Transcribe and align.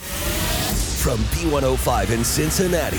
From 0.00 1.18
B105 1.18 2.10
in 2.10 2.24
Cincinnati, 2.24 2.96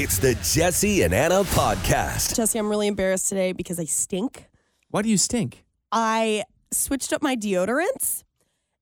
it's 0.00 0.18
the 0.18 0.34
Jesse 0.42 1.02
and 1.02 1.14
Anna 1.14 1.44
podcast. 1.44 2.36
Jesse, 2.36 2.58
I'm 2.58 2.68
really 2.68 2.86
embarrassed 2.86 3.28
today 3.28 3.52
because 3.52 3.78
I 3.78 3.84
stink. 3.84 4.48
Why 4.90 5.02
do 5.02 5.08
you 5.08 5.16
stink? 5.16 5.64
I 5.90 6.44
switched 6.70 7.12
up 7.12 7.22
my 7.22 7.36
deodorants 7.36 8.24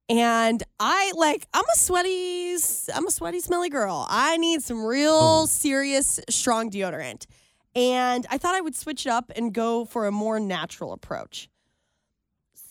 and 0.09 0.63
I 0.79 1.13
like 1.17 1.47
I'm 1.53 1.65
a 1.65 1.77
sweaty 1.77 2.55
I'm 2.95 3.07
a 3.07 3.11
sweaty 3.11 3.41
smelly 3.41 3.69
girl. 3.69 4.07
I 4.09 4.37
need 4.37 4.63
some 4.63 4.85
real 4.85 5.43
oh. 5.43 5.47
serious 5.47 6.21
strong 6.29 6.71
deodorant. 6.71 7.27
And 7.75 8.27
I 8.31 8.39
thought 8.39 8.55
I 8.55 8.61
would 8.61 8.75
switch 8.75 9.05
it 9.07 9.11
up 9.11 9.31
and 9.37 9.53
go 9.53 9.85
for 9.85 10.07
a 10.07 10.13
more 10.13 10.41
natural 10.41 10.93
approach. 10.93 11.49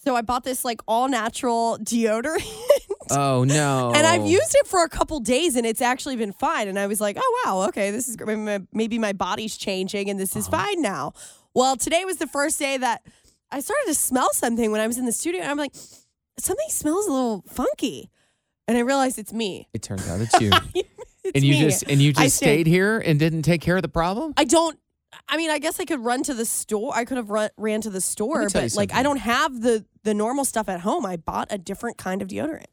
So 0.04 0.16
I 0.16 0.22
bought 0.22 0.44
this 0.44 0.64
like 0.66 0.82
all 0.88 1.08
natural 1.08 1.78
deodorant. 1.82 2.44
Oh 3.12 3.44
no! 3.44 3.92
And 3.96 4.06
I've 4.06 4.26
used 4.26 4.56
it 4.56 4.68
for 4.68 4.84
a 4.84 4.90
couple 4.90 5.20
days 5.20 5.56
and 5.56 5.66
it's 5.66 5.82
actually 5.82 6.16
been 6.16 6.34
fine. 6.34 6.68
And 6.68 6.78
I 6.78 6.88
was 6.88 7.00
like, 7.00 7.18
oh, 7.20 7.42
wow, 7.46 7.68
okay, 7.68 7.92
this 7.92 8.08
is. 8.08 8.18
Maybe 8.74 9.00
my 9.00 9.14
body's 9.14 9.58
changing 9.58 10.10
and 10.10 10.20
this 10.20 10.36
is 10.36 10.48
uh-huh. 10.48 10.58
fine 10.58 10.82
now. 10.82 11.14
Well, 11.54 11.78
today 11.78 12.04
was 12.06 12.18
the 12.18 12.28
first 12.28 12.60
day 12.60 12.78
that 12.78 13.02
I 13.52 13.60
started 13.62 13.86
to 13.88 13.96
smell 13.96 14.34
something 14.34 14.72
when 14.72 14.82
I 14.82 14.88
was 14.88 14.98
in 14.98 15.06
the 15.06 15.12
studio. 15.12 15.42
And 15.42 15.50
I'm 15.50 15.58
like, 15.58 15.74
something 16.38 16.68
smells 16.70 17.08
a 17.08 17.12
little 17.12 17.44
funky. 17.48 18.10
And 18.68 18.78
I 18.78 18.82
realized 18.82 19.20
it's 19.20 19.34
me. 19.34 19.70
It 19.74 19.82
turns 19.82 20.08
out 20.10 20.20
it's 20.22 20.40
you. 20.42 20.52
It's 21.24 21.36
and 21.36 21.44
you 21.44 21.54
me. 21.54 21.60
just 21.62 21.84
and 21.90 22.02
you 22.02 22.14
just 22.14 22.36
stayed 22.36 22.68
here 22.68 23.00
and 23.00 23.18
didn't 23.20 23.44
take 23.44 23.62
care 23.62 23.78
of 23.78 23.82
the 23.82 23.90
problem. 23.90 24.34
I 24.38 24.44
don't. 24.44 24.78
I 25.30 25.38
mean, 25.38 25.50
I 25.50 25.60
guess 25.60 25.80
I 25.80 25.86
could 25.86 26.02
run 26.02 26.24
to 26.24 26.34
the 26.34 26.46
store. 26.46 26.92
I 26.94 27.06
could 27.06 27.18
have 27.18 27.30
run 27.30 27.50
ran 27.58 27.82
to 27.82 27.90
the 27.90 28.02
store, 28.02 28.48
but 28.52 28.76
like 28.76 28.94
I 28.94 29.02
don't 29.02 29.18
have 29.18 29.62
the 29.62 29.86
the 30.04 30.14
normal 30.14 30.46
stuff 30.46 30.68
at 30.68 30.82
home. 30.82 31.06
I 31.06 31.18
bought 31.18 31.48
a 31.52 31.58
different 31.58 31.98
kind 31.98 32.22
of 32.22 32.28
deodorant. 32.28 32.66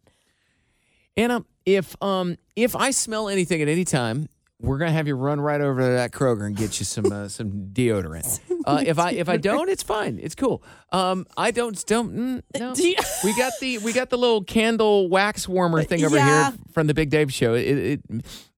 Anna, 1.16 1.44
if 1.66 1.94
um 2.02 2.36
if 2.56 2.74
I 2.76 2.90
smell 2.90 3.28
anything 3.28 3.62
at 3.62 3.68
any 3.68 3.84
time, 3.84 4.28
we're 4.60 4.78
gonna 4.78 4.92
have 4.92 5.06
you 5.06 5.14
run 5.16 5.40
right 5.40 5.60
over 5.60 5.80
to 5.80 5.86
that 5.88 6.12
Kroger 6.12 6.46
and 6.46 6.56
get 6.56 6.78
you 6.78 6.84
some 6.86 7.10
uh, 7.12 7.28
some 7.28 7.70
deodorant. 7.72 8.40
Uh, 8.64 8.80
if 8.86 8.96
I 8.96 9.10
if 9.10 9.28
I 9.28 9.38
don't, 9.38 9.68
it's 9.68 9.82
fine. 9.82 10.20
It's 10.22 10.36
cool. 10.36 10.62
Um, 10.92 11.26
I 11.36 11.50
don't 11.50 11.84
don't 11.86 12.14
mm, 12.16 12.42
no. 12.60 12.72
Do 12.76 12.86
you- 12.88 12.94
we 13.24 13.36
got 13.36 13.52
the 13.60 13.78
we 13.78 13.92
got 13.92 14.08
the 14.08 14.16
little 14.16 14.44
candle 14.44 15.08
wax 15.08 15.48
warmer 15.48 15.82
thing 15.82 16.04
over 16.04 16.14
Yeah. 16.14 16.50
here 16.52 16.58
from 16.72 16.86
the 16.86 16.94
Big 16.94 17.10
Dave 17.10 17.32
show. 17.32 17.54
It 17.54 17.64
it 17.64 18.00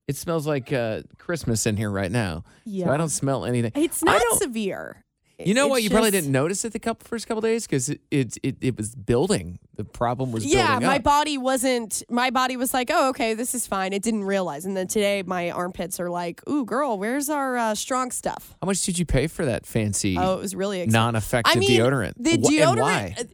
it 0.06 0.16
smells 0.16 0.46
like 0.46 0.74
uh, 0.74 1.04
Christmas 1.16 1.64
in 1.64 1.78
here 1.78 1.90
right 1.90 2.12
now. 2.12 2.44
So 2.66 2.70
Yeah. 2.70 2.92
I 2.92 2.98
don't 2.98 3.08
smell 3.08 3.46
anything. 3.46 3.72
It's 3.74 4.02
not 4.04 4.20
severe. 4.36 5.02
You 5.38 5.54
know 5.54 5.64
It's 5.68 5.70
what? 5.70 5.82
You 5.84 5.88
probably 5.88 6.10
didn't 6.10 6.32
notice 6.32 6.66
it 6.66 6.74
the 6.74 6.78
couple 6.80 7.08
first 7.08 7.26
couple 7.26 7.40
days 7.40 7.66
because 7.66 7.88
it, 7.88 8.02
it 8.10 8.36
it 8.42 8.56
it 8.60 8.76
was 8.76 8.94
building. 8.94 9.58
The 9.76 9.84
problem 9.84 10.30
was 10.32 10.44
Yeah, 10.46 10.78
my 10.80 10.96
up. 10.96 11.02
body 11.02 11.36
wasn't. 11.36 12.02
My 12.08 12.30
body 12.30 12.56
was 12.56 12.72
like, 12.72 12.90
"Oh, 12.92 13.08
okay, 13.10 13.34
this 13.34 13.54
is 13.54 13.66
fine." 13.66 13.92
It 13.92 14.02
didn't 14.02 14.24
realize, 14.24 14.64
and 14.64 14.76
then 14.76 14.86
today 14.86 15.22
my 15.26 15.50
armpits 15.50 15.98
are 15.98 16.08
like, 16.10 16.40
"Ooh, 16.48 16.64
girl, 16.64 16.96
where's 16.98 17.28
our 17.28 17.56
uh, 17.56 17.74
strong 17.74 18.10
stuff?" 18.12 18.54
How 18.62 18.66
much 18.66 18.84
did 18.84 18.98
you 18.98 19.04
pay 19.06 19.26
for 19.26 19.44
that 19.44 19.66
fancy 19.66 20.16
Oh, 20.18 20.34
it 20.34 20.40
was 20.40 20.54
really 20.54 20.78
expensive. 20.80 20.92
non-effective 21.00 21.56
I 21.56 21.58
mean, 21.58 21.70
deodorant? 21.70 22.12
The 22.18 22.32
Wh- 22.38 22.50
deodorant. 22.50 22.80
Why? 22.80 23.14
uh, 23.18 23.24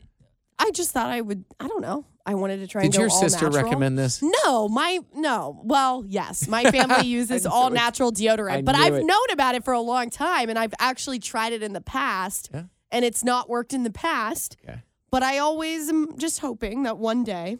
I 0.58 0.70
just 0.70 0.92
thought 0.92 1.10
I 1.10 1.20
would. 1.20 1.44
I 1.58 1.68
don't 1.68 1.82
know. 1.82 2.06
I 2.26 2.34
wanted 2.34 2.58
to 2.58 2.66
try 2.66 2.82
Did 2.82 2.94
your 2.94 3.08
sister 3.10 3.46
natural. 3.46 3.64
recommend 3.64 3.98
this? 3.98 4.22
No, 4.44 4.68
my 4.68 5.00
no. 5.14 5.60
Well, 5.64 6.04
yes, 6.06 6.46
my 6.48 6.64
family 6.70 7.06
uses 7.06 7.44
all 7.46 7.70
natural 7.70 8.12
deodorant, 8.12 8.50
I 8.58 8.62
but 8.62 8.74
I've 8.76 8.94
it. 8.94 9.04
known 9.04 9.30
about 9.32 9.54
it 9.54 9.64
for 9.64 9.72
a 9.74 9.80
long 9.80 10.10
time, 10.10 10.48
and 10.48 10.58
I've 10.58 10.74
actually 10.78 11.18
tried 11.18 11.52
it 11.52 11.62
in 11.62 11.72
the 11.72 11.80
past, 11.80 12.50
Yeah. 12.52 12.64
and 12.92 13.04
it's 13.04 13.24
not 13.24 13.48
worked 13.48 13.72
in 13.72 13.82
the 13.84 13.90
past. 13.90 14.56
Okay. 14.66 14.80
But 15.10 15.22
I 15.22 15.38
always 15.38 15.88
am 15.88 16.16
just 16.18 16.38
hoping 16.40 16.84
that 16.84 16.98
one 16.98 17.24
day. 17.24 17.58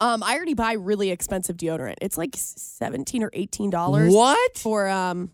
Um, 0.00 0.22
I 0.22 0.34
already 0.34 0.54
buy 0.54 0.72
really 0.72 1.10
expensive 1.10 1.56
deodorant. 1.56 1.96
It's 2.02 2.18
like 2.18 2.30
seventeen 2.36 3.22
or 3.22 3.30
eighteen 3.32 3.70
dollars 3.70 4.12
What 4.12 4.56
for 4.58 4.88
um. 4.88 5.30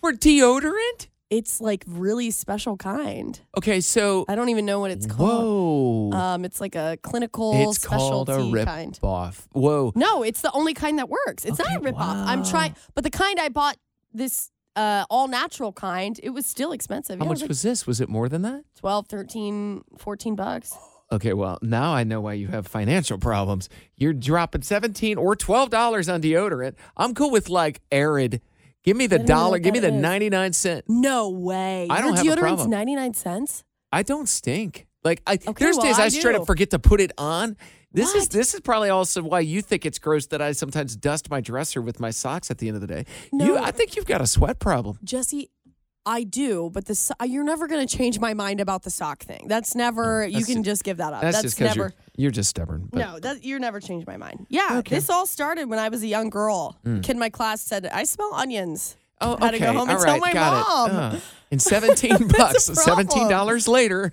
for 0.00 0.12
deodorant? 0.12 1.08
It's 1.30 1.60
like 1.60 1.84
really 1.86 2.30
special 2.30 2.78
kind. 2.78 3.38
Okay, 3.58 3.82
so 3.82 4.24
I 4.28 4.34
don't 4.34 4.48
even 4.48 4.64
know 4.64 4.80
what 4.80 4.90
it's 4.90 5.06
called. 5.06 6.10
whoa, 6.12 6.16
Um, 6.18 6.44
it's 6.46 6.58
like 6.58 6.74
a 6.74 6.96
clinical 7.02 7.52
it's 7.68 7.76
called 7.84 8.30
a 8.30 8.32
specialty 8.32 8.52
rip 8.54 8.64
kind. 8.66 8.98
off. 9.02 9.46
Whoa, 9.52 9.92
No, 9.94 10.22
it's 10.22 10.40
the 10.40 10.50
only 10.52 10.72
kind 10.72 10.98
that 10.98 11.10
works. 11.10 11.44
It's 11.44 11.58
not 11.58 11.76
a 11.76 11.80
rip 11.80 11.96
off. 12.00 12.16
I'm 12.26 12.42
trying, 12.44 12.74
but 12.94 13.04
the 13.04 13.10
kind 13.10 13.38
I 13.38 13.50
bought 13.50 13.76
this 14.14 14.50
uh, 14.76 15.04
all 15.10 15.28
natural 15.28 15.72
kind, 15.72 16.18
it 16.22 16.30
was 16.30 16.46
still 16.46 16.72
expensive. 16.72 17.18
how 17.18 17.24
Yeah, 17.24 17.26
it 17.26 17.28
much 17.28 17.40
was 17.42 17.48
was 17.48 17.62
this? 17.62 17.86
Was 17.86 18.00
it 18.00 18.08
more 18.08 18.28
than 18.28 18.42
that? 18.42 18.52
like 18.54 18.74
12, 18.76 19.06
13, 19.08 19.82
14 19.98 20.34
bucks. 20.36 20.76
Okay, 21.10 21.32
well 21.32 21.58
now 21.62 21.94
I 21.94 22.04
know 22.04 22.20
why 22.20 22.34
you 22.34 22.48
have 22.48 22.66
financial 22.66 23.16
problems. 23.18 23.68
You're 23.96 24.12
dropping 24.12 24.60
seventeen 24.60 25.16
or 25.16 25.34
twelve 25.34 25.70
dollars 25.70 26.06
on 26.06 26.20
deodorant. 26.20 26.74
I'm 26.98 27.14
cool 27.14 27.30
with 27.30 27.48
like 27.48 27.80
arid. 27.90 28.42
Give 28.84 28.94
me 28.94 29.06
the 29.06 29.16
don't 29.18 29.26
know 29.28 29.34
dollar. 29.34 29.50
what 29.52 29.62
Give 29.62 29.72
me 29.72 29.80
the 29.80 29.88
is. 29.88 29.94
ninety 29.94 30.28
nine 30.28 30.52
cent. 30.52 30.84
No 30.86 31.30
way. 31.30 31.86
I 31.88 32.02
don't 32.02 32.08
Your 32.08 32.16
have 32.16 32.26
a 32.26 32.28
deodorant's 32.28 32.40
problem. 32.56 32.70
99 32.70 33.14
cents? 33.14 33.64
I 33.90 34.02
don't 34.02 34.28
stink. 34.28 34.86
Like 35.02 35.22
I, 35.26 35.34
Okay, 35.34 35.52
there's 35.64 35.76
well, 35.78 35.86
days 35.86 35.98
I 35.98 36.04
I, 36.04 36.08
straight 36.10 36.34
do. 36.34 36.42
up 36.42 36.46
forget 36.46 36.70
to 36.70 36.78
put 36.78 37.00
it 37.00 37.12
on. 37.16 37.56
This 37.92 38.14
is 38.14 38.28
this 38.28 38.52
is 38.54 38.60
probably 38.60 38.90
also 38.90 39.22
why 39.22 39.40
you 39.40 39.62
think 39.62 39.86
it's 39.86 39.98
gross 39.98 40.26
that 40.26 40.42
I 40.42 40.52
sometimes 40.52 40.94
dust 40.94 41.30
my 41.30 41.40
dresser 41.40 41.80
with 41.80 42.00
my 42.00 42.10
socks 42.10 42.50
at 42.50 42.58
the 42.58 42.68
end 42.68 42.74
of 42.76 42.80
the 42.82 42.86
day. 42.86 43.06
You, 43.32 43.38
No. 43.54 43.62
I 43.62 43.70
think 43.70 43.96
you've 43.96 44.04
got 44.06 44.20
a 44.20 44.26
sweat 44.26 44.58
problem. 44.58 44.98
Jesse, 45.02 45.50
I 46.04 46.22
do, 46.24 46.70
but 46.72 46.84
the 46.86 46.94
so- 46.94 47.14
you're 47.24 47.44
never 47.44 47.66
going 47.66 47.86
to 47.86 47.96
change 47.96 48.18
my 48.20 48.34
mind 48.34 48.60
about 48.60 48.82
the 48.82 48.90
sock 48.90 49.22
thing. 49.22 49.46
That's 49.48 49.74
never, 49.74 50.26
you 50.26 50.34
that's 50.34 50.46
can 50.46 50.62
ju- 50.62 50.70
just 50.70 50.84
give 50.84 50.98
that 50.98 51.12
up. 51.12 51.20
That's, 51.22 51.36
That's, 51.42 51.42
just 51.56 51.60
never. 51.60 51.74
you're 51.80 51.92
you're 52.16 52.30
just 52.30 52.50
stubborn. 52.50 52.88
But 52.90 52.98
No, 52.98 53.18
that 53.20 53.44
you're 53.44 53.58
never 53.58 53.80
changed 53.80 54.06
my 54.06 54.16
mind. 54.16 54.46
Yeah, 54.50 54.78
Okay. 54.78 54.94
this 54.96 55.08
all 55.08 55.26
started 55.26 55.68
when 55.70 55.78
I 55.78 55.88
was 55.88 56.02
a 56.02 56.06
young 56.06 56.28
girl. 56.30 56.78
Kid 56.84 57.10
in 57.10 57.18
my 57.18 57.30
class 57.30 57.62
said, 57.62 57.86
"I 57.86 58.04
smell 58.04 58.32
onions." 58.34 58.96
Oh, 59.20 59.36
I 59.40 59.46
Had 59.46 59.50
to 59.52 59.58
go 59.60 59.66
okay. 59.68 59.76
home 59.78 59.88
and 59.88 59.98
All 59.98 60.04
tell 60.04 60.18
my 60.18 60.32
got 60.32 60.66
mom. 60.68 60.90
It. 60.90 60.94
Uh, 61.16 61.20
and 61.50 61.60
17 61.62 62.28
bucks, 62.28 62.68
$17 62.70 63.66
later. 63.68 64.10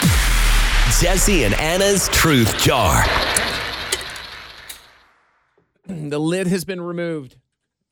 Jesse 1.01 1.43
and 1.43 1.53
Anna's 1.55 2.07
Truth 2.09 2.57
Jar. 2.63 3.03
The 6.09 6.19
lid 6.19 6.47
has 6.47 6.65
been 6.65 6.81
removed 6.81 7.37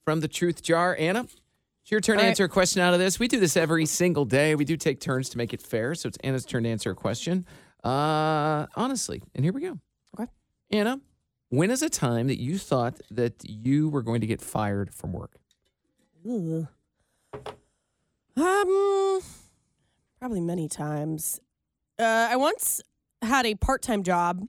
from 0.04 0.20
the 0.20 0.28
truth 0.28 0.62
jar. 0.64 0.96
Anna, 1.00 1.22
it's 1.22 1.92
your 1.92 2.00
turn 2.00 2.16
to 2.18 2.22
All 2.22 2.26
right. 2.26 2.30
answer 2.30 2.46
a 2.46 2.50
question 2.50 2.82
out 2.82 2.94
of 2.94 3.00
this. 3.00 3.20
We 3.20 3.28
do 3.28 3.40
this 3.40 3.56
every 3.56 3.86
single 3.86 4.26
day. 4.26 4.56
We 4.56 4.66
do 4.66 4.78
take 4.78 5.00
turns 5.00 5.30
to 5.30 5.38
make 5.38 5.54
it 5.54 5.62
fair. 5.62 5.94
So 5.96 6.08
it's 6.08 6.18
Anna's 6.24 6.46
turn 6.46 6.64
to 6.64 6.70
answer 6.70 6.92
a 6.92 6.96
question. 6.96 7.46
Uh, 7.84 8.66
honestly, 8.76 9.22
and 9.36 9.44
here 9.46 9.54
we 9.54 9.62
go. 9.62 9.80
Okay. 10.20 10.32
Anna, 10.72 11.02
when 11.50 11.70
is 11.70 11.82
a 11.84 11.90
time 11.90 12.28
that 12.28 12.40
you 12.40 12.58
thought 12.58 13.00
that 13.12 13.36
you 13.48 13.90
were 13.90 14.02
going 14.02 14.22
to 14.22 14.28
get 14.28 14.42
fired 14.42 14.94
from 14.94 15.12
work? 15.14 15.36
Ugh. 16.28 16.68
Um, 18.36 19.20
probably 20.20 20.42
many 20.42 20.68
times. 20.68 21.40
Uh, 22.00 22.28
I 22.32 22.38
once 22.38 22.82
had 23.22 23.46
a 23.46 23.54
part-time 23.56 24.04
job 24.04 24.48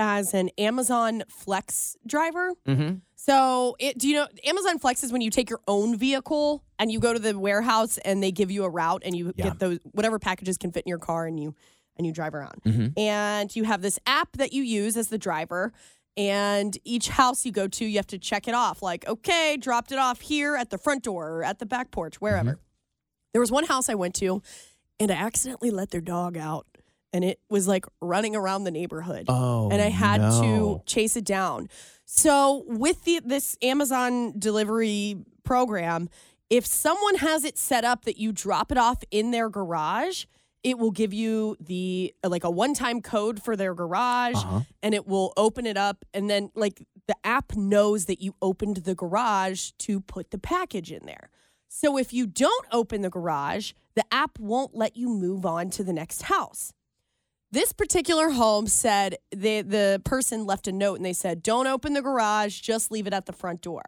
as 0.00 0.32
an 0.34 0.48
Amazon 0.56 1.22
Flex 1.28 1.96
driver. 2.06 2.54
Mm-hmm. 2.66 2.96
So, 3.16 3.76
it, 3.78 3.98
do 3.98 4.08
you 4.08 4.14
know 4.14 4.26
Amazon 4.44 4.78
Flex 4.78 5.04
is 5.04 5.12
when 5.12 5.20
you 5.20 5.30
take 5.30 5.50
your 5.50 5.60
own 5.68 5.96
vehicle 5.98 6.64
and 6.78 6.90
you 6.90 6.98
go 6.98 7.12
to 7.12 7.18
the 7.18 7.38
warehouse 7.38 7.98
and 7.98 8.22
they 8.22 8.32
give 8.32 8.50
you 8.50 8.64
a 8.64 8.68
route 8.70 9.02
and 9.04 9.14
you 9.14 9.32
Yeah. 9.36 9.44
get 9.50 9.58
those 9.58 9.78
whatever 9.92 10.18
packages 10.18 10.56
can 10.56 10.72
fit 10.72 10.84
in 10.86 10.88
your 10.88 10.98
car 10.98 11.26
and 11.26 11.38
you 11.38 11.54
and 11.96 12.06
you 12.06 12.12
drive 12.14 12.34
around. 12.34 12.62
Mhm. 12.64 12.98
And 12.98 13.54
you 13.54 13.64
have 13.64 13.82
this 13.82 13.98
app 14.06 14.32
that 14.38 14.54
you 14.54 14.62
use 14.62 14.96
as 14.96 15.08
the 15.08 15.18
driver 15.18 15.72
And 16.16 16.76
each 16.84 17.08
house 17.08 17.46
you 17.46 17.52
go 17.52 17.68
to, 17.68 17.84
you 17.84 17.96
have 17.96 18.06
to 18.08 18.18
check 18.18 18.48
it 18.48 18.52
off. 18.54 18.82
Like, 18.82 19.06
okay, 19.06 19.56
dropped 19.56 19.92
it 19.92 19.98
off 19.98 20.20
here 20.20 20.56
at 20.56 20.68
the 20.70 20.76
front 20.76 21.04
door 21.04 21.30
or 21.30 21.44
at 21.44 21.60
the 21.60 21.66
back 21.66 21.92
porch, 21.92 22.20
wherever. 22.20 22.58
There 23.32 23.40
was 23.40 23.52
one 23.52 23.64
house 23.64 23.88
I 23.88 23.94
went 23.94 24.16
to, 24.16 24.42
and 24.98 25.10
I 25.12 25.14
accidentally 25.14 25.70
let 25.70 25.90
their 25.92 26.00
dog 26.00 26.36
out, 26.36 26.66
and 27.12 27.24
it 27.24 27.40
was 27.48 27.66
like 27.68 27.84
running 28.00 28.36
around 28.36 28.64
the 28.64 28.70
neighborhood. 28.70 29.26
Oh, 29.28 29.68
and 29.70 29.80
I 29.82 29.88
had 29.90 30.20
no. 30.20 30.40
to 30.42 30.82
chase 30.86 31.16
it 31.16 31.24
down. 31.24 31.68
So 32.04 32.64
with 32.66 33.04
the 33.04 33.20
this 33.24 33.56
Amazon 33.62 34.38
delivery 34.38 35.16
program, 35.44 36.08
if 36.48 36.66
someone 36.66 37.16
has 37.16 37.44
it 37.44 37.56
set 37.58 37.84
up 37.84 38.04
that 38.04 38.18
you 38.18 38.32
drop 38.32 38.72
it 38.72 38.78
off 38.78 39.02
in 39.10 39.30
their 39.30 39.48
garage, 39.48 40.24
it 40.62 40.78
will 40.78 40.90
give 40.90 41.12
you 41.14 41.56
the 41.60 42.12
like 42.26 42.44
a 42.44 42.50
one-time 42.50 43.00
code 43.00 43.42
for 43.42 43.56
their 43.56 43.74
garage 43.74 44.36
Uh-huh. 44.36 44.60
and 44.82 44.94
it 44.94 45.06
will 45.06 45.32
open 45.36 45.64
it 45.66 45.76
up 45.76 46.04
and 46.12 46.28
then 46.28 46.50
like 46.54 46.84
the 47.06 47.14
app 47.24 47.56
knows 47.56 48.04
that 48.06 48.20
you 48.20 48.34
opened 48.42 48.78
the 48.78 48.94
garage 48.94 49.70
to 49.78 50.00
put 50.00 50.30
the 50.30 50.38
package 50.38 50.92
in 50.92 51.06
there. 51.06 51.30
So 51.68 51.96
if 51.96 52.12
you 52.12 52.26
don't 52.26 52.66
open 52.72 53.02
the 53.02 53.10
garage, 53.10 53.72
the 53.94 54.04
app 54.12 54.38
won't 54.38 54.74
let 54.74 54.96
you 54.96 55.08
move 55.08 55.46
on 55.46 55.70
to 55.70 55.84
the 55.84 55.92
next 55.92 56.22
house. 56.22 56.72
This 57.52 57.72
particular 57.72 58.30
home 58.30 58.66
said 58.68 59.16
the 59.30 59.62
the 59.62 60.00
person 60.04 60.46
left 60.46 60.68
a 60.68 60.72
note 60.72 60.96
and 60.96 61.04
they 61.04 61.12
said, 61.12 61.42
"Don't 61.42 61.66
open 61.66 61.94
the 61.94 62.02
garage, 62.02 62.60
just 62.60 62.90
leave 62.90 63.06
it 63.06 63.12
at 63.12 63.26
the 63.26 63.32
front 63.32 63.60
door." 63.60 63.82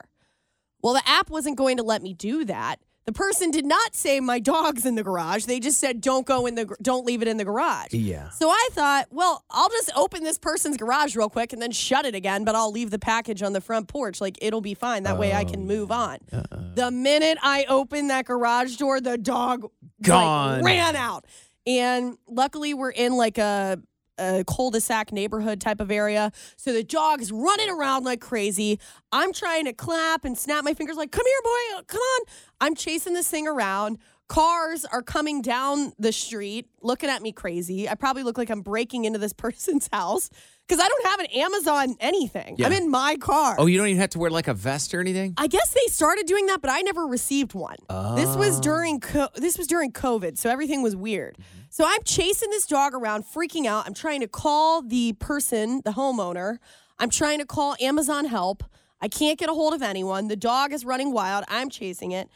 Well, 0.83 0.95
the 0.95 1.09
app 1.09 1.31
wasn't 1.31 1.57
going 1.57 1.77
to 1.77 1.85
let 1.85 2.03
me 2.03 2.13
do 2.13 2.45
that. 2.47 2.81
The 3.05 3.13
person 3.13 3.51
did 3.51 3.65
not 3.65 3.97
say 3.97 4.21
my 4.21 4.39
dog's 4.39 4.87
in 4.87 4.95
the 4.95 5.03
garage. 5.03 5.45
They 5.45 5.59
just 5.59 5.79
said, 5.79 6.01
"Don't 6.01 6.27
go 6.27 6.47
in 6.47 6.55
the 6.55 6.77
don't 6.83 7.05
leave 7.05 7.23
it 7.23 7.29
in 7.29 7.37
the 7.37 7.45
garage." 7.45 7.93
Yeah. 7.93 8.31
So 8.31 8.49
I 8.49 8.69
thought, 8.73 9.07
well, 9.11 9.45
I'll 9.51 9.69
just 9.71 9.91
open 9.97 10.23
this 10.23 10.39
person's 10.39 10.77
garage 10.77 11.17
real 11.17 11.29
quick 11.29 11.53
and 11.53 11.61
then 11.61 11.73
shut 11.73 12.05
it 12.05 12.15
again, 12.15 12.45
but 12.45 12.55
I'll 12.55 12.71
leave 12.71 12.91
the 12.91 13.01
package 13.01 13.43
on 13.43 13.53
the 13.53 13.61
front 13.61 13.89
porch. 13.89 14.21
Like 14.21 14.39
it'll 14.41 14.61
be 14.61 14.75
fine. 14.75 15.03
That 15.03 15.19
way 15.19 15.33
I 15.33 15.45
can 15.45 15.67
move 15.67 15.91
oh, 15.91 15.95
on. 15.95 16.19
Uh-uh. 16.33 16.75
The 16.75 16.91
minute 16.91 17.39
I 17.43 17.65
opened 17.69 18.11
that 18.11 18.27
garage 18.27 18.77
door, 18.77 19.01
the 19.01 19.19
dog 19.19 19.71
like, 20.07 20.65
ran 20.65 20.95
out. 20.95 21.27
And 21.67 22.17
luckily 22.27 22.75
we're 22.75 22.91
in 22.91 23.17
like 23.17 23.39
a 23.39 23.79
a 24.19 24.45
cul-de-sac 24.45 25.11
neighborhood 25.13 25.61
type 25.61 25.81
of 25.81 25.91
area. 25.91 26.33
So 26.57 26.73
the 26.73 26.85
dog's 26.85 27.33
running 27.33 27.71
around 27.71 28.05
like 28.05 28.21
crazy. 28.21 28.79
I'm 29.11 29.33
trying 29.33 29.65
to 29.65 29.73
clap 29.73 30.25
and 30.25 30.37
snap 30.37 30.65
my 30.65 30.75
fingers 30.75 30.97
like, 30.97 31.11
come 31.11 31.25
here, 31.27 31.41
boy, 31.43 31.79
uh, 31.79 31.83
come 31.87 32.01
on. 32.01 32.27
I'm 32.61 32.75
chasing 32.75 33.15
this 33.15 33.29
thing 33.29 33.49
around. 33.49 33.99
Cars 34.29 34.85
are 34.85 35.03
coming 35.03 35.43
down 35.43 35.93
the 35.99 36.13
street 36.13 36.67
looking 36.81 37.11
at 37.11 37.23
me 37.23 37.33
crazy. 37.33 37.89
I 37.89 37.95
probably 37.95 38.23
look 38.23 38.39
like 38.39 38.51
I'm 38.51 38.63
breaking 38.63 39.05
into 39.05 39.19
this 39.19 39.33
person's 39.33 39.89
house 39.93 40.31
because 40.67 40.83
I 40.83 40.89
don't 40.89 41.07
have 41.07 41.21
an 41.21 41.27
Amazon 41.27 41.97
anything. 42.01 42.57
Yeah. 42.59 42.67
I'm 42.67 42.73
in 42.73 42.91
my 42.91 43.17
car. 43.17 43.57
Oh, 43.59 43.67
you 43.67 43.79
don't 43.79 43.89
even 43.89 44.01
have 44.01 44.11
to 44.11 44.19
wear 44.19 44.31
like 44.31 44.49
a 44.49 44.55
vest 44.55 44.95
or 44.95 45.01
anything? 45.01 45.35
I 45.37 45.47
guess 45.47 45.73
they 45.75 45.87
started 45.93 46.27
doing 46.27 46.47
that, 46.47 46.61
but 46.63 46.71
I 46.71 46.81
never 46.81 47.07
received 47.07 47.55
one. 47.55 47.77
Oh. 47.91 48.17
This 48.17 48.35
was 48.37 48.61
during 48.61 49.01
co- 49.01 49.29
this 49.37 49.59
was 49.59 49.67
during 49.67 49.93
COVID, 49.93 50.39
so 50.39 50.51
everything 50.51 50.83
was 50.83 50.97
weird. 50.97 51.37
So 51.71 51.85
I'm 51.87 52.03
chasing 52.05 52.51
this 52.51 52.67
dog 52.67 52.95
around, 52.95 53.25
freaking 53.25 53.67
out. 53.67 53.87
I'm 53.87 53.95
trying 53.95 54.21
to 54.21 54.29
call 54.29 54.83
the 54.83 55.15
person, 55.15 55.83
the 55.85 55.93
homeowner. 55.93 56.59
I'm 56.99 57.11
trying 57.11 57.39
to 57.39 57.47
call 57.47 57.77
Amazon 57.81 58.27
help. 58.27 58.63
I 59.01 59.09
can't 59.09 59.39
get 59.39 59.49
a 59.49 59.55
hold 59.55 59.75
of 59.75 59.83
anyone. 59.83 60.29
The 60.29 60.37
dog 60.37 60.73
is 60.73 60.85
running 60.85 61.13
wild. 61.13 61.45
I'm 61.49 61.71
chasing 61.71 62.13
it. 62.13 62.29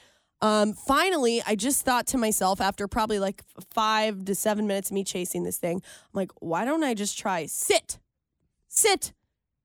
Um, 0.42 0.74
finally, 0.74 1.42
I 1.46 1.54
just 1.54 1.84
thought 1.84 2.06
to 2.08 2.18
myself 2.18 2.60
after 2.60 2.88
probably 2.88 3.18
like 3.18 3.42
five 3.72 4.24
to 4.26 4.34
seven 4.34 4.66
minutes 4.66 4.90
of 4.90 4.94
me 4.94 5.04
chasing 5.04 5.44
this 5.44 5.58
thing, 5.58 5.76
I'm 5.76 6.10
like, 6.12 6.30
why 6.40 6.64
don't 6.64 6.82
I 6.84 6.94
just 6.94 7.18
try 7.18 7.46
sit, 7.46 7.98
sit? 8.76 9.12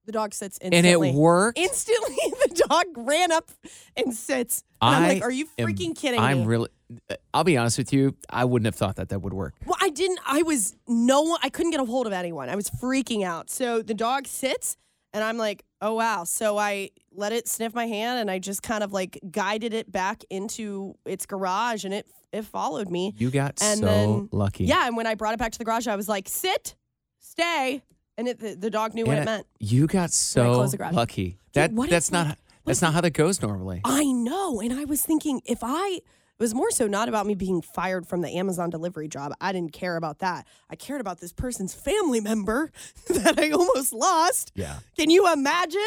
The 0.06 0.12
dog 0.12 0.34
sits 0.34 0.58
instantly. 0.62 1.10
And 1.10 1.16
it 1.16 1.19
worked. 1.19 1.60
Instantly, 1.60 2.16
the 2.48 2.63
dog 2.68 2.86
ran 2.98 3.31
up 3.31 3.52
and 3.96 4.13
sits. 4.16 4.63
And 4.81 4.96
I'm 4.96 5.08
like, 5.13 5.24
are 5.24 5.31
you 5.31 5.48
am- 5.60 5.68
freaking 5.68 5.96
kidding 5.96 6.19
me? 6.19 6.25
I'm 6.25 6.46
really. 6.46 6.69
Uh, 7.10 7.16
I'll 7.34 7.44
be 7.44 7.56
honest 7.56 7.78
with 7.78 7.94
you. 7.94 8.16
I 8.30 8.44
wouldn't 8.46 8.66
have 8.66 8.75
thought 8.75 8.96
that 8.96 9.10
that 9.10 9.22
would 9.22 9.34
work. 9.34 9.54
well, 9.66 9.78
I 9.80 9.90
didn't. 9.90 10.19
I 10.25 10.42
was 10.42 10.75
no 10.88 11.22
one. 11.22 11.40
I 11.44 11.50
couldn't 11.50 11.72
get 11.72 11.80
a 11.80 11.86
hold 11.86 12.08
of 12.08 12.13
anyone. 12.13 12.50
I 12.50 12.56
was 12.56 12.69
freaking 12.72 13.24
out. 13.24 13.50
So 13.52 13.81
the 13.84 13.94
dog 13.94 14.25
sits, 14.28 14.75
and 15.13 15.24
I'm 15.24 15.38
like, 15.38 15.63
oh 15.81 15.94
wow. 15.94 16.24
So 16.24 16.58
I 16.58 16.90
let 17.13 17.31
it 17.31 17.48
sniff 17.48 17.75
my 17.75 17.86
hand, 17.86 18.19
and 18.19 18.31
I 18.31 18.40
just 18.40 18.63
kind 18.63 18.84
of 18.84 18.92
like 18.92 19.19
guided 19.30 19.74
it 19.74 19.92
back 19.92 20.24
into 20.31 20.96
its 21.06 21.28
garage, 21.28 21.86
and 21.86 21.94
it 21.94 22.08
it 22.34 22.44
followed 22.46 22.90
me. 22.90 23.13
You 23.18 23.30
got 23.30 23.62
And 23.62 23.80
so 23.81 23.86
then- 23.86 24.30
lucky. 24.31 24.66
Yeah, 24.66 24.88
and 24.88 24.98
when 24.98 25.06
I 25.06 25.13
brought 25.13 25.34
it 25.36 25.40
back 25.40 25.52
to 25.52 25.60
the 25.60 25.66
garage, 25.66 25.88
I 25.88 25.96
was 25.96 26.10
like, 26.10 26.28
sit, 26.28 26.75
stay, 27.19 27.84
and 28.18 28.28
it, 28.28 28.40
the, 28.40 28.56
the 28.56 28.69
dog 28.69 28.94
knew 28.94 29.06
what 29.06 29.13
Anna, 29.18 29.22
it 29.22 29.25
meant. 29.25 29.48
You 29.60 29.88
got 29.88 30.12
so 30.12 30.54
closed 30.56 30.74
the 30.74 30.78
garage. 30.78 30.94
lucky. 30.94 31.38
That 31.54 31.72
what 31.72 31.90
that's 31.90 32.10
if, 32.10 32.13
not 32.13 32.28
like- 32.28 32.38
that's 32.66 32.81
not 32.81 32.94
how 32.94 33.02
that 33.02 33.12
goes 33.12 33.42
normally. 33.42 33.81
I 33.84 34.04
know. 34.06 34.62
And 34.62 34.74
I 34.74 34.86
was 34.86 35.02
thinking 35.02 35.42
if 35.46 35.60
I 35.63 36.00
it 36.04 36.44
was 36.44 36.54
more 36.56 36.72
so 36.72 36.88
not 36.88 37.08
about 37.10 37.25
me 37.28 37.36
being 37.36 37.62
fired 37.62 38.08
from 38.08 38.22
the 38.22 38.30
Amazon 38.38 38.69
delivery 38.69 39.08
job. 39.08 39.31
I 39.40 39.52
didn't 39.52 39.74
care 39.74 39.96
about 39.96 40.19
that. 40.19 40.48
I 40.69 40.75
cared 40.75 41.00
about 41.02 41.19
this 41.19 41.34
person's 41.34 41.74
family 41.74 42.19
member 42.19 42.72
that 43.10 43.40
I 43.40 43.52
almost 43.52 43.94
lost. 43.94 44.52
Yeah. 44.56 44.80
Can 44.98 45.10
you 45.10 45.31
imagine? 45.31 45.81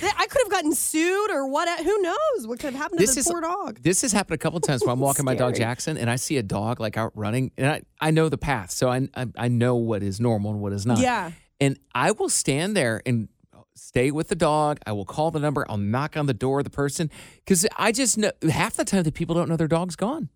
That 0.00 0.14
I 0.18 0.26
could 0.26 0.42
have 0.42 0.50
gotten 0.50 0.74
sued 0.74 1.30
or 1.30 1.48
what 1.48 1.68
who 1.82 2.02
knows 2.02 2.46
what 2.46 2.58
could 2.58 2.72
have 2.74 2.82
happened 2.82 3.00
to 3.00 3.06
This 3.06 3.16
is 3.16 3.28
poor 3.28 3.40
dog. 3.40 3.80
This 3.80 4.02
has 4.02 4.12
happened 4.12 4.34
a 4.34 4.38
couple 4.38 4.60
times 4.60 4.82
when 4.82 4.90
I'm 4.90 5.00
walking 5.00 5.24
my 5.24 5.34
dog 5.34 5.54
Scary. 5.54 5.66
Jackson 5.70 5.96
and 5.96 6.10
I 6.10 6.16
see 6.16 6.36
a 6.36 6.42
dog 6.42 6.80
like 6.80 6.98
out 6.98 7.12
running 7.14 7.50
and 7.56 7.66
I, 7.66 7.82
I 7.98 8.10
know 8.10 8.28
the 8.28 8.36
path, 8.36 8.72
so 8.72 8.90
I, 8.90 9.08
I 9.14 9.26
I 9.38 9.48
know 9.48 9.76
what 9.76 10.02
is 10.02 10.20
normal 10.20 10.50
and 10.50 10.60
what 10.60 10.72
is 10.74 10.84
not. 10.84 10.98
Yeah. 10.98 11.30
And 11.60 11.78
I 11.94 12.10
will 12.12 12.28
stand 12.28 12.76
there 12.76 13.02
and 13.06 13.28
stay 13.74 14.10
with 14.10 14.28
the 14.28 14.34
dog. 14.34 14.78
I 14.86 14.92
will 14.92 15.04
call 15.04 15.30
the 15.30 15.38
number. 15.40 15.64
I'll 15.68 15.76
knock 15.78 16.16
on 16.16 16.26
the 16.26 16.34
door 16.34 16.58
of 16.60 16.64
the 16.64 16.70
person 16.70 17.10
because 17.44 17.66
I 17.78 17.92
just 17.92 18.18
know 18.18 18.32
half 18.50 18.74
the 18.74 18.84
time 18.84 19.02
the 19.04 19.12
people 19.12 19.34
don't 19.34 19.48
know 19.48 19.56
their 19.56 19.68
dog's 19.68 19.96
gone. 19.96 20.28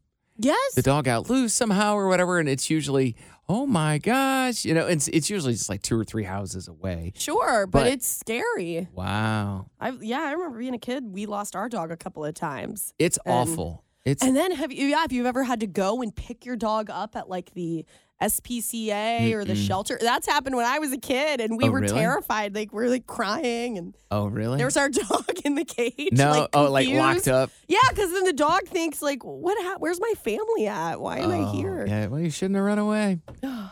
Yes. 0.43 0.75
The 0.75 0.83
dog 0.83 1.07
out 1.07 1.29
loose 1.29 1.53
somehow 1.53 1.95
or 1.97 2.09
whatever, 2.09 2.39
and 2.39 2.49
it's 2.49 2.71
usually 2.71 3.15
oh 3.53 3.67
my 3.67 3.99
gosh, 3.99 4.65
you 4.65 4.73
know, 4.73 4.87
it's 4.87 5.09
it's 5.09 5.29
usually 5.29 5.53
just 5.55 5.69
like 5.69 5.83
two 5.83 5.99
or 5.99 6.05
three 6.05 6.23
houses 6.23 6.69
away. 6.69 7.13
Sure, 7.17 7.67
but, 7.67 7.81
But- 7.81 7.87
it's 7.89 8.07
scary. 8.09 8.87
Wow, 8.95 9.67
I 9.81 9.91
yeah, 10.01 10.21
I 10.23 10.33
remember 10.33 10.59
being 10.59 10.73
a 10.75 10.79
kid. 10.79 11.05
We 11.13 11.27
lost 11.27 11.55
our 11.57 11.69
dog 11.69 11.91
a 11.91 11.97
couple 11.97 12.25
of 12.25 12.33
times. 12.35 12.95
it's 12.99 13.19
And- 13.27 13.35
awful. 13.35 13.85
It's 14.05 14.23
And 14.23 14.35
then 14.37 14.53
have 14.53 14.73
you 14.73 14.87
yeah, 14.87 15.05
if 15.05 15.13
you've 15.13 15.27
ever 15.27 15.45
had 15.45 15.61
to 15.61 15.67
go 15.67 16.01
and 16.03 16.15
pick 16.15 16.47
your 16.47 16.57
dog 16.57 16.89
up 16.91 17.17
at 17.17 17.29
like 17.29 17.53
the 17.55 17.85
SPCA 18.23 19.33
or 19.35 19.45
the 19.45 19.55
shelter. 19.55 19.99
That's 20.01 20.27
happened 20.27 20.55
when 20.57 20.67
I 20.67 20.79
was 20.79 20.93
a 20.93 20.99
kid 20.99 21.41
and 21.41 21.57
we 21.57 21.65
Oh, 21.65 21.71
were 21.71 21.81
really? 21.81 21.95
terrified. 21.95 22.55
Like 22.55 22.73
we're 22.73 22.89
like 22.89 23.07
crying 23.07 23.79
and 23.79 23.95
oh 24.11 24.27
really? 24.27 24.59
there's 24.59 24.77
our 24.77 24.89
dog 24.91 25.25
in 25.45 25.55
the 25.55 25.65
cage. 25.65 26.11
no, 26.13 26.31
like, 26.31 26.49
oh 26.55 26.71
like 26.71 26.89
locked 26.89 27.25
confused. 27.25 27.29
up. 27.29 27.51
Yeah, 27.69 27.79
because 27.91 28.11
then 28.13 28.25
the 28.25 28.33
dog 28.33 28.67
thinks 28.67 29.01
like, 29.03 29.23
what? 29.23 29.57
Ha- 29.63 29.77
where's 29.79 30.01
my 30.01 30.13
family 30.23 30.67
at? 30.67 31.01
Why 31.01 31.19
am 31.19 31.31
I 31.31 31.39
Oh, 31.39 31.53
here? 31.53 31.87
Yeah, 31.87 32.07
well, 32.09 32.21
you 32.21 32.31
shouldn't 32.31 32.57
have 32.57 32.65
run 32.65 32.79
away. 32.79 33.21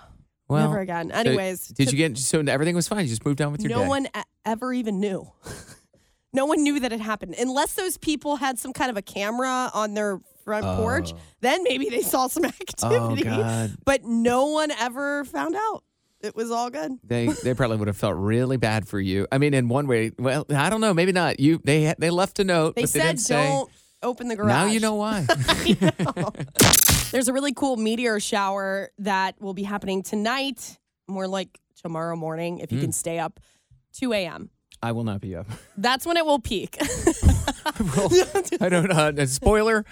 Well, 0.50 0.66
Never 0.70 0.80
again. 0.80 1.10
so 1.10 1.16
Anyways, 1.18 1.68
did 1.68 1.88
to- 1.88 1.92
you 1.94 1.98
get 2.08 2.16
so 2.16 2.40
everything 2.40 2.74
was 2.74 2.88
fine? 2.88 3.00
You 3.04 3.10
just 3.10 3.22
moved 3.22 3.42
on 3.42 3.52
with 3.52 3.60
your 3.60 3.68
no 3.68 3.82
day. 3.82 3.86
one 3.88 4.06
e- 4.06 4.22
ever 4.46 4.72
even 4.72 4.98
knew. 4.98 5.30
no 6.38 6.46
one 6.46 6.62
knew 6.62 6.78
that 6.80 6.92
it 6.92 7.00
happened 7.00 7.34
unless 7.38 7.74
those 7.74 7.96
people 7.98 8.36
had 8.36 8.58
some 8.58 8.72
kind 8.72 8.90
of 8.90 8.96
a 8.96 9.02
camera 9.02 9.70
on 9.74 9.94
their 9.94 10.20
front 10.44 10.64
porch. 10.64 11.12
Then 11.40 11.62
maybe 11.64 11.88
they 11.90 12.02
saw 12.02 12.28
some 12.28 12.44
activity. 12.62 13.22
Oh 13.22 13.36
God, 13.36 13.76
But 13.84 14.04
no 14.04 14.46
one 14.46 14.70
ever 14.70 15.24
found 15.24 15.54
out. 15.56 15.82
It 16.20 16.34
was 16.34 16.50
all 16.50 16.68
good. 16.70 16.92
they 17.04 17.28
they 17.44 17.54
probably 17.54 17.76
would 17.76 17.86
have 17.88 17.96
felt 17.96 18.16
really 18.16 18.56
bad 18.56 18.88
for 18.88 18.98
you. 19.00 19.26
I 19.30 19.38
mean, 19.38 19.54
in 19.54 19.68
one 19.68 19.86
way, 19.86 20.10
well, 20.18 20.44
I 20.50 20.68
don't 20.70 20.80
know, 20.80 20.92
maybe 20.92 21.12
not. 21.12 21.38
You 21.38 21.60
they 21.64 21.94
they 21.98 22.10
left 22.10 22.38
a 22.40 22.44
note, 22.44 22.74
They 22.74 22.82
but 22.82 22.90
they 22.92 22.98
said 23.00 23.06
didn't 23.08 23.20
say. 23.20 23.48
don't 23.50 23.70
open 24.02 24.26
the 24.28 24.34
garage. 24.36 24.48
Now 24.48 24.64
you 24.66 24.80
know 24.80 24.94
why. 24.94 25.26
There's 27.12 27.28
a 27.28 27.32
really 27.32 27.52
cool 27.54 27.76
meteor 27.76 28.20
shower 28.20 28.90
that 28.98 29.40
will 29.40 29.54
be 29.54 29.62
happening 29.62 30.02
tonight, 30.02 30.78
more 31.06 31.26
like 31.28 31.58
tomorrow 31.82 32.16
morning, 32.16 32.58
if 32.58 32.70
you 32.72 32.78
Hmm. 32.78 32.84
can 32.86 32.92
stay 32.92 33.18
up, 33.18 33.40
2 33.94 34.12
a.m. 34.12 34.50
I 34.82 34.92
will 34.92 35.04
not 35.04 35.20
be 35.20 35.34
up. 35.36 35.46
That's 35.76 36.06
when 36.06 36.16
it 36.16 36.24
will 36.26 36.38
peak. 36.38 36.78
Well, 37.96 38.10
I 38.60 38.68
don't 38.68 38.88
know. 38.88 39.22
Uh, 39.22 39.26
spoiler: 39.26 39.84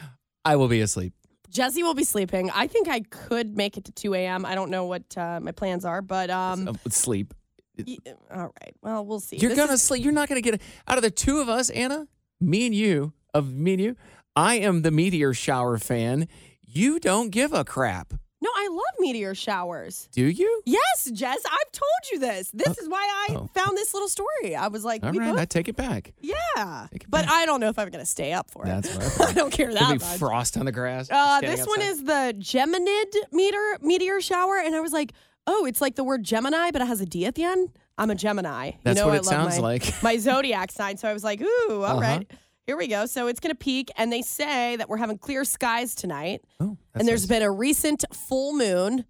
I 0.44 0.56
will 0.56 0.68
be 0.68 0.80
asleep. 0.80 1.12
Jesse 1.50 1.82
will 1.82 1.94
be 1.94 2.04
sleeping. 2.04 2.50
I 2.54 2.66
think 2.66 2.88
I 2.88 3.00
could 3.00 3.56
make 3.56 3.76
it 3.76 3.84
to 3.86 3.92
2 3.92 4.14
a.m. 4.14 4.44
I 4.44 4.54
don't 4.54 4.70
know 4.70 4.86
what 4.86 5.16
uh, 5.16 5.40
my 5.40 5.52
plans 5.52 5.84
are, 5.84 6.02
but 6.02 6.28
um, 6.30 6.68
Uh, 6.68 6.72
sleep. 6.90 7.32
y- 7.78 7.96
all 8.30 8.52
right. 8.60 8.74
Well, 8.82 9.06
we'll 9.06 9.20
see. 9.20 9.36
You're 9.38 9.50
This 9.50 9.58
gonna 9.58 9.72
is- 9.74 9.82
sleep. 9.82 10.02
You're 10.04 10.12
not 10.12 10.28
gonna 10.28 10.40
get 10.40 10.54
it. 10.54 10.62
out 10.88 10.98
of 10.98 11.02
the 11.02 11.10
two 11.10 11.38
of 11.38 11.48
us, 11.48 11.70
Anna, 11.70 12.08
me 12.40 12.66
and 12.66 12.74
you. 12.74 13.12
Of 13.34 13.52
me 13.52 13.74
and 13.74 13.82
you, 13.82 13.96
I 14.34 14.56
am 14.56 14.82
the 14.82 14.90
meteor 14.90 15.34
shower 15.34 15.78
fan. 15.78 16.26
You 16.62 16.98
don't 16.98 17.30
give 17.30 17.52
a 17.52 17.64
crap, 17.64 18.14
no, 18.46 18.50
I 18.54 18.68
love 18.70 18.94
meteor 19.00 19.34
showers. 19.34 20.08
do 20.12 20.24
you? 20.24 20.62
Yes, 20.64 21.10
Jess, 21.12 21.38
I've 21.44 21.72
told 21.72 21.90
you 22.12 22.18
this. 22.18 22.50
This 22.52 22.78
is 22.78 22.88
why 22.88 23.26
I 23.28 23.34
oh. 23.34 23.50
found 23.54 23.76
this 23.76 23.92
little 23.92 24.08
story. 24.08 24.54
I 24.56 24.68
was 24.68 24.84
like, 24.84 25.02
All 25.04 25.12
right, 25.12 25.30
both 25.32 25.38
I 25.40 25.44
take 25.44 25.68
it 25.68 25.76
back. 25.76 26.12
Yeah, 26.20 26.86
Take 26.92 27.02
it 27.04 27.10
but 27.10 27.26
back. 27.26 27.30
I 27.34 27.46
don't 27.46 27.60
know 27.60 27.68
if 27.68 27.78
I'm 27.78 27.88
going 27.90 28.02
to 28.04 28.10
stay 28.10 28.32
up 28.32 28.50
for 28.50 28.64
it. 28.64 28.68
That's 28.68 29.20
I 29.20 29.32
don't 29.32 29.52
care 29.52 29.72
that 29.72 30.00
much. 30.00 30.18
frost 30.18 30.56
on 30.56 30.66
the 30.66 30.72
grass. 30.72 31.08
Uh, 31.10 31.40
this 31.40 31.66
one 31.66 31.80
is 31.82 32.04
the 32.04 32.34
Geminid 32.38 33.14
meter 33.32 33.78
meteor 33.82 34.20
shower, 34.20 34.58
and 34.58 34.74
I 34.74 34.80
was 34.80 34.92
like, 34.92 35.12
oh, 35.46 35.66
it's 35.66 35.80
like 35.80 35.94
the 35.96 36.04
word 36.04 36.22
Gemini, 36.24 36.70
but 36.70 36.82
it 36.82 36.86
has 36.86 37.00
a 37.00 37.06
D 37.06 37.26
at 37.26 37.34
the 37.34 37.44
end. 37.44 37.70
I'm 37.98 38.10
a 38.10 38.14
Gemini. 38.14 38.72
That's 38.82 38.98
you 38.98 39.02
know, 39.04 39.08
what 39.08 39.14
I 39.14 39.18
it 39.18 39.24
love 39.24 39.26
sounds 39.26 39.56
my, 39.56 39.62
like. 39.62 40.02
my 40.02 40.16
zodiac 40.18 40.70
sign. 40.70 40.96
So 40.98 41.08
I 41.08 41.12
was 41.12 41.24
like, 41.24 41.40
ooh, 41.40 41.82
all 41.82 42.00
right, 42.00 42.26
Uh-huh. 42.30 42.36
Here 42.66 42.76
we 42.76 42.88
go. 42.88 43.06
So 43.06 43.28
it's 43.28 43.40
going 43.40 43.54
to 43.54 43.58
peak, 43.58 43.90
and 43.96 44.12
they 44.12 44.22
say 44.22 44.76
that 44.76 44.88
we're 44.88 44.96
having 44.96 45.18
clear 45.18 45.44
skies 45.44 45.94
tonight. 45.94 46.42
Oh, 46.58 46.76
and 46.94 47.06
there's 47.06 47.28
nice. 47.28 47.38
been 47.38 47.42
a 47.42 47.50
recent 47.50 48.04
full 48.12 48.52
moon, 48.54 49.04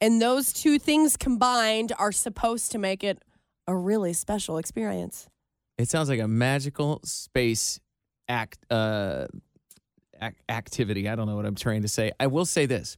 and 0.00 0.22
those 0.22 0.52
two 0.52 0.78
things 0.78 1.16
combined 1.16 1.92
are 1.98 2.12
supposed 2.12 2.72
to 2.72 2.78
make 2.78 3.04
it 3.04 3.22
a 3.66 3.76
really 3.76 4.12
special 4.12 4.58
experience. 4.58 5.28
It 5.76 5.88
sounds 5.88 6.08
like 6.08 6.20
a 6.20 6.28
magical 6.28 7.00
space 7.04 7.80
act 8.28 8.58
uh 8.70 9.26
ac- 10.22 10.36
activity. 10.48 11.08
I 11.08 11.14
don't 11.14 11.26
know 11.26 11.36
what 11.36 11.44
I'm 11.46 11.54
trying 11.54 11.82
to 11.82 11.88
say. 11.88 12.12
I 12.18 12.26
will 12.26 12.46
say 12.46 12.64
this. 12.66 12.96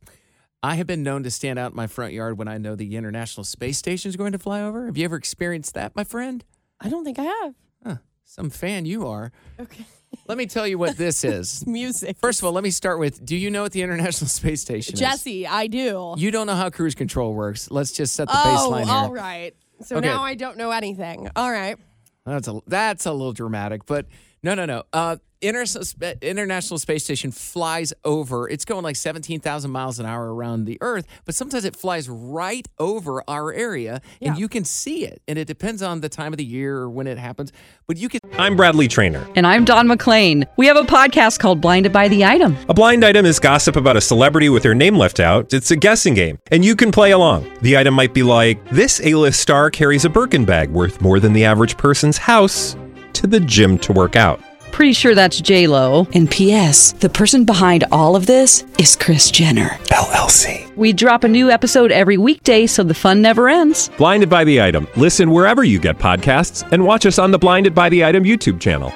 I 0.63 0.77
have 0.77 0.87
been 0.87 1.03
known 1.03 1.23
to 1.25 1.31
stand 1.31 1.59
out 1.59 1.73
in 1.73 1.77
my 1.77 1.87
front 1.87 2.13
yard 2.13 2.39
when 2.39 2.49
I 2.49 2.59
know 2.59 2.75
the 2.75 2.97
International 2.97 3.45
Space 3.45 3.79
Station 3.79 4.09
is 4.09 4.17
going 4.17 4.33
to 4.33 4.39
fly 4.39 4.63
over. 4.63 4.87
Have 4.87 4.97
you 4.97 5.05
ever 5.05 5.17
experienced 5.17 5.75
that, 5.75 5.95
my 5.95 6.05
friend? 6.05 6.45
I 6.81 6.89
don't 6.89 7.05
think 7.05 7.19
I 7.19 7.25
have. 7.25 7.55
Huh. 7.85 7.97
Some 8.27 8.51
fan 8.51 8.85
you 8.85 9.07
are. 9.07 9.33
Okay. 9.59 9.85
Let 10.29 10.37
me 10.37 10.47
tell 10.47 10.67
you 10.67 10.77
what 10.79 10.97
this 10.97 11.25
is. 11.37 11.67
Music. 11.67 12.17
First 12.21 12.41
of 12.41 12.45
all, 12.45 12.53
let 12.53 12.65
me 12.65 12.71
start 12.71 12.99
with 12.99 13.25
do 13.25 13.37
you 13.37 13.51
know 13.51 13.63
what 13.63 13.73
the 13.73 13.83
International 13.83 14.29
Space 14.41 14.61
Station 14.61 14.95
is? 14.95 15.01
Jesse, 15.01 15.47
I 15.47 15.69
do. 15.69 16.15
You 16.19 16.31
don't 16.31 16.47
know 16.47 16.55
how 16.57 16.69
cruise 16.71 16.95
control 16.95 17.33
works. 17.35 17.71
Let's 17.71 17.93
just 17.93 18.15
set 18.15 18.29
the 18.29 18.35
oh, 18.37 18.69
baseline 18.71 18.85
here. 18.85 18.93
all 18.95 19.13
right. 19.13 19.55
So 19.83 19.97
Okay. 19.97 20.07
now 20.09 20.23
I 20.23 20.35
don't 20.35 20.57
know 20.59 20.71
anything. 20.71 21.29
All 21.37 21.51
right. 21.51 21.77
That's 22.25 22.49
a 22.49 22.61
that's 22.67 23.07
a 23.07 23.13
little 23.13 23.33
dramatic, 23.33 23.87
but 23.87 24.07
no, 24.47 24.55
no, 24.55 24.65
no. 24.65 24.83
Uh, 24.93 25.17
International 25.43 25.85
International 26.23 26.79
Space 26.79 27.05
Station 27.05 27.31
flies 27.31 27.93
over. 28.07 28.49
It's 28.49 28.65
going 28.65 28.83
like 28.83 28.97
seventeen 28.97 29.39
thousand 29.39 29.71
miles 29.71 29.99
an 29.99 30.07
hour 30.07 30.35
around 30.35 30.65
the 30.65 30.79
Earth, 30.81 31.07
but 31.27 31.35
sometimes 31.35 31.67
it 31.67 31.77
flies 31.77 32.09
right 32.09 32.67
over 32.79 33.23
our 33.29 33.53
area, 33.53 34.01
and 34.23 34.35
Yeah. 34.35 34.41
you 34.41 34.49
can 34.49 34.65
see 34.65 35.05
it. 35.05 35.21
And 35.29 35.39
it 35.39 35.45
depends 35.47 35.83
on 35.83 36.01
the 36.01 36.09
time 36.09 36.33
of 36.33 36.39
the 36.39 36.45
year 36.45 36.79
or 36.79 36.89
when 36.89 37.07
it 37.07 37.19
happens, 37.19 37.53
but 37.87 37.99
you 37.99 38.09
can. 38.09 38.21
I'm 38.39 38.57
Bradley 38.57 38.89
Trainer. 38.89 39.29
And 39.37 39.47
I'm 39.47 39.67
Don 39.67 39.87
McClain. 39.89 40.47
We 40.57 40.67
have 40.69 40.77
a 40.79 40.85
podcast 40.85 41.39
called 41.39 41.61
Blinded 41.61 41.93
by 41.93 42.09
the 42.09 42.25
Item. 42.25 42.57
A 42.71 42.75
blind 42.75 43.05
item 43.05 43.27
is 43.27 43.39
gossip 43.39 43.77
about 43.77 43.97
a 43.97 44.01
celebrity 44.01 44.49
with 44.49 44.63
their 44.63 44.75
name 44.75 44.97
left 44.97 45.21
out. 45.21 45.53
It's 45.53 45.71
a 45.71 45.77
guessing 45.77 46.15
game, 46.15 46.39
and 46.51 46.65
you 46.65 46.75
can 46.75 46.91
play 46.91 47.11
along. 47.11 47.47
The 47.61 47.77
item 47.77 47.93
might 47.93 48.15
be 48.15 48.23
like 48.23 48.67
this: 48.71 49.03
A-list 49.05 49.39
star 49.39 49.71
carries 49.71 50.07
a 50.07 50.09
Birkin 50.09 50.47
bag 50.47 50.71
worth 50.71 51.03
more 51.03 51.21
than 51.21 51.35
the 51.35 51.45
average 51.45 51.77
person's 51.77 52.17
house 52.17 52.75
to 53.17 53.27
the 53.27 53.41
gym 53.41 53.79
to 53.79 53.93
work 53.93 54.17
out. 54.17 54.41
Pretty 54.73 54.93
sure 54.93 55.15
that's 55.15 55.41
J 55.41 55.67
Lo. 55.67 56.07
And 56.13 56.31
P.S. 56.31 56.93
The 56.93 57.09
person 57.09 57.45
behind 57.45 57.85
all 57.91 58.15
of 58.15 58.27
this 58.27 58.65
is 58.79 58.95
Kris 58.95 59.31
Jenner. 59.31 59.71
LLC. 59.89 60.75
We 60.77 60.93
drop 60.93 61.25
a 61.25 61.29
new 61.29 61.51
episode 61.51 61.91
every 61.91 62.19
weekday, 62.19 62.67
so 62.67 62.83
the 62.83 62.93
fun 62.93 63.23
never 63.23 63.49
ends. 63.49 63.89
Blinded 63.97 64.29
by 64.29 64.45
the 64.45 64.61
item. 64.61 64.87
Listen 64.97 65.31
wherever 65.31 65.65
you 65.65 65.79
get 65.79 65.97
podcasts, 65.99 66.71
and 66.73 66.85
watch 66.85 67.07
us 67.07 67.19
on 67.19 67.31
the 67.31 67.39
Blinded 67.39 67.75
by 67.75 67.89
the 67.89 68.05
Item 68.05 68.25
YouTube 68.25 68.61
channel. 68.61 68.93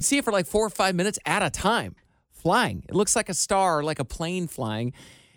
see 0.00 0.18
it 0.18 0.24
for 0.24 0.32
like 0.32 0.46
four 0.46 0.66
or 0.66 0.70
five 0.70 0.94
minutes 0.94 1.18
at 1.24 1.42
a 1.42 1.48
time 1.48 1.94
flying. 2.32 2.82
It 2.88 2.94
looks 2.94 3.14
like 3.16 3.28
a 3.28 3.34
star, 3.34 3.82
like 3.82 4.00
a 4.00 4.04
plane 4.04 4.48
flying. 4.48 4.92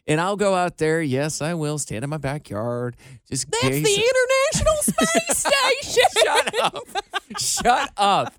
And 0.08 0.22
I'll 0.22 0.36
go 0.36 0.54
out 0.54 0.78
there. 0.78 1.02
Yes, 1.02 1.42
I 1.42 1.56
will 1.56 1.80
stand 1.80 2.04
in 2.04 2.10
my 2.12 2.18
backyard. 2.18 2.96
Just 3.28 3.50
That's 3.50 3.64
gaze. 3.64 3.84
the 3.84 4.04
International 4.04 4.76
Space 4.84 5.38
Station. 5.82 6.04
Shut 6.24 6.60
up! 6.62 6.84
Shut 7.40 7.92
up! 7.98 8.34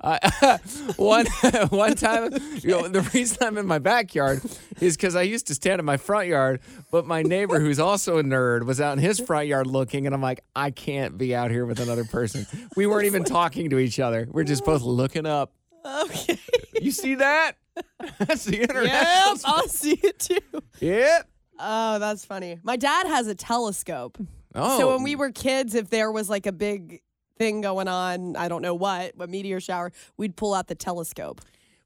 Uh, 0.00 0.58
one 0.96 1.26
one 1.68 1.94
time, 1.94 2.32
you 2.62 2.70
know, 2.70 2.88
the 2.88 3.08
reason 3.14 3.38
I'm 3.42 3.58
in 3.58 3.66
my 3.66 3.78
backyard 3.78 4.42
is 4.80 4.96
because 4.96 5.14
I 5.14 5.22
used 5.22 5.46
to 5.46 5.54
stand 5.54 5.78
in 5.78 5.84
my 5.84 5.96
front 5.98 6.26
yard, 6.26 6.60
but 6.90 7.06
my 7.06 7.22
neighbor, 7.22 7.60
who's 7.60 7.78
also 7.78 8.18
a 8.18 8.24
nerd, 8.24 8.64
was 8.64 8.80
out 8.80 8.94
in 8.94 8.98
his 8.98 9.20
front 9.20 9.46
yard 9.46 9.68
looking, 9.68 10.06
and 10.06 10.14
I'm 10.14 10.22
like, 10.22 10.40
I 10.56 10.72
can't 10.72 11.16
be 11.16 11.32
out 11.34 11.52
here 11.52 11.64
with 11.64 11.78
another 11.78 12.04
person. 12.04 12.44
We 12.76 12.86
weren't 12.88 13.06
even 13.06 13.22
talking 13.22 13.70
to 13.70 13.78
each 13.78 14.00
other. 14.00 14.26
We're 14.28 14.44
just 14.44 14.64
both 14.64 14.82
looking 14.82 15.26
up. 15.26 15.52
Okay. 15.86 16.38
You 16.80 16.90
see 16.90 17.14
that? 17.16 17.52
That's 18.18 18.44
the 18.44 18.62
international. 18.62 18.86
Yep, 18.86 19.38
I'll 19.44 19.68
see 19.68 19.98
it 20.02 20.18
too. 20.18 20.62
Yep. 20.80 21.28
Oh, 21.58 21.98
that's 22.00 22.24
funny. 22.24 22.58
My 22.64 22.76
dad 22.76 23.06
has 23.06 23.28
a 23.28 23.34
telescope. 23.34 24.18
Oh, 24.56 24.78
So 24.78 24.92
when 24.92 25.02
we 25.04 25.14
were 25.14 25.30
kids, 25.30 25.74
if 25.76 25.88
there 25.88 26.10
was 26.10 26.28
like 26.28 26.46
a 26.46 26.52
big 26.52 27.00
thing 27.38 27.60
going 27.60 27.86
on, 27.88 28.36
I 28.36 28.48
don't 28.48 28.62
know 28.62 28.74
what, 28.74 29.12
a 29.18 29.26
meteor 29.26 29.60
shower, 29.60 29.92
we'd 30.16 30.36
pull 30.36 30.52
out 30.54 30.66
the 30.66 30.74
telescope. 30.74 31.40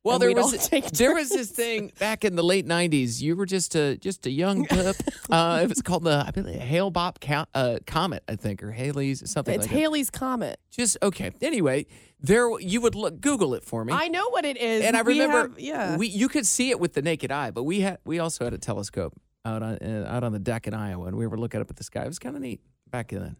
Well, 0.05 0.19
there 0.19 0.33
was 0.33 0.69
there 0.93 1.15
was 1.15 1.29
this 1.29 1.51
thing 1.51 1.93
back 1.99 2.25
in 2.25 2.37
the 2.37 2.43
late 2.43 2.67
'90s. 2.67 3.21
You 3.21 3.37
were 3.37 3.47
just 3.47 3.75
a 3.75 3.97
just 3.97 4.27
a 4.27 4.31
young 4.31 4.65
pup. 4.65 4.97
uh, 5.31 5.61
it 5.63 5.69
was 5.69 5.83
called 5.83 6.05
the 6.05 6.25
I 6.27 6.31
believe 6.31 6.61
Hale 6.61 6.91
Bopp 6.91 7.17
uh, 7.55 7.79
Comet, 7.87 8.23
I 8.29 8.37
think, 8.37 8.63
or 8.63 8.71
Halley's 8.73 9.29
something 9.31 9.55
It's 9.55 9.65
like 9.65 9.71
that. 9.71 9.79
Halley's 9.79 10.11
Comet. 10.11 10.61
Just 10.71 10.97
okay. 11.03 11.33
Anyway, 11.43 11.87
there 12.21 12.59
you 12.61 12.81
would 12.81 12.95
look 12.95 13.21
Google 13.21 13.55
it 13.55 13.65
for 13.65 13.85
me. 13.85 13.93
I 13.93 14.09
know 14.09 14.29
what 14.31 14.45
it 14.45 14.57
is. 14.57 14.85
and 14.85 14.97
I 14.97 15.03
We 15.03 15.15
remember, 15.21 15.49
have- 15.49 15.59
yeah. 15.61 15.97
we 15.97 16.07
you 16.07 16.29
could 16.29 16.47
see 16.47 16.71
it 16.71 16.79
with 16.81 16.95
the 16.95 17.03
naked 17.03 17.31
eye, 17.33 17.51
but 17.51 17.65
we 17.65 17.81
had 17.81 17.99
we 18.05 18.19
also 18.19 18.45
had 18.45 18.55
a 18.55 18.59
telescope 18.59 19.15
out 19.45 19.63
on 19.63 19.79
uh, 19.83 20.07
out 20.09 20.23
on 20.25 20.33
the 20.33 20.39
deck 20.39 20.67
in 20.67 20.75
Iowa, 20.75 21.07
and 21.07 21.17
we 21.19 21.27
were 21.27 21.37
looking 21.39 21.61
up 21.61 21.71
at 21.71 21.77
the 21.77 21.85
sky. 21.85 22.05
It 22.05 22.09
was 22.09 22.19
kind 22.21 22.37
of 22.37 22.41
neat 22.43 22.61
back 22.91 23.09
then. 23.11 23.37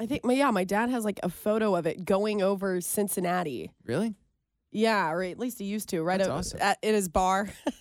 I 0.00 0.06
think, 0.06 0.24
my- 0.24 0.32
yeah, 0.34 0.50
my 0.50 0.64
dad 0.64 0.90
has 0.90 1.04
like 1.04 1.20
a 1.22 1.28
photo 1.28 1.74
of 1.76 1.86
it 1.86 2.04
going 2.04 2.40
over 2.42 2.80
Cincinnati. 2.80 3.72
Really? 3.84 4.14
Yeah, 4.72 5.10
or 5.10 5.22
at 5.22 5.38
least 5.38 5.58
he 5.58 5.66
used 5.66 5.90
to, 5.90 6.02
right 6.02 6.18
That's 6.18 6.30
awesome. 6.30 6.60
at, 6.60 6.78
in 6.82 6.94
his 6.94 7.08
bar. 7.08 7.48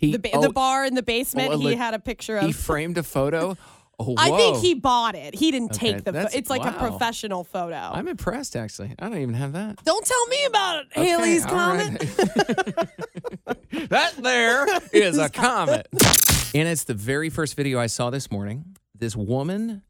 He 0.00 0.12
the, 0.12 0.18
ba- 0.18 0.30
oh, 0.32 0.40
the 0.40 0.50
bar 0.50 0.86
in 0.86 0.94
the 0.94 1.02
basement, 1.02 1.50
oh, 1.50 1.56
oh 1.56 1.58
he 1.58 1.74
had 1.74 1.92
a 1.92 1.98
picture 1.98 2.38
of. 2.38 2.46
he 2.46 2.52
framed 2.52 2.96
a 2.96 3.02
photo. 3.02 3.58
Oh, 3.98 4.14
I 4.16 4.30
think 4.30 4.56
he 4.56 4.72
bought 4.72 5.14
it. 5.14 5.34
He 5.34 5.50
didn't 5.50 5.72
Okay, 5.72 5.92
take 5.92 6.04
the. 6.04 6.30
It's 6.32 6.48
like 6.48 6.64
a 6.64 6.72
professional 6.72 7.44
photo. 7.44 7.76
I'm 7.76 8.08
impressed, 8.08 8.56
actually. 8.56 8.94
I 8.98 9.10
don't 9.10 9.18
even 9.18 9.34
have 9.34 9.52
that. 9.52 9.84
Don't 9.84 10.06
tell 10.06 10.26
me 10.28 10.44
about 10.46 10.78
it, 10.78 10.86
Okay, 10.96 11.08
Halley's 11.10 11.44
Comet. 11.44 12.02
right. 13.46 13.58
that 13.90 14.14
there 14.16 14.66
is 14.90 15.18
a 15.18 15.28
comet. 15.28 15.86
And 16.54 16.66
it's 16.66 16.84
the 16.84 16.94
very 16.94 17.28
first 17.28 17.54
video 17.56 17.78
I 17.78 17.88
saw 17.88 18.08
this 18.08 18.30
morning. 18.30 18.74
This 18.94 19.14
woman 19.14 19.82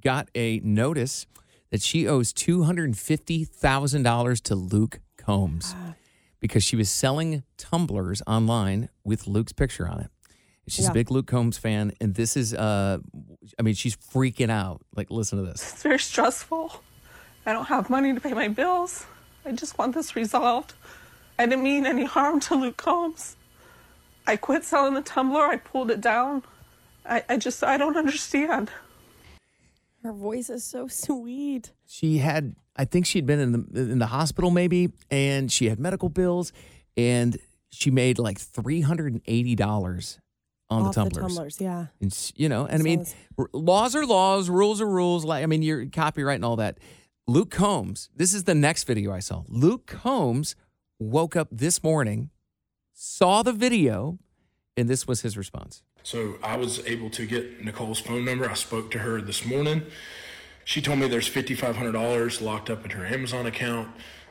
got 0.00 0.30
a 0.34 0.60
notice 0.60 1.26
that 1.70 1.82
she 1.82 2.08
owes 2.08 2.32
$250,000 2.32 4.40
to 4.44 4.54
Luke 4.54 5.00
Combs 5.24 5.74
because 6.40 6.64
she 6.64 6.76
was 6.76 6.90
selling 6.90 7.44
tumblers 7.56 8.20
online 8.26 8.88
with 9.04 9.26
Luke's 9.26 9.52
picture 9.52 9.88
on 9.88 10.00
it. 10.00 10.10
She's 10.68 10.88
a 10.88 10.92
big 10.92 11.10
Luke 11.10 11.26
Combs 11.26 11.58
fan, 11.58 11.92
and 12.00 12.14
this 12.14 12.36
is, 12.36 12.54
uh, 12.54 12.98
I 13.58 13.62
mean, 13.62 13.74
she's 13.74 13.96
freaking 13.96 14.50
out. 14.50 14.80
Like, 14.94 15.10
listen 15.10 15.38
to 15.38 15.44
this. 15.44 15.72
It's 15.72 15.82
very 15.82 15.98
stressful. 15.98 16.82
I 17.44 17.52
don't 17.52 17.64
have 17.64 17.90
money 17.90 18.14
to 18.14 18.20
pay 18.20 18.32
my 18.32 18.48
bills. 18.48 19.04
I 19.44 19.52
just 19.52 19.76
want 19.76 19.94
this 19.94 20.14
resolved. 20.14 20.74
I 21.38 21.46
didn't 21.46 21.64
mean 21.64 21.84
any 21.86 22.04
harm 22.04 22.38
to 22.40 22.54
Luke 22.54 22.76
Combs. 22.76 23.36
I 24.26 24.36
quit 24.36 24.64
selling 24.64 24.94
the 24.94 25.02
tumbler. 25.02 25.42
I 25.42 25.56
pulled 25.56 25.90
it 25.90 26.00
down. 26.00 26.44
I, 27.04 27.24
I 27.28 27.36
just, 27.38 27.64
I 27.64 27.76
don't 27.76 27.96
understand. 27.96 28.70
Her 30.04 30.12
voice 30.12 30.48
is 30.48 30.64
so 30.64 30.86
sweet. 30.88 31.72
she 31.86 32.18
had 32.18 32.54
i 32.76 32.84
think 32.84 33.06
she'd 33.06 33.26
been 33.26 33.40
in 33.40 33.52
the 33.52 33.80
in 33.92 33.98
the 33.98 34.06
hospital 34.06 34.50
maybe 34.50 34.90
and 35.10 35.50
she 35.52 35.68
had 35.68 35.78
medical 35.78 36.08
bills 36.08 36.52
and 36.96 37.36
she 37.70 37.90
made 37.90 38.18
like 38.18 38.38
$380 38.38 40.18
on 40.70 40.82
Off 40.82 40.94
the 40.94 41.00
tumblers 41.00 41.22
tumblers, 41.34 41.60
yeah. 41.60 41.86
and 42.00 42.12
s- 42.12 42.32
you 42.36 42.48
know 42.48 42.64
and 42.66 42.80
i 42.80 42.82
mean 42.82 43.04
r- 43.38 43.48
laws 43.52 43.94
are 43.94 44.06
laws 44.06 44.48
rules 44.48 44.80
are 44.80 44.88
rules 44.88 45.24
like 45.24 45.42
i 45.42 45.46
mean 45.46 45.62
you're 45.62 45.86
copyright 45.86 46.36
and 46.36 46.44
all 46.44 46.56
that 46.56 46.78
luke 47.26 47.50
combs 47.50 48.08
this 48.16 48.32
is 48.32 48.44
the 48.44 48.54
next 48.54 48.84
video 48.84 49.12
i 49.12 49.18
saw 49.20 49.42
luke 49.48 49.86
combs 49.86 50.56
woke 50.98 51.36
up 51.36 51.48
this 51.50 51.82
morning 51.82 52.30
saw 52.94 53.42
the 53.42 53.52
video 53.52 54.18
and 54.76 54.88
this 54.88 55.06
was 55.06 55.20
his 55.20 55.36
response 55.36 55.82
So 56.04 56.34
I 56.42 56.56
was 56.56 56.84
able 56.86 57.10
to 57.10 57.26
get 57.26 57.62
Nicole's 57.64 58.00
phone 58.00 58.24
number. 58.24 58.48
I 58.50 58.54
spoke 58.54 58.90
to 58.90 58.98
her 59.00 59.20
this 59.20 59.44
morning. 59.44 59.82
She 60.64 60.80
told 60.80 60.98
me 60.98 61.08
there's 61.08 61.28
$5,500 61.28 62.40
locked 62.40 62.70
up 62.70 62.84
in 62.84 62.90
her 62.92 63.04
Amazon 63.04 63.46
account. 63.46 63.88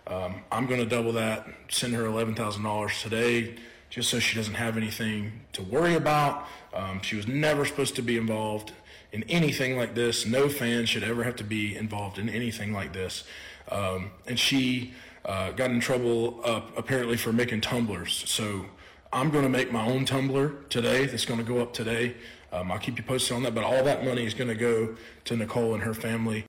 Um, 0.07 0.41
I'm 0.51 0.65
going 0.65 0.79
to 0.79 0.85
double 0.85 1.11
that, 1.13 1.47
send 1.69 1.93
her 1.93 2.03
$11,000 2.03 3.01
today, 3.01 3.55
just 3.89 4.09
so 4.09 4.19
she 4.19 4.35
doesn't 4.35 4.53
have 4.53 4.77
anything 4.77 5.41
to 5.53 5.61
worry 5.61 5.95
about. 5.95 6.47
Um, 6.73 7.01
she 7.01 7.15
was 7.15 7.27
never 7.27 7.65
supposed 7.65 7.95
to 7.95 8.01
be 8.01 8.17
involved 8.17 8.71
in 9.11 9.23
anything 9.23 9.77
like 9.77 9.93
this. 9.93 10.25
No 10.25 10.47
fan 10.47 10.85
should 10.85 11.03
ever 11.03 11.23
have 11.23 11.35
to 11.38 11.43
be 11.43 11.75
involved 11.75 12.17
in 12.17 12.29
anything 12.29 12.71
like 12.73 12.93
this. 12.93 13.25
Um, 13.69 14.11
and 14.25 14.39
she 14.39 14.93
uh, 15.25 15.51
got 15.51 15.69
in 15.69 15.79
trouble 15.79 16.41
uh, 16.43 16.61
apparently 16.77 17.17
for 17.17 17.33
making 17.33 17.61
tumblers. 17.61 18.23
So 18.27 18.65
I'm 19.13 19.29
going 19.29 19.43
to 19.43 19.50
make 19.50 19.71
my 19.71 19.85
own 19.85 20.05
tumbler 20.05 20.53
today. 20.69 21.05
That's 21.05 21.25
going 21.25 21.39
to 21.39 21.45
go 21.45 21.59
up 21.61 21.73
today. 21.73 22.15
Um, 22.51 22.72
I'll 22.72 22.79
keep 22.79 22.98
you 22.98 23.03
posted 23.03 23.36
on 23.36 23.43
that. 23.43 23.55
But 23.55 23.63
all 23.63 23.84
that 23.84 24.03
money 24.03 24.25
is 24.25 24.34
going 24.34 24.50
to 24.50 24.55
go 24.55 24.96
to 25.25 25.36
Nicole 25.38 25.74
and 25.74 25.84
her 25.84 25.93
family. 25.93 26.46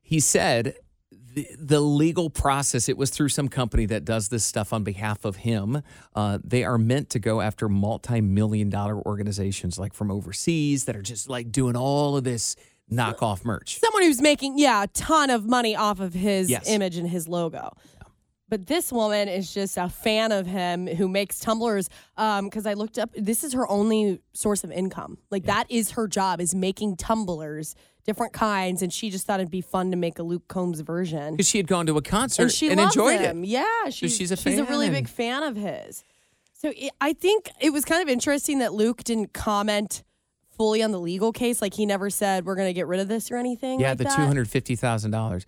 he 0.00 0.20
said 0.20 0.74
the, 1.34 1.46
the 1.58 1.80
legal 1.80 2.28
process, 2.28 2.88
it 2.88 2.98
was 2.98 3.08
through 3.10 3.30
some 3.30 3.48
company 3.48 3.86
that 3.86 4.04
does 4.04 4.28
this 4.28 4.44
stuff 4.44 4.72
on 4.72 4.84
behalf 4.84 5.24
of 5.24 5.36
him. 5.36 5.82
Uh, 6.14 6.38
they 6.44 6.62
are 6.64 6.76
meant 6.76 7.08
to 7.10 7.18
go 7.18 7.40
after 7.40 7.68
multi 7.68 8.20
million 8.20 8.68
dollar 8.68 8.96
organizations 8.98 9.78
like 9.78 9.94
from 9.94 10.10
overseas 10.10 10.84
that 10.84 10.96
are 10.96 11.02
just 11.02 11.28
like 11.30 11.50
doing 11.50 11.76
all 11.76 12.16
of 12.18 12.24
this 12.24 12.54
knockoff 12.90 13.44
merch. 13.46 13.78
Someone 13.78 14.02
who's 14.02 14.20
making, 14.20 14.58
yeah, 14.58 14.82
a 14.82 14.86
ton 14.88 15.30
of 15.30 15.46
money 15.46 15.74
off 15.74 16.00
of 16.00 16.12
his 16.12 16.50
Yes. 16.50 16.68
image 16.68 16.98
and 16.98 17.08
his 17.08 17.26
logo. 17.26 17.74
But 18.52 18.66
this 18.66 18.92
woman 18.92 19.28
is 19.28 19.54
just 19.54 19.78
a 19.78 19.88
fan 19.88 20.30
of 20.30 20.46
him 20.46 20.86
who 20.86 21.08
makes 21.08 21.40
tumblers. 21.40 21.88
Um, 22.18 22.44
because 22.44 22.66
I 22.66 22.74
looked 22.74 22.98
up, 22.98 23.08
this 23.16 23.44
is 23.44 23.54
her 23.54 23.66
only 23.66 24.20
source 24.34 24.62
of 24.62 24.70
income. 24.70 25.16
Like 25.30 25.44
that 25.44 25.70
is 25.70 25.92
her 25.92 26.06
job 26.06 26.38
is 26.38 26.54
making 26.54 26.96
tumblers, 26.98 27.74
different 28.04 28.34
kinds. 28.34 28.82
And 28.82 28.92
she 28.92 29.08
just 29.08 29.26
thought 29.26 29.40
it'd 29.40 29.50
be 29.50 29.62
fun 29.62 29.90
to 29.90 29.96
make 29.96 30.18
a 30.18 30.22
Luke 30.22 30.48
Combs 30.48 30.82
version. 30.82 31.32
Because 31.32 31.48
she 31.48 31.56
had 31.56 31.66
gone 31.66 31.86
to 31.86 31.96
a 31.96 32.02
concert 32.02 32.42
and 32.42 32.52
she 32.52 32.68
and 32.68 32.78
enjoyed 32.78 33.22
him. 33.22 33.42
it. 33.42 33.46
Yeah, 33.46 33.88
she's, 33.88 34.14
she's 34.14 34.30
a 34.30 34.36
she's 34.36 34.58
a 34.58 34.64
really 34.64 34.90
big 34.90 35.08
fan 35.08 35.42
of 35.42 35.56
his. 35.56 36.04
So 36.52 36.74
it, 36.76 36.92
I 37.00 37.14
think 37.14 37.48
it 37.58 37.70
was 37.70 37.86
kind 37.86 38.02
of 38.02 38.10
interesting 38.10 38.58
that 38.58 38.74
Luke 38.74 39.02
didn't 39.02 39.32
comment 39.32 40.02
fully 40.58 40.82
on 40.82 40.90
the 40.90 41.00
legal 41.00 41.32
case. 41.32 41.62
Like 41.62 41.72
he 41.72 41.86
never 41.86 42.10
said 42.10 42.44
we're 42.44 42.56
going 42.56 42.68
to 42.68 42.74
get 42.74 42.86
rid 42.86 43.00
of 43.00 43.08
this 43.08 43.30
or 43.30 43.38
anything. 43.38 43.80
Yeah, 43.80 43.92
like 43.92 43.98
the 43.98 44.04
two 44.04 44.26
hundred 44.26 44.46
fifty 44.50 44.76
thousand 44.76 45.10
dollars. 45.10 45.46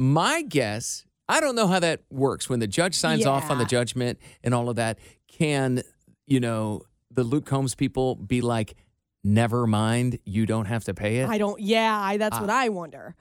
My 0.00 0.42
guess, 0.42 1.04
I 1.28 1.40
don't 1.40 1.54
know 1.54 1.66
how 1.66 1.80
that 1.80 2.02
works 2.10 2.48
when 2.48 2.60
the 2.60 2.66
judge 2.66 2.94
signs 2.94 3.24
off 3.26 3.50
on 3.50 3.58
the 3.58 3.64
judgment 3.64 4.18
and 4.42 4.52
all 4.54 4.68
of 4.68 4.76
that. 4.76 4.98
Can 5.28 5.82
you 6.26 6.40
know 6.40 6.82
the 7.10 7.24
Luke 7.24 7.46
Combs 7.46 7.74
people 7.74 8.14
be 8.14 8.40
like, 8.40 8.74
never 9.22 9.66
mind, 9.66 10.18
you 10.24 10.44
don't 10.46 10.66
have 10.66 10.84
to 10.84 10.94
pay 10.94 11.18
it? 11.18 11.28
I 11.28 11.38
don't. 11.38 11.60
Yeah, 11.60 11.98
I, 11.98 12.16
that's 12.18 12.36
Ah. 12.36 12.40
what 12.40 12.50
I 12.50 12.68
wonder. 12.68 13.14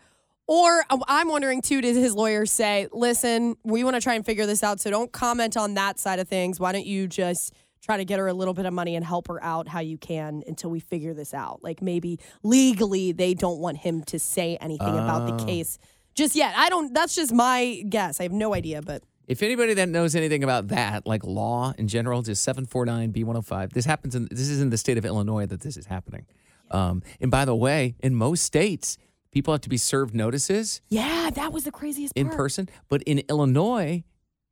Or 0.48 0.84
uh, 0.90 0.98
I'm 1.08 1.30
wondering 1.30 1.62
too. 1.62 1.80
Did 1.80 1.96
his 1.96 2.14
lawyers 2.14 2.52
say, 2.52 2.88
"Listen, 2.92 3.56
we 3.64 3.86
want 3.86 3.96
to 3.96 4.02
try 4.02 4.16
and 4.16 4.26
figure 4.26 4.46
this 4.46 4.62
out, 4.64 4.82
so 4.82 4.90
don't 4.92 5.12
comment 5.14 5.56
on 5.56 5.76
that 5.76 5.98
side 6.00 6.20
of 6.20 6.28
things. 6.28 6.60
Why 6.60 6.74
don't 6.74 6.86
you 6.86 7.08
just 7.08 7.54
try 7.82 7.96
to 7.96 8.04
get 8.06 8.20
her 8.20 8.28
a 8.28 8.34
little 8.34 8.54
bit 8.54 8.66
of 8.66 8.74
money 8.74 8.96
and 8.98 9.06
help 9.06 9.30
her 9.30 9.42
out 9.44 9.70
how 9.70 9.80
you 9.80 9.98
can 9.98 10.44
until 10.46 10.70
we 10.70 10.82
figure 10.82 11.14
this 11.14 11.34
out? 11.34 11.64
Like 11.64 11.82
maybe 11.82 12.20
legally 12.44 13.14
they 13.14 13.34
don't 13.34 13.60
want 13.60 13.78
him 13.78 14.04
to 14.04 14.20
say 14.20 14.58
anything 14.60 14.88
about 14.94 15.28
the 15.28 15.42
Oh. 15.42 15.46
case 15.46 15.78
just 16.16 16.36
yet. 16.36 16.54
I 16.58 16.70
don't. 16.70 16.94
That's 16.94 17.16
just 17.16 17.34
my 17.34 17.84
guess. 17.90 18.20
I 18.20 18.24
have 18.24 18.32
no 18.32 18.54
idea, 18.54 18.82
but 18.82 19.04
If 19.28 19.42
anybody 19.42 19.74
that 19.76 19.90
knows 19.90 20.16
anything 20.16 20.44
about 20.44 20.68
that, 20.70 21.06
like 21.08 21.24
law 21.24 21.74
in 21.78 21.88
general, 21.88 22.22
just 22.22 22.44
749 22.44 23.14
B105. 23.14 23.74
This 23.74 23.86
happens 23.86 24.16
in 24.16 24.28
this 24.30 24.50
is 24.50 24.62
in 24.62 24.70
the 24.70 24.78
state 24.78 24.98
of 24.98 25.06
Illinois 25.06 25.46
that 25.46 25.62
this 25.62 25.78
is 25.78 25.86
happening. 25.88 26.26
Um, 26.72 27.04
and 27.22 27.30
by 27.30 27.46
the 27.46 27.56
way, 27.56 27.96
in 28.02 28.16
most 28.16 28.44
states, 28.44 28.98
people 29.32 29.54
have 29.54 29.62
to 29.62 29.70
be 29.70 29.78
served 29.78 30.14
notices 30.16 30.82
yeah, 30.90 31.30
that 31.34 31.52
was 31.54 31.64
the 31.64 31.72
craziest 31.72 32.14
in 32.16 32.28
part. 32.28 32.38
person. 32.38 32.70
But 32.90 33.04
in 33.04 33.20
Illinois, 33.30 34.04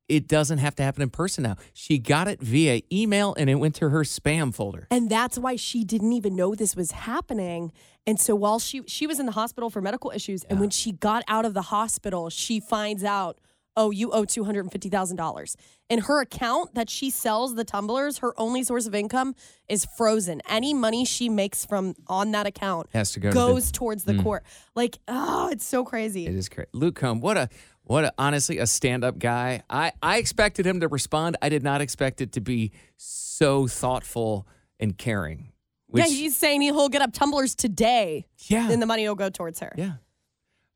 it 0.08 0.28
doesn't 0.28 0.58
have 0.58 0.76
to 0.76 0.84
happen 0.84 1.02
in 1.02 1.10
person 1.10 1.44
now. 1.44 1.56
She 1.74 1.98
got 1.98 2.28
it 2.28 2.42
via 2.42 2.82
email 2.92 3.34
and 3.38 3.50
it 3.50 3.56
went 3.56 3.76
to 3.76 3.90
her 3.90 4.02
spam 4.02 4.54
folder. 4.54 4.88
And 4.92 5.10
that's 5.10 5.38
why 5.38 5.56
she 5.56 5.84
didn't 5.86 6.12
even 6.14 6.36
know 6.36 6.54
this 6.54 6.76
was 6.76 6.92
happening. 6.92 7.72
And 8.08 8.20
so 8.20 8.36
while 8.36 8.60
she 8.60 8.82
she 8.88 9.06
was 9.06 9.20
in 9.20 9.26
the 9.26 9.32
hospital 9.34 9.70
for 9.70 9.82
medical 9.82 10.12
issues, 10.12 10.44
and 10.46 10.60
when 10.60 10.70
she 10.70 10.92
got 10.92 11.24
out 11.28 11.46
of 11.46 11.54
the 11.54 11.62
hospital, 11.64 12.30
she 12.30 12.60
finds 12.60 13.04
out, 13.04 13.38
oh, 13.78 13.92
you 13.92 14.12
owe 14.12 14.26
two 14.26 14.44
hundred 14.44 14.62
and 14.62 14.72
fifty 14.72 14.90
thousand 14.90 15.18
dollars. 15.18 15.56
And 15.90 16.04
her 16.04 16.22
account 16.22 16.74
that 16.74 16.90
she 16.90 17.10
sells 17.10 17.56
the 17.56 17.64
tumblers, 17.64 18.20
her 18.20 18.34
only 18.40 18.64
source 18.64 18.88
of 18.88 18.96
income 18.96 19.36
is 19.68 19.86
frozen. 19.98 20.42
Any 20.50 20.74
money 20.74 21.06
she 21.06 21.30
makes 21.30 21.66
from 21.66 21.94
on 22.08 22.32
that 22.32 22.48
account 22.48 22.88
Has 22.94 23.12
to 23.12 23.20
go 23.20 23.30
to 23.30 23.34
the- 23.34 23.40
goes 23.40 23.72
towards 23.72 24.04
the 24.06 24.14
hmm. 24.14 24.24
court. 24.24 24.44
Like, 24.74 24.98
oh, 25.08 25.50
it's 25.52 25.66
so 25.66 25.84
crazy. 25.84 26.26
It 26.26 26.34
is 26.34 26.50
crazy. 26.50 26.70
Luke 26.74 26.96
Combs, 26.96 27.22
what 27.22 27.38
a 27.38 27.50
what 27.84 28.06
a 28.06 28.14
honestly 28.18 28.58
a 28.58 28.66
stand-up 28.66 29.20
guy. 29.20 29.62
I 29.70 29.92
I 30.02 30.18
expected 30.18 30.66
him 30.66 30.80
to 30.80 30.88
respond. 30.88 31.38
I 31.42 31.50
did 31.50 31.62
not 31.62 31.82
expect 31.82 32.22
it 32.22 32.32
to 32.34 32.42
be 32.42 32.72
so 32.98 33.68
thoughtful 33.68 34.48
and 34.80 34.98
caring. 34.98 35.52
Which, 35.92 36.06
yeah, 36.06 36.10
he's 36.10 36.36
saying 36.36 36.62
he'll 36.62 36.90
get 36.90 37.02
up 37.02 37.14
tumblers 37.14 37.54
today. 37.54 38.26
Yeah. 38.48 38.72
And 38.72 38.82
the 38.82 38.86
money 38.86 39.08
will 39.08 39.16
go 39.16 39.30
towards 39.30 39.60
her. 39.60 39.74
Yeah. 39.78 39.94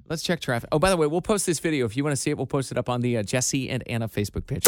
Let's 0.07 0.21
check 0.21 0.39
traffic. 0.39 0.69
Oh, 0.71 0.77
by 0.77 0.89
the 0.91 0.97
way, 0.97 1.07
we'll 1.07 1.21
post 1.21 1.45
this 1.45 1.59
video. 1.59 1.85
If 1.85 1.97
you 1.97 2.03
want 2.03 2.15
to 2.15 2.21
see 2.21 2.29
it, 2.29 2.37
we'll 2.37 2.45
post 2.45 2.71
it 2.71 2.77
up 2.77 2.89
on 2.89 3.01
the 3.01 3.17
uh, 3.17 3.23
Jesse 3.23 3.69
and 3.69 3.81
Anna 3.87 4.07
Facebook 4.07 4.45
page. 4.45 4.63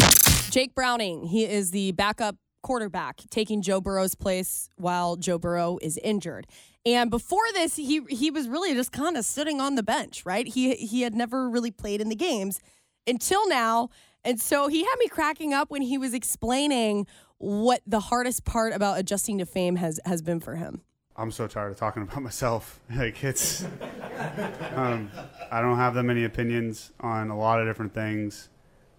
Jake 0.52 0.74
Browning, 0.74 1.26
he 1.26 1.46
is 1.46 1.72
the 1.72 1.92
backup 1.92 2.38
quarterback 2.64 3.22
taking 3.30 3.62
Joe 3.62 3.80
Burrow's 3.80 4.16
place 4.16 4.70
while 4.78 5.16
Joe 5.16 5.38
Burrow 5.38 5.78
is 5.82 5.98
injured. 5.98 6.48
And 6.86 7.12
before 7.12 7.44
this, 7.54 7.76
he 7.76 8.02
he 8.10 8.32
was 8.32 8.48
really 8.48 8.74
just 8.74 8.92
kind 8.92 9.18
of 9.18 9.26
sitting 9.26 9.60
on 9.60 9.76
the 9.76 9.84
bench, 9.84 10.26
right? 10.26 10.48
He 10.48 10.76
he 10.76 11.02
had 11.02 11.14
never 11.14 11.50
really 11.50 11.72
played 11.72 12.02
in 12.02 12.10
the 12.10 12.16
games 12.16 12.60
until 13.06 13.48
now. 13.48 13.90
And 14.24 14.42
so 14.42 14.68
he 14.68 14.84
had 14.84 14.96
me 14.98 15.08
cracking 15.08 15.54
up 15.54 15.70
when 15.70 15.82
he 15.82 15.98
was 15.98 16.14
explaining 16.14 17.06
what 17.38 17.82
the 17.86 18.00
hardest 18.00 18.46
part 18.46 18.74
about 18.74 18.98
adjusting 18.98 19.38
to 19.38 19.46
fame 19.46 19.76
has 19.78 20.00
has 20.06 20.22
been 20.22 20.40
for 20.40 20.56
him. 20.56 20.82
I'm 21.16 21.32
so 21.32 21.48
tired 21.48 21.72
of 21.72 21.78
talking 21.78 22.04
about 22.04 22.22
myself. 22.22 22.80
Like 22.94 23.24
it's, 23.24 23.64
um, 24.76 25.12
I 25.52 25.62
don't 25.62 25.78
have 25.78 25.94
that 25.96 26.04
many 26.04 26.24
opinions 26.24 26.92
on 27.00 27.30
a 27.30 27.38
lot 27.38 27.60
of 27.60 27.68
different 27.68 27.94
things, 27.94 28.50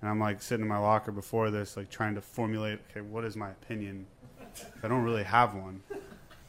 and 0.01 0.11
I'm 0.11 0.21
like 0.21 0.43
sitting 0.43 0.63
in 0.63 0.69
my 0.69 0.79
locker 0.79 1.13
before 1.13 1.51
this, 1.51 1.77
like 1.77 1.91
trying 1.91 2.15
to 2.17 2.21
formulate, 2.21 2.81
okay, 2.91 3.01
what 3.01 3.25
is 3.25 3.37
my 3.37 3.51
opinion? 3.51 4.07
I 4.83 4.89
don't 4.89 5.05
really 5.05 5.23
have 5.23 5.55
one, 5.55 5.83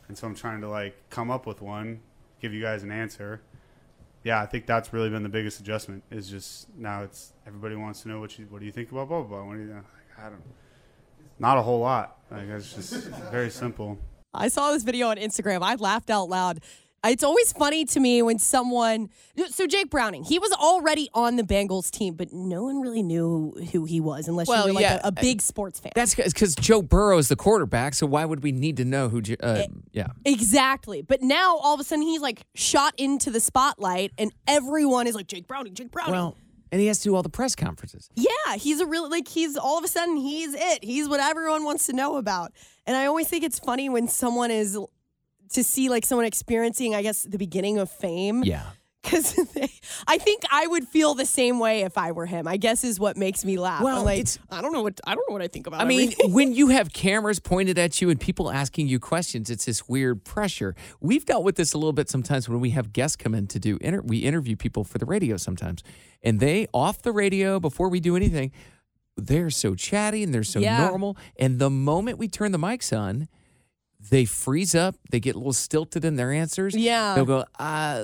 and 0.08 0.18
so 0.18 0.26
I'm 0.28 0.36
trying 0.36 0.62
to 0.62 0.70
like 0.70 0.96
come 1.10 1.30
up 1.30 1.46
with 1.46 1.62
one, 1.62 2.02
give 2.42 2.54
you 2.54 2.62
guys 2.62 2.84
an 2.84 2.92
answer. 2.92 3.42
Yeah, 4.24 4.42
I 4.42 4.48
think 4.48 4.66
that's 4.66 4.92
really 4.92 5.10
been 5.10 5.24
the 5.24 5.30
biggest 5.30 5.60
adjustment. 5.60 6.04
Is 6.10 6.30
just 6.30 6.68
now 6.76 7.04
it's 7.04 7.34
everybody 7.46 7.76
wants 7.76 8.02
to 8.02 8.10
know 8.10 8.20
what 8.20 8.38
you 8.38 8.48
what 8.50 8.60
do 8.60 8.66
you 8.66 8.72
think 8.72 8.92
about 8.92 9.08
blah 9.08 9.22
blah 9.22 9.38
blah. 9.38 9.48
What 9.48 9.56
do 9.56 9.62
you, 9.62 9.84
I 10.18 10.24
don't, 10.24 10.42
not 11.40 11.58
a 11.58 11.62
whole 11.62 11.80
lot. 11.80 12.18
Like 12.32 12.48
it's 12.50 12.74
just 12.74 12.94
very 13.32 13.50
simple. 13.50 13.98
I 14.34 14.50
saw 14.50 14.72
this 14.72 14.84
video 14.84 15.08
on 15.08 15.18
Instagram. 15.18 15.62
I 15.64 15.76
laughed 15.76 16.10
out 16.10 16.30
loud. 16.30 16.62
It's 17.06 17.24
always 17.24 17.54
funny 17.54 17.86
to 17.86 18.00
me 18.00 18.22
when 18.22 18.40
someone. 18.40 19.10
So 19.48 19.66
Jake 19.66 19.90
Browning, 19.90 20.26
he 20.26 20.38
was 20.38 20.52
already 20.52 21.10
on 21.14 21.38
the 21.38 21.44
Bengals 21.44 21.90
team, 21.90 22.16
but 22.16 22.34
no 22.34 22.64
one 22.64 22.82
really 22.82 23.02
knew 23.02 23.54
who 23.72 23.86
he 23.86 24.02
was 24.02 24.28
unless 24.28 24.50
Well, 24.50 24.68
you 24.68 24.74
were 24.74 24.74
like 24.74 24.82
yeah, 24.82 25.00
a, 25.04 25.08
a 25.08 25.12
big 25.14 25.42
sports 25.42 25.80
fan. 25.80 25.94
That's 25.96 26.14
because 26.14 26.56
Joe 26.56 26.82
Burrow 26.82 27.18
is 27.18 27.30
the 27.30 27.38
quarterback. 27.38 27.94
So 27.94 28.06
why 28.06 28.26
would 28.26 28.44
we 28.44 28.52
need 28.52 28.76
to 28.78 28.86
know 28.86 29.08
who? 29.08 29.22
Jo- 29.22 29.36
Uh, 29.42 29.64
yeah. 29.94 30.08
Exactly. 30.26 31.02
But 31.02 31.22
now 31.22 31.56
all 31.58 31.74
of 31.74 31.80
a 31.80 31.86
sudden 31.86 32.04
he's 32.04 32.22
like 32.22 32.46
shot 32.54 32.94
into 32.98 33.32
the 33.32 33.40
spotlight 33.40 34.12
and 34.18 34.34
everyone 34.46 35.08
is 35.08 35.16
like 35.16 35.28
Jake 35.28 35.48
Browning, 35.48 35.76
Jake 35.76 35.92
Browning. 35.92 36.12
Well, 36.14 36.36
and 36.72 36.80
he 36.82 36.88
has 36.88 37.00
to 37.00 37.06
do 37.06 37.16
all 37.16 37.24
the 37.24 37.30
press 37.30 37.56
conferences. 37.56 38.10
yeah, 38.16 38.56
he's 38.56 38.80
a 38.80 38.86
really 38.86 39.10
like 39.10 39.28
he's 39.28 39.58
all 39.58 39.78
of 39.78 39.84
a 39.84 39.88
sudden 39.88 40.18
he's 40.18 40.54
it. 40.54 40.84
He's 40.84 41.08
what 41.10 41.20
everyone 41.20 41.64
wants 41.64 41.86
to 41.88 41.94
know 41.94 42.18
about. 42.18 42.52
And 42.86 42.96
I 42.96 43.06
always 43.06 43.28
think 43.28 43.44
it's 43.44 43.60
funny 43.60 43.90
when 43.90 44.08
someone 44.08 44.52
is 44.52 44.78
to 45.54 45.64
see 45.64 45.90
like 45.90 46.06
someone 46.06 46.26
experiencing 46.26 46.96
I 46.96 47.02
guess 47.02 47.24
the 47.24 47.38
beginning 47.38 47.78
of 47.78 47.90
fame. 47.90 48.44
Yeah. 48.44 48.64
Cuz 49.10 49.36
I 50.08 50.18
think 50.18 50.44
I 50.52 50.68
would 50.68 50.88
feel 50.88 51.14
the 51.14 51.26
same 51.26 51.60
way 51.60 51.82
if 51.82 51.98
I 51.98 52.12
were 52.12 52.26
him. 52.26 52.48
I 52.48 52.58
guess 52.58 52.84
is 52.84 53.00
what 53.00 53.18
makes 53.18 53.44
me 53.44 53.58
laugh. 53.58 53.82
Well, 53.82 54.04
like 54.04 54.20
it's- 54.20 54.40
I 54.50 54.62
don't 54.62 54.72
know 54.74 54.82
what 54.84 55.00
I 55.06 55.16
don't 55.16 55.26
know 55.30 55.34
what 55.34 55.42
I 55.42 55.48
think 55.48 55.68
about 55.68 55.82
I 55.82 55.86
mean, 55.86 56.04
everything. 56.12 56.34
when 56.34 56.54
you 56.54 56.68
have 56.70 56.94
cameras 56.94 57.40
pointed 57.40 57.78
at 57.78 58.02
you 58.02 58.10
and 58.10 58.20
people 58.20 58.52
asking 58.52 58.88
you 58.88 59.00
questions, 59.00 59.50
it's 59.50 59.66
this 59.66 59.88
weird 59.90 60.24
pressure. 60.24 60.76
We've 61.02 61.26
dealt 61.26 61.44
with 61.44 61.56
this 61.56 61.74
a 61.74 61.78
little 61.78 61.94
bit 61.94 62.10
sometimes 62.10 62.48
when 62.48 62.60
we 62.60 62.70
have 62.72 62.94
guests 62.94 63.16
come 63.16 63.34
in 63.34 63.48
to 63.48 63.60
do 63.60 63.78
inter- 63.82 64.02
we 64.02 64.20
interview 64.20 64.56
people 64.56 64.84
for 64.84 64.98
the 64.98 65.06
radio 65.06 65.38
sometimes, 65.38 65.84
and 66.24 66.40
they 66.40 66.68
off 66.74 67.02
the 67.02 67.12
radio 67.12 67.60
before 67.60 67.90
we 67.90 68.00
do 68.00 68.16
anything, 68.16 68.52
they're 69.18 69.50
so 69.50 69.76
chatty 69.76 70.24
and 70.24 70.34
they're 70.34 70.44
so 70.44 70.60
Yeah. 70.60 70.88
normal, 70.88 71.18
and 71.38 71.60
the 71.60 71.70
moment 71.70 72.18
we 72.18 72.28
turn 72.28 72.52
the 72.52 72.60
mics 72.60 72.98
on. 72.98 73.28
They 74.10 74.24
freeze 74.24 74.76
up. 74.76 74.96
They 75.12 75.20
get 75.20 75.36
a 75.36 75.38
little 75.38 75.52
stilted 75.52 76.06
in 76.06 76.16
their 76.16 76.32
answers. 76.32 76.74
Yeah. 76.74 77.16
They'll 77.16 77.26
go, 77.26 77.40
uh, 77.40 77.44
I 77.60 77.96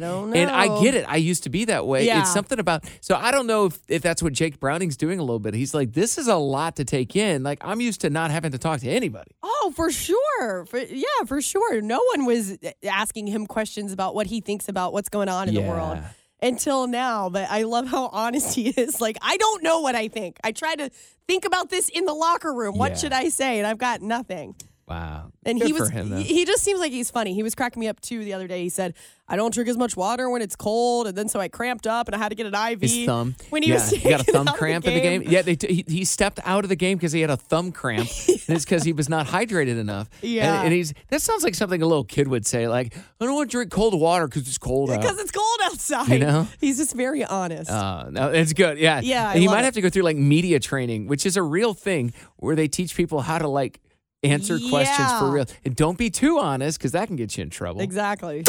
don't 0.00 0.30
know. 0.30 0.32
And 0.34 0.50
I 0.50 0.82
get 0.82 0.94
it. 0.96 1.04
I 1.08 1.16
used 1.16 1.44
to 1.44 1.50
be 1.50 1.66
that 1.66 1.86
way. 1.86 2.04
Yeah. 2.04 2.20
It's 2.22 2.32
something 2.32 2.58
about, 2.58 2.84
so 3.00 3.14
I 3.14 3.30
don't 3.30 3.46
know 3.46 3.66
if, 3.66 3.78
if 3.88 4.02
that's 4.02 4.22
what 4.22 4.32
Jake 4.32 4.58
Browning's 4.58 4.96
doing 4.96 5.18
a 5.20 5.22
little 5.22 5.38
bit. 5.38 5.54
He's 5.54 5.72
like, 5.72 5.92
this 5.92 6.18
is 6.18 6.26
a 6.26 6.34
lot 6.34 6.76
to 6.76 6.84
take 6.84 7.14
in. 7.14 7.44
Like, 7.44 7.58
I'm 7.62 7.80
used 7.80 8.00
to 8.00 8.10
not 8.10 8.32
having 8.32 8.50
to 8.52 8.58
talk 8.58 8.80
to 8.80 8.88
anybody. 8.88 9.30
Oh, 9.42 9.72
for 9.76 9.92
sure. 9.92 10.66
For, 10.66 10.78
yeah, 10.78 11.06
for 11.26 11.40
sure. 11.40 11.80
No 11.80 12.02
one 12.16 12.26
was 12.26 12.58
asking 12.84 13.28
him 13.28 13.46
questions 13.46 13.92
about 13.92 14.16
what 14.16 14.26
he 14.26 14.40
thinks 14.40 14.68
about 14.68 14.92
what's 14.92 15.08
going 15.08 15.28
on 15.28 15.48
in 15.48 15.54
the 15.54 15.62
world 15.62 16.00
until 16.42 16.88
now. 16.88 17.30
But 17.30 17.48
I 17.50 17.62
love 17.62 17.86
how 17.86 18.08
honest 18.08 18.54
he 18.56 18.70
is. 18.70 19.00
Like, 19.06 19.16
I 19.22 19.36
don't 19.36 19.62
know 19.62 19.80
what 19.80 19.94
I 19.94 20.08
think. 20.08 20.38
I 20.42 20.50
try 20.50 20.74
to 20.74 20.90
think 21.28 21.44
about 21.44 21.70
this 21.70 21.88
in 21.88 22.04
the 22.04 22.14
locker 22.14 22.52
room. 22.52 22.76
What 22.76 22.92
Yeah. 22.92 22.96
should 22.96 23.12
I 23.12 23.28
say? 23.28 23.58
And 23.58 23.66
I've 23.66 23.78
got 23.78 24.02
nothing. 24.02 24.56
Wow. 24.88 25.32
And 25.44 25.58
Good 25.60 25.66
he 25.66 25.72
was 25.72 25.88
for 25.88 25.94
him, 25.96 26.10
though. 26.10 26.16
he, 26.18 26.22
he 26.34 26.44
just 26.44 26.62
seems 26.62 26.78
like 26.78 26.92
he's 26.92 27.10
funny. 27.10 27.34
He 27.34 27.42
was 27.42 27.56
cracking 27.56 27.80
me 27.80 27.88
up 27.88 28.00
too 28.00 28.22
the 28.24 28.32
other 28.34 28.46
day. 28.46 28.62
He 28.62 28.68
said, 28.68 28.94
"I 29.26 29.34
don't 29.34 29.52
drink 29.52 29.68
as 29.68 29.76
much 29.76 29.96
water 29.96 30.30
when 30.30 30.42
it's 30.42 30.54
cold," 30.54 31.08
and 31.08 31.18
then 31.18 31.28
so 31.28 31.40
I 31.40 31.48
cramped 31.48 31.88
up 31.88 32.06
and 32.06 32.14
I 32.14 32.18
had 32.18 32.28
to 32.28 32.36
get 32.36 32.46
an 32.46 32.54
IV. 32.54 32.80
His 32.82 33.04
thumb. 33.04 33.34
when 33.50 33.64
he 33.64 33.70
yeah, 33.70 33.74
was 33.76 33.90
he 33.90 34.08
got 34.08 34.20
a 34.20 34.32
thumb 34.32 34.46
cramp 34.46 34.86
in 34.86 34.94
the 34.94 35.00
game. 35.00 35.22
Yeah, 35.26 35.42
they 35.42 35.56
t- 35.56 35.74
he, 35.74 35.84
he 35.98 36.04
stepped 36.04 36.38
out 36.44 36.64
of 36.64 36.68
the 36.68 36.76
game 36.76 36.98
because 36.98 37.10
he 37.10 37.20
had 37.20 37.30
a 37.30 37.36
thumb 37.36 37.72
cramp, 37.72 38.08
and 38.28 38.56
it's 38.56 38.64
because 38.64 38.84
he 38.84 38.92
was 38.92 39.08
not 39.08 39.26
hydrated 39.26 39.76
enough. 39.76 40.08
Yeah. 40.22 40.58
and, 40.58 40.66
and 40.66 40.72
he's 40.72 40.94
that 41.08 41.20
sounds 41.20 41.42
like 41.42 41.56
something 41.56 41.82
a 41.82 41.86
little 41.86 42.04
kid 42.04 42.28
would 42.28 42.46
say, 42.46 42.68
like, 42.68 42.96
"I 43.20 43.24
don't 43.24 43.34
want 43.34 43.50
to 43.50 43.56
drink 43.56 43.72
cold 43.72 43.98
water 44.00 44.28
because 44.28 44.46
it's 44.46 44.58
cold 44.58 44.90
out." 44.92 45.00
because 45.00 45.18
it's 45.18 45.32
cold 45.32 45.58
outside. 45.64 46.08
You 46.10 46.18
know? 46.20 46.48
he's 46.60 46.76
just 46.78 46.94
very 46.94 47.24
honest. 47.24 47.68
Uh, 47.72 48.06
no, 48.10 48.28
it's 48.28 48.52
good. 48.52 48.78
Yeah. 48.78 49.00
Yeah, 49.00 49.30
I 49.30 49.32
And 49.34 49.42
you 49.42 49.48
love 49.48 49.56
might 49.56 49.62
it. 49.62 49.64
have 49.64 49.74
to 49.74 49.80
go 49.80 49.90
through 49.90 50.02
like 50.04 50.16
media 50.16 50.60
training, 50.60 51.08
which 51.08 51.26
is 51.26 51.36
a 51.36 51.42
real 51.42 51.74
thing 51.74 52.12
where 52.36 52.54
they 52.54 52.68
teach 52.68 52.94
people 52.96 53.22
how 53.22 53.38
to 53.38 53.48
like 53.48 53.80
answer 54.26 54.58
questions 54.68 55.12
for 55.18 55.30
real. 55.30 55.46
And 55.64 55.74
don't 55.76 55.96
be 55.98 56.10
too 56.10 56.38
honest 56.38 56.78
because 56.78 56.92
that 56.92 57.06
can 57.06 57.16
get 57.16 57.36
you 57.36 57.42
in 57.42 57.50
trouble. 57.50 57.80
exactly. 57.80 58.44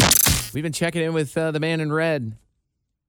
We've 0.54 0.64
been 0.64 0.74
checking 0.74 1.02
in 1.04 1.14
with 1.14 1.38
uh, 1.38 1.52
the 1.52 1.60
man 1.60 1.80
in 1.82 1.92
red 1.92 2.36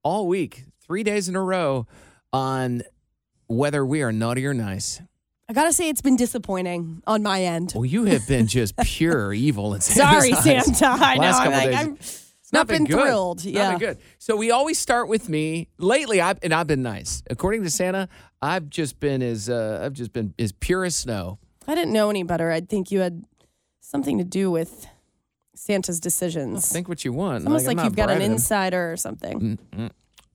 all 0.03 0.27
week, 0.27 0.65
three 0.85 1.03
days 1.03 1.29
in 1.29 1.35
a 1.35 1.41
row 1.41 1.87
on 2.33 2.83
whether 3.47 3.85
we 3.85 4.01
are 4.01 4.11
naughty 4.11 4.45
or 4.45 4.53
nice. 4.53 5.01
I 5.47 5.53
gotta 5.53 5.73
say, 5.73 5.89
it's 5.89 6.01
been 6.01 6.15
disappointing 6.15 7.01
on 7.07 7.23
my 7.23 7.41
end. 7.43 7.71
Well, 7.73 7.85
you 7.85 8.05
have 8.05 8.27
been 8.27 8.45
just 8.45 8.77
pure 8.83 9.33
evil 9.33 9.73
and 9.73 9.81
Sorry, 9.81 10.33
Santa. 10.33 10.85
I 10.87 11.15
know. 11.15 11.21
Last 11.21 11.39
I'm 11.41 11.51
like, 11.51 11.69
days. 11.71 11.79
I'm 11.79 11.93
It's 11.95 12.53
not 12.53 12.67
been, 12.67 12.85
good. 12.85 12.99
thrilled. 12.99 13.37
It's 13.39 13.45
not 13.47 13.53
Yeah. 13.53 13.69
been 13.71 13.79
good. 13.79 13.97
So 14.19 14.35
we 14.35 14.51
always 14.51 14.77
start 14.77 15.07
with 15.07 15.27
me. 15.27 15.67
Lately, 15.79 16.21
I've 16.21 16.37
and 16.43 16.53
I've 16.53 16.67
been 16.67 16.83
nice. 16.83 17.23
According 17.31 17.63
to 17.63 17.71
Santa, 17.71 18.09
I've 18.43 18.69
just 18.69 18.99
been 18.99 19.23
as 19.23 19.49
uh, 19.49 19.81
I've 19.83 19.93
just 19.93 20.13
been 20.13 20.35
as 20.37 20.51
pure 20.51 20.85
as 20.85 20.95
snow. 20.95 21.39
If 21.69 21.73
I 21.73 21.75
didn't 21.75 21.93
know 21.93 22.09
any 22.09 22.23
better, 22.23 22.49
I'd 22.49 22.67
think 22.67 22.89
you 22.89 23.01
had 23.01 23.23
something 23.79 24.17
to 24.17 24.23
do 24.23 24.49
with 24.49 24.87
Santa's 25.53 25.99
decisions. 25.99 26.67
Think 26.67 26.89
what 26.89 27.05
you 27.05 27.13
want. 27.13 27.35
It's 27.35 27.45
almost 27.45 27.67
I'm 27.67 27.77
like, 27.77 27.85
you've 27.85 27.95
got 27.95 28.09
an 28.09 28.15
bribing 28.15 28.25
him. 28.25 28.31
insider 28.31 28.91
or 28.91 28.97
something. 28.97 29.59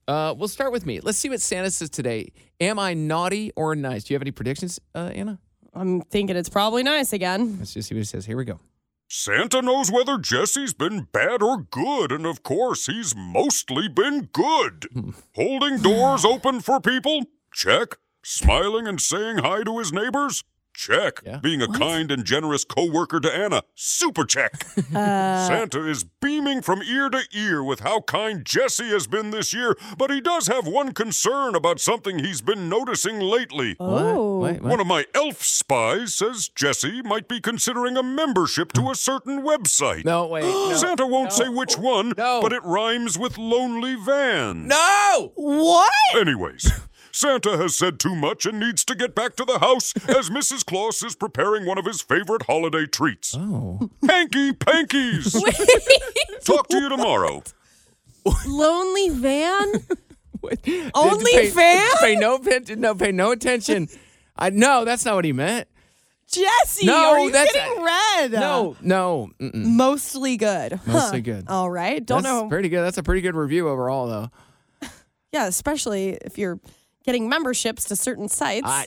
Uh, 0.07 0.33
we'll 0.38 0.47
start 0.47 0.70
with 0.70 0.87
me. 0.87 1.01
Let's 1.01 1.18
see 1.18 1.29
what 1.29 1.40
Santa 1.40 1.73
says 1.73 1.90
today. 1.90 2.31
Am 2.61 2.79
I 2.79 2.94
naughty 2.94 3.51
or 3.57 3.75
nice? 3.75 4.05
Do 4.05 4.14
you 4.14 4.14
have 4.14 4.23
any 4.23 4.31
predictions, 4.31 4.81
uh, 4.94 5.11
Anna? 5.12 5.40
I'm 5.75 6.03
thinking 6.03 6.37
it's 6.37 6.49
probably 6.49 6.85
nice 6.85 7.12
again. 7.12 7.57
Let's 7.59 7.75
just 7.75 7.88
see 7.88 7.97
what 7.97 8.03
he 8.03 8.05
says. 8.05 8.27
Here 8.27 8.37
we 8.37 8.44
go. 8.44 8.61
Santa 9.09 9.61
knows 9.61 9.90
whether 9.90 10.18
Jesse's 10.18 10.73
been 10.73 11.09
bad 11.11 11.42
or 11.42 11.62
good, 11.62 12.12
and 12.12 12.27
of 12.27 12.44
course, 12.44 12.87
he's 12.87 13.12
mostly 13.16 13.88
been 13.88 14.29
good. 14.33 14.87
Holding 15.35 15.79
doors 15.79 16.25
open 16.25 16.61
for 16.61 16.81
people? 16.81 17.25
Check. 17.53 17.97
Smiling 18.23 18.87
and 18.87 19.01
saying 19.01 19.38
hi 19.38 19.64
to 19.64 19.79
his 19.79 19.92
neighbors? 19.92 20.44
Check. 20.74 21.20
Yeah. 21.24 21.38
Being 21.38 21.62
a 21.62 21.68
kind 21.68 22.10
and 22.10 22.24
generous 22.24 22.64
coworker 22.64 23.20
to 23.20 23.32
Anna? 23.34 23.62
Super 23.74 24.24
check. 24.24 24.66
Uh. 24.94 25.46
Santa 25.48 25.88
is 25.88 26.04
beaming 26.04 26.60
from 26.62 26.82
ear 26.82 27.08
to 27.10 27.22
ear 27.32 27.64
with 27.64 27.80
how 27.80 28.00
kind 28.02 28.44
Jesse 28.44 28.88
has 28.90 29.06
been 29.06 29.30
this 29.30 29.52
year, 29.52 29.76
but 29.98 30.10
he 30.10 30.20
does 30.20 30.46
have 30.46 30.66
one 30.66 30.92
concern 30.92 31.54
about 31.54 31.80
something 31.80 32.18
he's 32.18 32.40
been 32.42 32.68
noticing 32.68 33.18
lately. 33.18 33.76
Oh. 33.80 34.38
What? 34.38 34.52
Wait, 34.52 34.62
what? 34.62 34.70
One 34.70 34.80
of 34.80 34.87
my 34.87 35.06
elf 35.14 35.42
spies 35.42 36.14
says 36.14 36.48
Jesse 36.48 37.02
might 37.02 37.28
be 37.28 37.40
considering 37.40 37.96
a 37.96 38.02
membership 38.02 38.72
to 38.74 38.90
a 38.90 38.94
certain 38.94 39.42
website. 39.42 40.04
No, 40.04 40.26
wait. 40.26 40.42
No. 40.44 40.74
Santa 40.74 41.06
won't 41.06 41.32
say 41.32 41.48
which 41.48 41.76
one, 41.78 42.12
No. 42.16 42.40
but 42.42 42.52
it 42.52 42.62
rhymes 42.64 43.18
with 43.18 43.38
lonely 43.38 43.94
van. 43.96 44.68
no! 44.68 45.32
What? 45.34 45.90
Anyways, 46.14 46.70
Santa 47.14 47.57
has 47.57 47.77
said 47.77 48.00
too 48.00 48.16
much 48.16 48.44
and 48.44 48.59
needs 48.59 48.85
to 48.85 48.94
get 48.96 49.14
back 49.14 49.37
to 49.37 49.44
the 49.44 49.61
house 49.61 49.94
as 50.09 50.31
Mrs. 50.31 50.66
Claus 50.66 51.00
is 51.05 51.14
preparing 51.14 51.64
one 51.64 51.79
of 51.79 51.85
his 51.85 52.03
favorite 52.03 52.42
holiday 52.42 52.87
treats. 52.87 53.37
Oh. 53.38 53.88
Hanky 54.09 54.50
Pankies! 54.53 55.33
Talk 56.44 56.66
to 56.68 56.77
you 56.77 56.88
tomorrow. 56.88 57.44
Lonely 58.48 59.11
van? 59.11 59.74
Wait. 60.42 60.90
Only 60.92 61.33
pay, 61.33 61.50
fan? 61.50 61.88
Pay 62.00 62.16
no, 62.16 62.37
atten- 62.37 62.81
no, 62.81 62.96
pay 62.96 63.12
no 63.12 63.31
attention. 63.31 63.87
I 64.37 64.50
no, 64.50 64.85
that's 64.85 65.05
not 65.05 65.14
what 65.14 65.24
he 65.24 65.33
meant. 65.33 65.68
Jesse, 66.27 66.85
No, 66.87 67.11
are 67.12 67.20
you 67.20 67.31
that's- 67.31 67.55
getting 67.55 67.81
red? 67.85 68.33
No, 68.33 68.77
no. 68.81 69.31
Mm-mm. 69.40 69.55
Mostly 69.55 70.37
good. 70.37 70.81
Mostly 70.85 71.20
Huh. 71.20 71.24
good. 71.24 71.44
All 71.46 71.70
right. 71.70 72.05
Don't 72.05 72.22
That's 72.24 72.35
know. 72.42 72.48
pretty 72.48 72.70
good. 72.70 72.83
That's 72.83 72.98
a 72.98 73.05
pretty 73.05 73.20
good 73.20 73.37
review 73.37 73.68
overall, 73.68 74.09
though. 74.09 74.88
yeah, 75.33 75.46
especially 75.46 76.18
if 76.24 76.38
you're 76.38 76.59
getting 77.04 77.28
memberships 77.28 77.84
to 77.84 77.96
certain 77.96 78.28
sites. 78.28 78.66
I, 78.66 78.86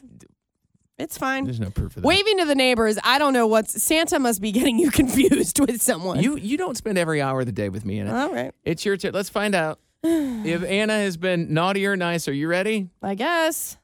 it's 0.97 1.17
fine. 1.17 1.43
there's 1.45 1.59
no 1.59 1.69
proof 1.69 1.95
of 1.95 2.01
that. 2.01 2.07
Waving 2.07 2.39
to 2.39 2.45
the 2.45 2.55
neighbors, 2.55 2.97
I 3.03 3.19
don't 3.19 3.33
know 3.33 3.45
what's 3.47 3.81
Santa 3.81 4.17
must 4.19 4.41
be 4.41 4.51
getting 4.59 4.79
you 4.79 4.89
confused 4.91 5.59
with 5.59 5.81
someone. 5.81 6.21
You 6.21 6.37
you 6.37 6.57
don't 6.57 6.75
spend 6.75 6.97
every 6.97 7.21
hour 7.21 7.41
of 7.41 7.45
the 7.45 7.51
day 7.51 7.69
with 7.69 7.85
me 7.85 7.99
in 7.99 8.07
it. 8.07 8.13
All 8.13 8.33
right. 8.33 8.51
It's 8.65 8.83
your 8.85 8.97
turn. 8.97 9.13
Let's 9.13 9.29
find 9.29 9.53
out 9.53 9.79
if 10.03 10.63
Anna 10.63 10.93
has 10.93 11.15
been 11.17 11.53
naughty 11.53 11.85
or 11.85 11.95
nice. 11.95 12.27
Are 12.27 12.33
you 12.33 12.47
ready? 12.47 12.89
I 13.01 13.15
guess. 13.15 13.77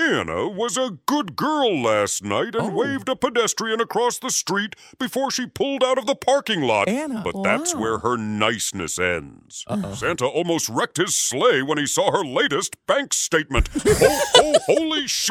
Anna 0.00 0.48
was 0.48 0.76
a 0.76 0.98
good 1.06 1.34
girl 1.34 1.82
last 1.82 2.22
night 2.22 2.54
and 2.54 2.68
Oh. 2.72 2.76
waved 2.76 3.08
a 3.08 3.16
pedestrian 3.16 3.80
across 3.80 4.18
the 4.18 4.30
street 4.30 4.76
before 4.98 5.30
she 5.30 5.46
pulled 5.46 5.82
out 5.82 5.98
of 5.98 6.06
the 6.06 6.14
parking 6.14 6.62
lot. 6.62 6.88
Anna. 6.88 7.20
But 7.24 7.42
that's 7.42 7.74
where 7.74 7.98
her 7.98 8.16
niceness 8.16 8.98
ends. 8.98 9.64
Santa 9.94 10.26
almost 10.26 10.68
wrecked 10.68 10.98
his 10.98 11.16
sleigh 11.16 11.62
when 11.62 11.78
he 11.78 11.86
saw 11.86 12.12
her 12.12 12.24
latest 12.24 12.76
bank 12.86 13.12
statement. 13.12 13.68
ho, 13.74 14.20
ho, 14.34 14.52
holy 14.66 15.06
shit! 15.08 15.30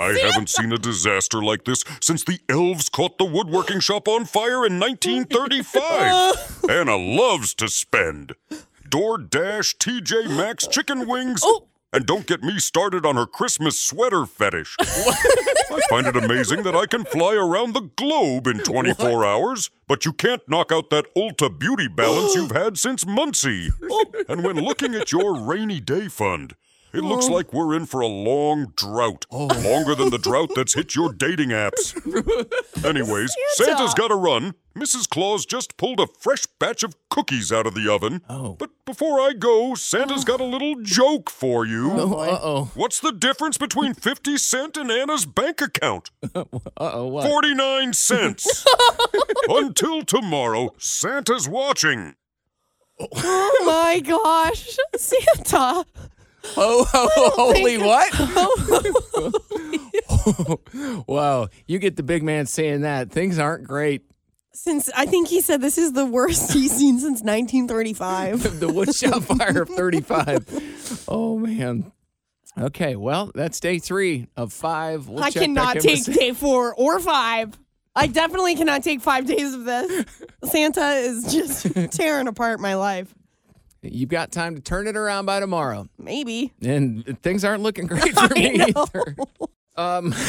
I 0.00 0.18
haven't 0.22 0.48
seen 0.48 0.72
a 0.72 0.78
disaster 0.78 1.42
like 1.42 1.64
this 1.64 1.84
since 2.00 2.24
the 2.24 2.40
elves 2.48 2.88
caught 2.88 3.18
the 3.18 3.24
woodworking 3.26 3.80
shop 3.80 4.08
on 4.08 4.24
fire 4.24 4.64
in 4.64 4.80
1935. 4.80 6.64
Anna 6.70 6.96
loves 6.96 7.52
to 7.54 7.68
spend. 7.68 8.32
DoorDash, 8.88 9.76
TJ 9.76 10.34
Maxx, 10.34 10.66
chicken 10.66 11.06
wings. 11.06 11.42
Oh. 11.44 11.66
And 11.94 12.06
don't 12.06 12.26
get 12.26 12.42
me 12.42 12.58
started 12.58 13.06
on 13.06 13.14
her 13.14 13.24
Christmas 13.24 13.78
sweater 13.78 14.26
fetish. 14.26 14.74
I 14.80 15.80
find 15.88 16.08
it 16.08 16.16
amazing 16.16 16.64
that 16.64 16.74
I 16.74 16.86
can 16.86 17.04
fly 17.04 17.36
around 17.36 17.72
the 17.72 17.88
globe 17.94 18.48
in 18.48 18.58
24 18.58 19.24
hours, 19.24 19.70
but 19.86 20.04
you 20.04 20.12
can't 20.12 20.42
knock 20.48 20.72
out 20.72 20.90
that 20.90 21.06
Ulta 21.14 21.56
beauty 21.56 21.86
balance 21.86 22.34
you've 22.34 22.50
had 22.50 22.78
since 22.78 23.06
Muncie. 23.06 23.68
Oh. 23.88 24.04
And 24.28 24.42
when 24.42 24.56
looking 24.56 24.96
at 24.96 25.12
your 25.12 25.40
rainy 25.40 25.78
day 25.78 26.08
fund, 26.08 26.56
it 26.92 27.04
looks 27.04 27.26
oh. 27.28 27.32
like 27.32 27.52
we're 27.52 27.76
in 27.76 27.86
for 27.86 28.00
a 28.00 28.08
long 28.08 28.72
drought. 28.74 29.24
Oh. 29.30 29.46
Longer 29.46 29.94
than 29.94 30.10
the 30.10 30.18
drought 30.18 30.50
that's 30.56 30.74
hit 30.74 30.96
your 30.96 31.12
dating 31.12 31.50
apps. 31.50 31.94
Anyways, 32.84 33.32
Santa's 33.52 33.94
got 33.94 34.08
to 34.08 34.16
run. 34.16 34.54
Mrs. 34.76 35.08
Claus 35.08 35.46
just 35.46 35.76
pulled 35.76 36.00
a 36.00 36.06
fresh 36.06 36.46
batch 36.58 36.82
of 36.82 36.96
cookies 37.08 37.52
out 37.52 37.66
of 37.66 37.74
the 37.74 37.88
oven. 37.92 38.22
Oh. 38.28 38.54
But 38.58 38.70
before 38.84 39.20
I 39.20 39.32
go, 39.32 39.74
Santa's 39.76 40.24
got 40.24 40.40
a 40.40 40.44
little 40.44 40.74
joke 40.82 41.30
for 41.30 41.64
you. 41.64 41.92
Uh 41.92 42.38
oh. 42.42 42.70
What's 42.74 42.98
the 42.98 43.12
difference 43.12 43.56
between 43.56 43.94
50 43.94 44.36
cent 44.36 44.76
and 44.76 44.90
Anna's 44.90 45.26
bank 45.26 45.60
account? 45.60 46.10
Uh 46.76 46.90
oh. 46.92 47.06
What? 47.06 47.28
49 47.28 47.92
cents. 47.92 48.66
Until 49.48 50.02
tomorrow, 50.02 50.74
Santa's 50.76 51.48
watching. 51.48 52.16
Oh 52.98 53.62
my 53.64 54.00
gosh. 54.00 54.76
Santa. 54.96 55.84
Oh, 56.56 56.86
oh, 56.94 57.30
holy 57.36 57.78
what? 57.78 58.12
wow. 61.06 61.48
You 61.66 61.78
get 61.78 61.96
the 61.96 62.02
big 62.02 62.22
man 62.22 62.46
saying 62.46 62.80
that. 62.82 63.10
Things 63.10 63.38
aren't 63.38 63.64
great. 63.64 64.02
Since 64.54 64.88
I 64.94 65.04
think 65.06 65.28
he 65.28 65.40
said 65.40 65.60
this 65.60 65.78
is 65.78 65.92
the 65.92 66.06
worst 66.06 66.52
he's 66.52 66.72
seen 66.72 66.98
since 66.98 67.22
1935. 67.22 68.42
the 68.60 68.68
woodshop 68.68 69.22
fire 69.38 69.62
of 69.62 69.68
35. 69.68 71.04
Oh, 71.08 71.38
man. 71.38 71.92
Okay, 72.56 72.94
well, 72.94 73.32
that's 73.34 73.58
day 73.58 73.80
three 73.80 74.28
of 74.36 74.52
five. 74.52 75.08
We'll 75.08 75.24
I 75.24 75.32
cannot 75.32 75.80
take 75.80 76.04
day 76.04 76.32
four 76.32 76.72
or 76.74 77.00
five. 77.00 77.58
I 77.96 78.06
definitely 78.06 78.54
cannot 78.54 78.84
take 78.84 79.00
five 79.00 79.26
days 79.26 79.54
of 79.54 79.64
this. 79.64 80.06
Santa 80.44 80.88
is 80.98 81.32
just 81.32 81.92
tearing 81.92 82.28
apart 82.28 82.60
my 82.60 82.76
life. 82.76 83.12
You've 83.82 84.08
got 84.08 84.30
time 84.30 84.54
to 84.54 84.60
turn 84.60 84.86
it 84.86 84.96
around 84.96 85.26
by 85.26 85.40
tomorrow. 85.40 85.88
Maybe. 85.98 86.52
And 86.62 87.20
things 87.22 87.44
aren't 87.44 87.62
looking 87.62 87.86
great 87.86 88.14
for 88.14 88.32
me 88.34 88.56
know. 88.56 88.86
either. 88.94 89.16
Um, 89.76 90.12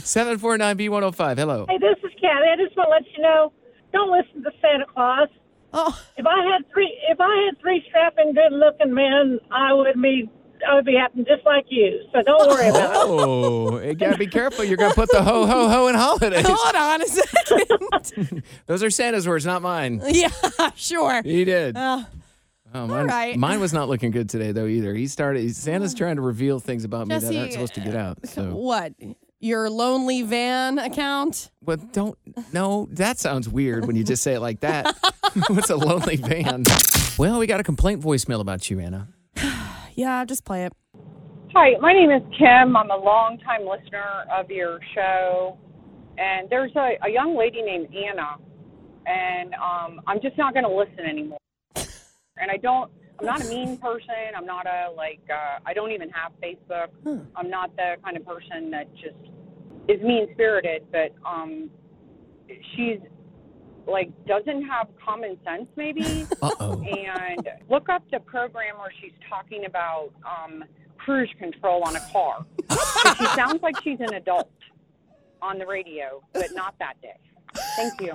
749B105. 0.00 1.38
Hello. 1.38 1.66
Hey, 1.68 1.78
this 1.78 1.96
is 2.02 2.10
Kathy. 2.20 2.48
I 2.52 2.56
just 2.56 2.76
want 2.76 2.88
to 2.88 2.92
let 2.92 3.02
you 3.16 3.22
know, 3.22 3.52
don't 3.92 4.10
listen 4.10 4.42
to 4.42 4.50
Santa 4.60 4.86
Claus. 4.92 5.28
Oh, 5.74 5.98
If 6.16 6.26
I 6.26 6.36
had 6.52 6.70
three, 6.72 6.92
if 7.10 7.18
I 7.20 7.44
had 7.46 7.58
three 7.60 7.82
strapping, 7.88 8.34
good-looking 8.34 8.92
men, 8.94 9.38
I 9.50 9.72
would 9.72 10.00
be, 10.00 10.28
I 10.68 10.74
would 10.74 10.84
be 10.84 10.94
happy 10.94 11.24
just 11.24 11.44
like 11.46 11.64
you. 11.70 12.02
So 12.12 12.22
don't 12.22 12.46
worry 12.48 12.68
about 12.68 12.90
it. 12.92 12.96
Oh, 12.98 13.80
you 13.80 13.94
gotta 13.94 14.18
be 14.18 14.26
careful. 14.26 14.64
You're 14.64 14.76
gonna 14.76 14.92
put 14.94 15.10
the 15.10 15.22
ho 15.22 15.46
ho 15.46 15.68
ho 15.68 15.88
in 15.88 15.94
holidays. 15.94 16.44
hold 16.48 16.74
on 16.76 17.00
a 17.02 17.06
second. 17.06 18.42
Those 18.66 18.82
are 18.82 18.90
Santa's 18.90 19.26
words, 19.26 19.46
not 19.46 19.62
mine. 19.62 20.02
yeah, 20.08 20.28
sure. 20.74 21.22
He 21.22 21.44
did. 21.46 21.74
Uh, 21.76 22.04
Oh, 22.74 22.86
mine, 22.86 23.06
right. 23.06 23.36
mine 23.36 23.60
was 23.60 23.72
not 23.72 23.88
looking 23.88 24.10
good 24.10 24.28
today 24.28 24.52
though 24.52 24.66
either. 24.66 24.94
He 24.94 25.06
started. 25.06 25.54
Santa's 25.54 25.94
trying 25.94 26.16
to 26.16 26.22
reveal 26.22 26.58
things 26.58 26.84
about 26.84 27.06
me 27.06 27.18
that 27.18 27.36
aren't 27.36 27.52
supposed 27.52 27.74
to 27.74 27.80
get 27.80 27.94
out. 27.94 28.26
So 28.26 28.54
what? 28.54 28.94
your 29.42 29.68
lonely 29.68 30.22
van 30.22 30.78
account. 30.78 31.50
But 31.60 31.92
don't, 31.92 32.16
no, 32.52 32.88
that 32.92 33.18
sounds 33.18 33.48
weird 33.48 33.86
when 33.86 33.96
you 33.96 34.04
just 34.04 34.22
say 34.22 34.34
it 34.34 34.40
like 34.40 34.60
that. 34.60 34.96
What's 35.48 35.68
a 35.68 35.76
lonely 35.76 36.16
van? 36.16 36.62
Well, 37.18 37.40
we 37.40 37.46
got 37.46 37.58
a 37.58 37.64
complaint 37.64 38.00
voicemail 38.00 38.40
about 38.40 38.70
you, 38.70 38.80
Anna. 38.80 39.08
Yeah, 39.94 40.24
just 40.24 40.46
play 40.46 40.64
it. 40.64 40.72
Hi, 41.54 41.76
my 41.78 41.92
name 41.92 42.10
is 42.10 42.22
Kim. 42.38 42.74
I'm 42.78 42.90
a 42.90 42.96
longtime 42.96 43.68
listener 43.68 44.24
of 44.34 44.50
your 44.50 44.80
show. 44.94 45.58
And 46.16 46.48
there's 46.48 46.74
a, 46.76 46.92
a 47.04 47.10
young 47.10 47.36
lady 47.36 47.60
named 47.60 47.88
Anna, 47.94 48.36
and 49.04 49.52
um, 49.52 50.00
I'm 50.06 50.18
just 50.22 50.38
not 50.38 50.54
going 50.54 50.64
to 50.64 50.74
listen 50.74 51.00
anymore. 51.00 51.38
And 52.42 52.50
I 52.50 52.56
don't, 52.56 52.90
I'm 53.20 53.26
not 53.26 53.40
a 53.40 53.44
mean 53.44 53.76
person. 53.76 54.34
I'm 54.36 54.44
not 54.44 54.66
a, 54.66 54.90
like, 54.96 55.20
uh, 55.30 55.60
I 55.64 55.72
don't 55.72 55.92
even 55.92 56.10
have 56.10 56.32
Facebook. 56.42 56.88
I'm 57.36 57.48
not 57.48 57.74
the 57.76 57.94
kind 58.04 58.16
of 58.16 58.26
person 58.26 58.70
that 58.72 58.92
just 58.96 59.14
is 59.88 60.02
mean 60.02 60.26
spirited, 60.34 60.84
but 60.90 61.14
um, 61.24 61.70
she's, 62.74 62.98
like, 63.86 64.10
doesn't 64.26 64.64
have 64.64 64.88
common 65.04 65.38
sense, 65.44 65.68
maybe. 65.76 66.26
Uh-oh. 66.42 66.82
And 66.82 67.48
look 67.70 67.88
up 67.88 68.02
the 68.10 68.18
program 68.20 68.76
where 68.78 68.92
she's 69.00 69.12
talking 69.28 69.66
about 69.66 70.10
um, 70.24 70.64
cruise 70.98 71.30
control 71.38 71.84
on 71.84 71.94
a 71.94 72.00
car. 72.12 72.44
She 73.18 73.26
sounds 73.36 73.62
like 73.62 73.80
she's 73.82 74.00
an 74.00 74.14
adult 74.14 74.50
on 75.40 75.58
the 75.58 75.66
radio, 75.66 76.22
but 76.32 76.54
not 76.54 76.74
that 76.80 77.00
day. 77.02 77.16
Thank 77.76 78.00
you. 78.00 78.14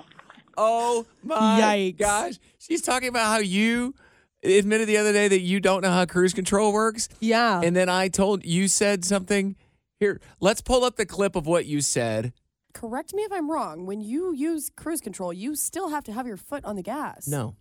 Oh 0.58 1.06
my 1.24 1.62
Yikes. 1.62 1.98
gosh. 1.98 2.34
She's 2.58 2.82
talking 2.82 3.10
about 3.10 3.28
how 3.28 3.38
you 3.38 3.94
admitted 4.44 4.88
the 4.88 4.98
other 4.98 5.14
day 5.14 5.28
that 5.28 5.42
you 5.42 5.60
don't 5.60 5.82
know 5.82 5.92
how 5.92 6.06
cruise 6.06 6.34
control 6.34 6.74
works. 6.74 7.10
Yeah. 7.20 7.62
And 7.64 7.76
then 7.76 7.90
I 7.90 8.08
told 8.08 8.46
you 8.46 8.68
said 8.68 9.06
something. 9.06 9.56
Here, 10.00 10.22
let's 10.40 10.62
pull 10.62 10.84
up 10.84 10.96
the 10.96 11.06
clip 11.06 11.36
of 11.36 11.48
what 11.48 11.66
you 11.66 11.82
said. 11.82 12.34
Correct 12.74 13.14
me 13.14 13.24
if 13.24 13.32
I'm 13.32 13.50
wrong. 13.50 13.88
When 13.88 14.02
you 14.02 14.34
use 14.34 14.70
cruise 14.76 15.02
control, 15.02 15.34
you 15.34 15.56
still 15.56 15.90
have 15.90 16.04
to 16.04 16.14
have 16.14 16.28
your 16.28 16.38
foot 16.38 16.64
on 16.64 16.76
the 16.76 16.84
gas. 16.84 17.28
No. 17.28 17.56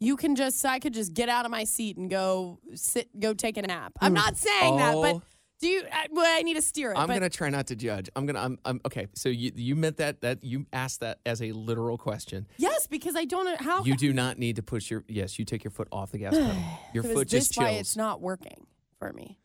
You 0.00 0.16
can 0.16 0.34
just, 0.34 0.64
I 0.66 0.80
could 0.80 0.94
just 0.94 1.14
get 1.14 1.28
out 1.28 1.44
of 1.44 1.52
my 1.52 1.62
seat 1.62 1.96
and 1.96 2.10
go 2.10 2.58
sit, 2.74 3.08
go 3.20 3.34
take 3.34 3.56
a 3.56 3.62
nap. 3.62 3.92
I'm 4.00 4.10
mm. 4.10 4.16
not 4.16 4.36
saying 4.36 4.76
that, 4.78 4.94
but 4.94 5.14
Oh. 5.14 5.22
Do 5.62 5.68
you, 5.68 5.82
I, 5.92 6.08
well, 6.10 6.26
I 6.26 6.42
need 6.42 6.54
to 6.54 6.62
steer 6.62 6.90
it. 6.90 6.98
I'm 6.98 7.06
but 7.06 7.14
gonna 7.14 7.30
try 7.30 7.48
not 7.48 7.68
to 7.68 7.76
judge. 7.76 8.10
I'm 8.16 8.26
gonna. 8.26 8.40
I'm. 8.40 8.58
I'm 8.64 8.80
okay. 8.84 9.06
So 9.14 9.28
you 9.28 9.52
you 9.54 9.76
meant 9.76 9.96
that 9.98 10.20
that 10.22 10.42
you 10.42 10.66
asked 10.72 11.00
that 11.00 11.20
as 11.24 11.40
a 11.40 11.52
literal 11.52 11.96
question. 11.96 12.48
Yes, 12.58 12.88
because 12.88 13.14
I 13.14 13.24
don't 13.24 13.44
know 13.44 13.54
how. 13.60 13.84
You 13.84 13.96
do 13.96 14.12
not 14.12 14.38
need 14.38 14.56
to 14.56 14.62
push 14.62 14.90
your. 14.90 15.04
Yes, 15.06 15.38
you 15.38 15.44
take 15.44 15.62
your 15.62 15.70
foot 15.70 15.86
off 15.92 16.10
the 16.10 16.18
gas 16.18 16.34
pedal. 16.34 16.52
Your 16.92 17.04
If 17.04 17.10
it 17.10 17.14
was 17.14 17.18
foot 17.20 17.28
just 17.28 17.48
this 17.50 17.56
why 17.56 17.70
it's 17.70 17.96
not 17.96 18.20
working 18.20 18.66
for 18.98 19.12
me. 19.12 19.38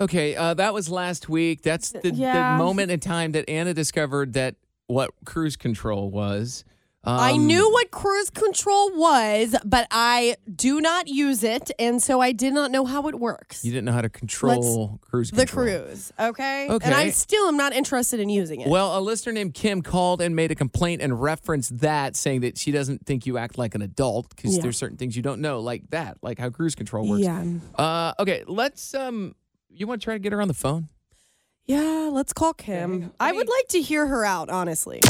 Okay, 0.00 0.36
uh, 0.36 0.52
that 0.54 0.74
was 0.74 0.88
last 0.90 1.28
week. 1.28 1.62
That's 1.62 1.90
the, 1.90 2.10
Yeah. 2.10 2.52
the 2.56 2.62
moment 2.62 2.90
in 2.90 3.00
time 3.00 3.32
that 3.32 3.48
Anna 3.48 3.72
discovered 3.74 4.34
that 4.34 4.54
what 4.86 5.10
cruise 5.24 5.56
control 5.56 6.10
was. 6.10 6.62
I 7.10 7.32
Um, 7.32 7.46
knew 7.46 7.70
what 7.70 7.90
cruise 7.90 8.28
control 8.30 8.90
was, 8.94 9.54
but 9.64 9.86
I 9.90 10.36
do 10.54 10.80
not 10.80 11.08
use 11.08 11.42
it, 11.42 11.70
and 11.78 12.02
so 12.02 12.20
I 12.20 12.32
did 12.32 12.52
not 12.52 12.70
know 12.70 12.84
how 12.84 13.08
it 13.08 13.18
works. 13.18 13.64
You 13.64 13.72
didn't 13.72 13.86
know 13.86 13.92
how 13.92 14.02
to 14.02 14.08
control 14.10 14.98
cruise 15.00 15.30
control. 15.30 15.64
the 15.64 15.80
cruise, 15.80 16.12
okay? 16.18 16.68
Okay. 16.68 16.84
And 16.86 16.94
I 16.94 17.10
still 17.10 17.46
am 17.48 17.56
not 17.56 17.72
interested 17.72 18.20
in 18.20 18.28
using 18.28 18.60
it. 18.60 18.68
Well, 18.68 18.98
a 18.98 19.00
listener 19.00 19.32
named 19.32 19.54
Kim 19.54 19.80
called 19.82 20.20
and 20.20 20.36
made 20.36 20.50
a 20.50 20.54
complaint 20.54 21.00
and 21.00 21.20
referenced 21.20 21.78
that, 21.78 22.14
saying 22.16 22.42
that 22.42 22.58
she 22.58 22.70
doesn't 22.72 23.06
think 23.06 23.24
you 23.26 23.38
act 23.38 23.56
like 23.56 23.74
an 23.74 23.82
adult 23.82 24.28
because 24.36 24.56
Yeah. 24.56 24.62
there's 24.62 24.76
certain 24.76 24.96
things 24.98 25.16
you 25.16 25.22
don't 25.22 25.40
know, 25.40 25.60
like 25.60 25.88
that, 25.90 26.18
like 26.22 26.38
how 26.38 26.50
cruise 26.50 26.74
control 26.74 27.08
works. 27.08 27.22
Yeah. 27.22 27.44
Uh, 27.74 28.12
okay, 28.18 28.44
let's. 28.46 28.94
Um, 28.94 29.34
you 29.70 29.86
want 29.86 30.00
to 30.00 30.04
try 30.04 30.14
to 30.14 30.18
get 30.18 30.32
her 30.32 30.42
on 30.42 30.48
the 30.48 30.54
phone? 30.54 30.88
Yeah, 31.64 32.08
let's 32.10 32.32
call 32.32 32.54
Kim. 32.54 33.12
I 33.20 33.32
would 33.32 33.48
like 33.48 33.68
to 33.68 33.80
hear 33.82 34.06
her 34.06 34.24
out, 34.24 34.48
honestly. 34.48 35.00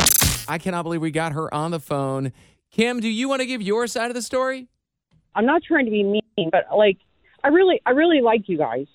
I 0.49 0.59
cannot 0.59 0.83
believe 0.83 1.03
we 1.03 1.11
got 1.11 1.33
her 1.33 1.53
on 1.55 1.71
the 1.71 1.79
phone. 1.79 2.33
Kim, 2.71 3.01
do 3.01 3.09
you 3.09 3.29
want 3.29 3.41
to 3.41 3.47
give 3.47 3.61
your 3.61 3.87
side 3.87 4.11
of 4.11 4.15
the 4.15 4.23
story? 4.23 4.67
I'm 5.35 5.47
not 5.47 5.63
trying 5.63 5.85
to 5.85 5.91
be 5.91 6.03
mean, 6.03 6.51
but 6.51 6.65
like, 6.77 6.97
I 7.45 7.49
really, 7.49 7.81
I 7.87 7.91
really 7.91 8.23
like 8.23 8.49
you 8.49 8.57
guys. 8.57 8.87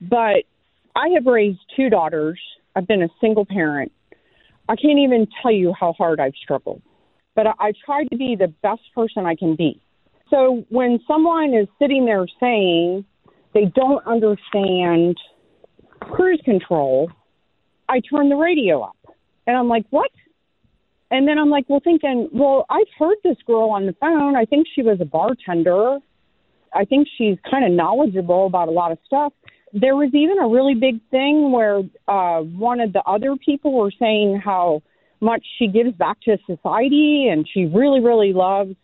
But 0.00 0.44
I 0.94 1.08
have 1.14 1.26
raised 1.26 1.58
two 1.76 1.90
daughters. 1.90 2.40
I've 2.76 2.86
been 2.86 3.02
a 3.02 3.08
single 3.20 3.44
parent. 3.44 3.92
I 4.68 4.76
can't 4.76 4.98
even 4.98 5.26
tell 5.42 5.52
you 5.52 5.74
how 5.78 5.92
hard 5.92 6.20
I've 6.20 6.34
struggled. 6.42 6.80
But 7.34 7.48
I, 7.48 7.52
I 7.58 7.72
try 7.84 8.04
to 8.04 8.16
be 8.16 8.36
the 8.38 8.48
best 8.62 8.82
person 8.94 9.26
I 9.26 9.34
can 9.34 9.56
be. 9.56 9.80
So 10.30 10.64
when 10.70 11.00
someone 11.06 11.54
is 11.54 11.68
sitting 11.78 12.06
there 12.06 12.26
saying 12.40 13.04
they 13.52 13.66
don't 13.74 14.04
understand 14.06 15.16
cruise 16.00 16.40
control, 16.44 17.10
I 17.88 18.00
turn 18.00 18.28
the 18.28 18.36
radio 18.36 18.80
up. 18.82 18.96
And 19.46 19.56
I'm 19.56 19.68
like, 19.68 19.84
what? 19.90 20.10
And 21.10 21.28
then 21.28 21.38
I'm 21.38 21.50
like, 21.50 21.66
well, 21.68 21.80
thinking, 21.82 22.28
well, 22.32 22.66
I've 22.70 22.88
heard 22.98 23.16
this 23.22 23.36
girl 23.46 23.70
on 23.70 23.86
the 23.86 23.94
phone. 24.00 24.36
I 24.36 24.44
think 24.44 24.66
she 24.74 24.82
was 24.82 24.98
a 25.00 25.04
bartender. 25.04 25.98
I 26.74 26.84
think 26.84 27.08
she's 27.16 27.36
kind 27.48 27.64
of 27.64 27.72
knowledgeable 27.72 28.46
about 28.46 28.68
a 28.68 28.72
lot 28.72 28.90
of 28.90 28.98
stuff. 29.06 29.32
There 29.72 29.96
was 29.96 30.10
even 30.14 30.38
a 30.38 30.48
really 30.48 30.74
big 30.74 31.00
thing 31.10 31.52
where 31.52 31.82
uh, 32.08 32.40
one 32.40 32.80
of 32.80 32.92
the 32.92 33.02
other 33.06 33.36
people 33.36 33.72
were 33.72 33.92
saying 33.98 34.40
how 34.44 34.82
much 35.20 35.44
she 35.58 35.68
gives 35.68 35.92
back 35.92 36.20
to 36.22 36.36
society 36.46 37.28
and 37.30 37.48
she 37.52 37.66
really, 37.66 38.00
really 38.00 38.32
loves 38.32 38.74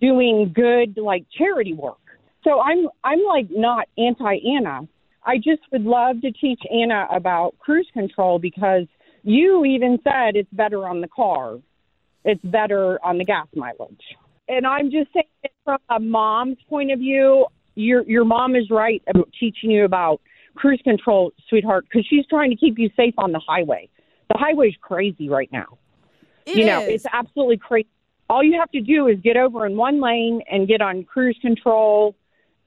doing 0.00 0.52
good, 0.54 0.96
like 0.96 1.24
charity 1.36 1.74
work. 1.74 1.98
So 2.44 2.60
I'm, 2.60 2.88
I'm 3.04 3.20
like 3.24 3.48
not 3.50 3.86
anti 3.98 4.36
Anna. 4.56 4.88
I 5.24 5.36
just 5.36 5.60
would 5.72 5.82
love 5.82 6.20
to 6.22 6.32
teach 6.32 6.60
Anna 6.72 7.06
about 7.12 7.58
cruise 7.58 7.88
control 7.92 8.38
because 8.38 8.86
you 9.22 9.64
even 9.64 9.98
said 10.02 10.36
it's 10.36 10.48
better 10.52 10.86
on 10.88 11.00
the 11.00 11.08
car 11.08 11.58
it's 12.24 12.42
better 12.44 12.98
on 13.04 13.18
the 13.18 13.24
gas 13.24 13.46
mileage. 13.54 14.02
And 14.48 14.66
I'm 14.66 14.90
just 14.90 15.12
saying 15.12 15.26
it 15.44 15.52
from 15.64 15.78
a 15.88 16.00
mom's 16.00 16.58
point 16.68 16.90
of 16.90 16.98
view, 16.98 17.46
your 17.74 18.02
your 18.02 18.24
mom 18.24 18.56
is 18.56 18.68
right 18.70 19.02
about 19.06 19.28
teaching 19.38 19.70
you 19.70 19.84
about 19.84 20.20
cruise 20.54 20.80
control, 20.82 21.32
sweetheart, 21.48 21.84
because 21.84 22.06
she's 22.08 22.26
trying 22.26 22.50
to 22.50 22.56
keep 22.56 22.78
you 22.78 22.90
safe 22.96 23.14
on 23.18 23.32
the 23.32 23.40
highway. 23.46 23.88
The 24.28 24.38
highway's 24.38 24.74
crazy 24.80 25.28
right 25.28 25.50
now. 25.52 25.78
It 26.46 26.56
you 26.56 26.66
know, 26.66 26.82
is. 26.82 26.88
it's 26.88 27.06
absolutely 27.12 27.58
crazy. 27.58 27.88
All 28.28 28.42
you 28.42 28.58
have 28.58 28.70
to 28.72 28.80
do 28.80 29.08
is 29.08 29.18
get 29.20 29.36
over 29.36 29.66
in 29.66 29.76
one 29.76 30.00
lane 30.00 30.42
and 30.50 30.68
get 30.68 30.80
on 30.80 31.04
cruise 31.04 31.38
control, 31.40 32.14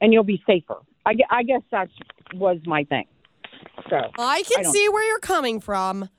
and 0.02 0.14
you'll 0.14 0.24
be 0.24 0.42
safer. 0.46 0.78
I, 1.06 1.16
I 1.30 1.44
guess 1.44 1.62
that 1.72 1.90
was 2.34 2.60
my 2.66 2.84
thing. 2.86 3.06
So 3.90 3.98
I 4.18 4.44
can 4.44 4.66
I 4.66 4.70
see 4.70 4.90
where 4.90 5.06
you're 5.08 5.20
coming 5.20 5.60
from. 5.60 6.10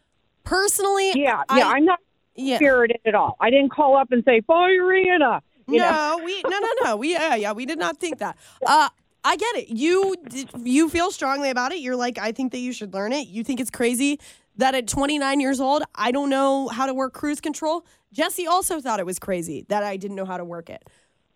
Personally, 0.45 1.13
yeah, 1.15 1.43
I, 1.49 1.59
yeah, 1.59 1.69
I'm 1.69 1.85
not 1.87 1.99
yeah. 2.37 2.57
spirited 2.57 3.01
at 3.07 3.15
all. 3.15 3.37
I 3.41 3.51
didn't 3.51 3.71
call 3.71 3.97
up 3.97 4.13
and 4.13 4.23
say 4.25 4.41
fire 4.43 4.93
Anna. 4.95 5.43
You 5.67 5.79
no, 5.79 5.91
know? 5.91 6.21
we 6.25 6.43
no 6.43 6.59
no 6.59 6.69
no. 6.85 6.97
We 6.97 7.13
yeah 7.13 7.35
yeah 7.37 7.53
we 7.53 7.67
did 7.67 7.79
not 7.79 7.99
think 7.99 8.19
that. 8.19 8.37
Uh 8.67 8.89
I 9.27 9.37
get 9.37 9.57
it. 9.57 9.69
You 9.69 10.15
you 10.63 10.91
feel 10.91 11.11
strongly 11.11 11.51
about 11.51 11.73
it. 11.73 11.79
You're 11.79 11.97
like 11.97 12.19
I 12.19 12.33
think 12.33 12.53
that 12.53 12.59
you 12.59 12.73
should 12.73 12.93
learn 12.93 13.13
it. 13.13 13.29
You 13.29 13.43
think 13.45 13.61
it's 13.61 13.71
crazy 13.71 14.21
that 14.57 14.75
at 14.75 14.87
29 14.87 15.41
years 15.41 15.61
old 15.61 15.83
I 15.95 16.11
don't 16.13 16.29
know 16.29 16.69
how 16.69 16.87
to 16.87 16.93
work 16.95 17.15
cruise 17.15 17.41
control. 17.41 17.87
Jesse 18.13 18.47
also 18.47 18.81
thought 18.81 19.01
it 19.01 19.07
was 19.07 19.19
crazy 19.19 19.65
that 19.69 19.83
I 19.83 19.97
didn't 19.97 20.17
know 20.17 20.27
how 20.27 20.37
to 20.37 20.45
work 20.45 20.69
it. 20.71 20.83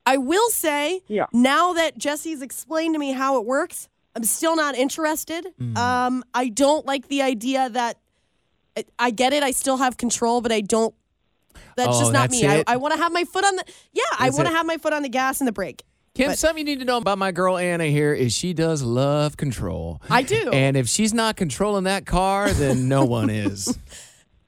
I 0.05 0.17
will 0.19 0.49
say 0.51 1.01
Yeah. 1.09 1.27
now 1.33 1.73
that 1.73 1.97
Jesse's 1.99 2.43
explained 2.43 2.95
to 2.95 2.99
me 2.99 3.13
how 3.13 3.39
it 3.39 3.47
works, 3.47 3.89
I'm 4.15 4.25
still 4.25 4.57
not 4.57 4.75
interested. 4.75 5.47
Um 5.77 6.23
I 6.35 6.49
don't 6.51 6.85
like 6.85 7.09
the 7.09 7.23
idea 7.23 7.71
that 7.71 7.97
I, 8.77 8.85
I 8.99 9.11
get 9.11 9.33
it. 9.33 9.43
I 9.43 9.51
still 9.51 9.77
have 9.79 9.97
control, 9.97 10.41
but 10.41 10.53
I 10.53 10.61
don't 10.61 10.95
that's 11.77 11.89
Oh, 11.97 12.01
just 12.01 12.13
not 12.13 12.31
that's 12.31 12.41
me. 12.43 12.47
I, 12.47 12.57
it? 12.59 12.65
I 12.69 12.77
want 12.77 12.95
to 12.95 13.01
have 13.01 13.13
my 13.13 13.25
foot 13.25 13.45
on 13.45 13.57
the 13.57 13.65
yeah. 13.93 14.03
I 14.19 14.31
want 14.31 14.47
to 14.49 14.55
have 14.55 14.67
my 14.67 14.77
foot 14.77 14.93
on 14.93 15.03
the 15.03 15.09
gas 15.09 15.41
and 15.41 15.49
the 15.49 15.53
brake. 15.53 15.83
Kim, 16.15 16.29
But- 16.31 16.39
something 16.39 16.59
you 16.67 16.73
need 16.75 16.81
to 16.81 16.85
know 16.85 16.97
about 16.97 17.19
my 17.19 17.31
girl 17.33 17.57
Anna 17.59 17.85
here 17.87 18.13
is 18.13 18.33
she 18.33 18.53
does 18.53 18.83
love 18.83 19.37
control. 19.37 20.01
I 20.11 20.23
do. 20.23 20.51
And 20.51 20.77
if 20.77 20.89
she's 20.89 21.15
not 21.15 21.37
controlling 21.37 21.85
that 21.85 22.07
car, 22.07 22.51
then 22.51 22.89
no 22.89 23.05
one 23.19 23.31
is. 23.31 23.77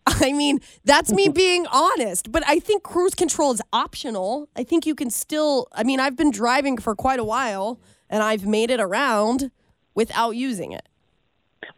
I 0.07 0.33
mean, 0.33 0.61
that's 0.85 1.13
me 1.13 1.29
being 1.29 1.67
honest. 1.71 2.33
But 2.33 2.43
I 2.47 2.59
think 2.59 2.83
cruise 2.83 3.15
control 3.15 3.53
is 3.53 3.61
optional. 3.73 4.49
I 4.57 4.65
think 4.65 4.87
you 4.87 4.95
can 4.95 5.11
still. 5.11 5.69
I 5.73 5.85
mean, 5.85 6.01
I've 6.01 6.17
been 6.17 6.31
driving 6.31 6.79
for 6.79 6.95
quite 6.97 7.21
a 7.21 7.25
while, 7.25 7.81
and 8.09 8.23
I've 8.23 8.47
made 8.47 8.71
it 8.71 8.81
around 8.81 9.51
without 9.95 10.31
using 10.33 10.73
it. 10.73 10.89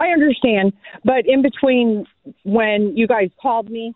I 0.01 0.09
understand, 0.09 0.73
but 1.05 1.27
in 1.27 1.43
between 1.43 2.07
when 2.45 2.97
you 2.97 3.07
guys 3.07 3.31
called 3.41 3.71
me, 3.71 3.95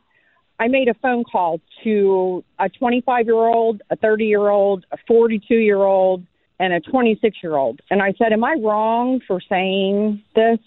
I 0.58 0.68
made 0.68 0.88
a 0.88 0.94
phone 0.94 1.24
call 1.24 1.60
to 1.84 2.42
a 2.58 2.68
25 2.68 3.26
year 3.26 3.34
old, 3.34 3.82
a 3.90 3.96
30 3.96 4.24
year 4.24 4.48
old, 4.48 4.86
a 4.92 4.96
42 5.06 5.54
year 5.54 5.82
old, 5.82 6.24
and 6.58 6.72
a 6.72 6.80
26 6.80 7.36
year 7.42 7.56
old. 7.56 7.80
And 7.90 8.02
I 8.02 8.14
said, 8.18 8.32
Am 8.32 8.42
I 8.42 8.56
wrong 8.62 9.20
for 9.26 9.40
saying 9.48 10.22
this? 10.34 10.58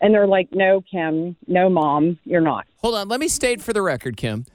And 0.00 0.12
they're 0.12 0.26
like, 0.26 0.48
No, 0.52 0.82
Kim, 0.90 1.36
no, 1.46 1.68
mom, 1.70 2.18
you're 2.24 2.40
not. 2.40 2.66
Hold 2.78 2.96
on, 2.96 3.08
let 3.08 3.20
me 3.20 3.28
state 3.28 3.62
for 3.62 3.72
the 3.72 3.82
record, 3.82 4.16
Kim. 4.16 4.46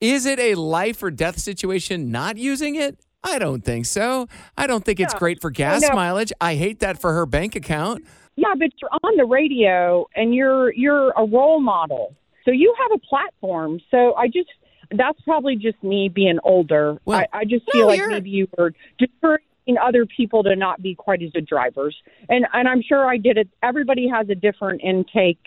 Is 0.00 0.26
it 0.26 0.38
a 0.38 0.54
life 0.54 1.02
or 1.02 1.10
death 1.10 1.38
situation 1.38 2.10
not 2.10 2.36
using 2.36 2.74
it? 2.74 2.98
I 3.22 3.38
don't 3.38 3.64
think 3.64 3.86
so. 3.86 4.28
I 4.56 4.66
don't 4.66 4.84
think 4.84 5.00
it's 5.00 5.14
great 5.14 5.40
for 5.40 5.50
gas 5.50 5.82
mileage. 5.94 6.30
I 6.42 6.56
hate 6.56 6.80
that 6.80 7.00
for 7.00 7.14
her 7.14 7.24
bank 7.24 7.56
account. 7.56 8.04
Yeah, 8.36 8.54
but 8.58 8.70
you're 8.80 8.90
on 9.02 9.16
the 9.16 9.24
radio 9.24 10.06
and 10.14 10.34
you're 10.34 10.72
you're 10.74 11.10
a 11.10 11.24
role 11.24 11.60
model. 11.60 12.14
So 12.44 12.50
you 12.50 12.74
have 12.78 12.90
a 12.94 12.98
platform. 12.98 13.80
So 13.90 14.14
I 14.14 14.26
just 14.26 14.48
that's 14.90 15.20
probably 15.22 15.56
just 15.56 15.82
me 15.82 16.08
being 16.08 16.38
older. 16.44 16.98
I, 17.32 17.40
I 17.40 17.44
just 17.44 17.64
feel 17.72 17.82
No, 17.82 17.86
like 17.88 17.98
you're- 17.98 18.12
maybe 18.12 18.30
you 18.30 18.48
were 18.58 18.72
discouraging 18.98 19.44
other 19.82 20.04
people 20.06 20.42
to 20.42 20.54
not 20.56 20.82
be 20.82 20.94
quite 20.94 21.22
as 21.22 21.30
good 21.30 21.46
drivers. 21.46 21.96
And 22.28 22.44
and 22.52 22.68
I'm 22.68 22.82
sure 22.82 23.08
I 23.08 23.16
did 23.16 23.38
it. 23.38 23.48
Everybody 23.62 24.08
has 24.08 24.28
a 24.28 24.34
different 24.34 24.82
intake 24.82 25.42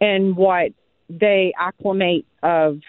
in 0.00 0.34
what 0.36 0.72
they 1.10 1.52
acclimate 1.58 2.26
of 2.42 2.80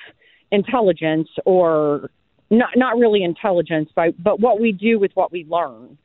intelligence 0.51 1.29
or 1.45 2.09
not 2.49 2.69
not 2.75 2.97
really 2.97 3.23
intelligence, 3.23 3.89
but 3.95 4.21
but 4.21 4.39
what 4.39 4.59
we 4.59 4.71
do 4.71 4.99
with 4.99 5.11
what 5.13 5.31
we 5.31 5.45
learn. 5.45 5.97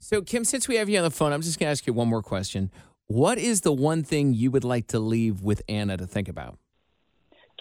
So, 0.00 0.22
Kim, 0.22 0.44
since 0.44 0.66
we 0.66 0.76
have 0.76 0.88
you 0.88 0.98
on 0.98 1.04
the 1.04 1.10
phone, 1.10 1.32
I'm 1.32 1.42
just 1.42 1.58
going 1.58 1.68
to 1.68 1.70
ask 1.70 1.86
you 1.86 1.92
one 1.92 2.08
more 2.08 2.22
question. 2.22 2.70
What 3.06 3.38
is 3.38 3.60
the 3.60 3.72
one 3.72 4.02
thing 4.02 4.34
you 4.34 4.50
would 4.50 4.64
like 4.64 4.88
to 4.88 4.98
leave 4.98 5.42
with 5.42 5.62
Anna 5.68 5.96
to 5.96 6.06
think 6.06 6.28
about? 6.28 6.58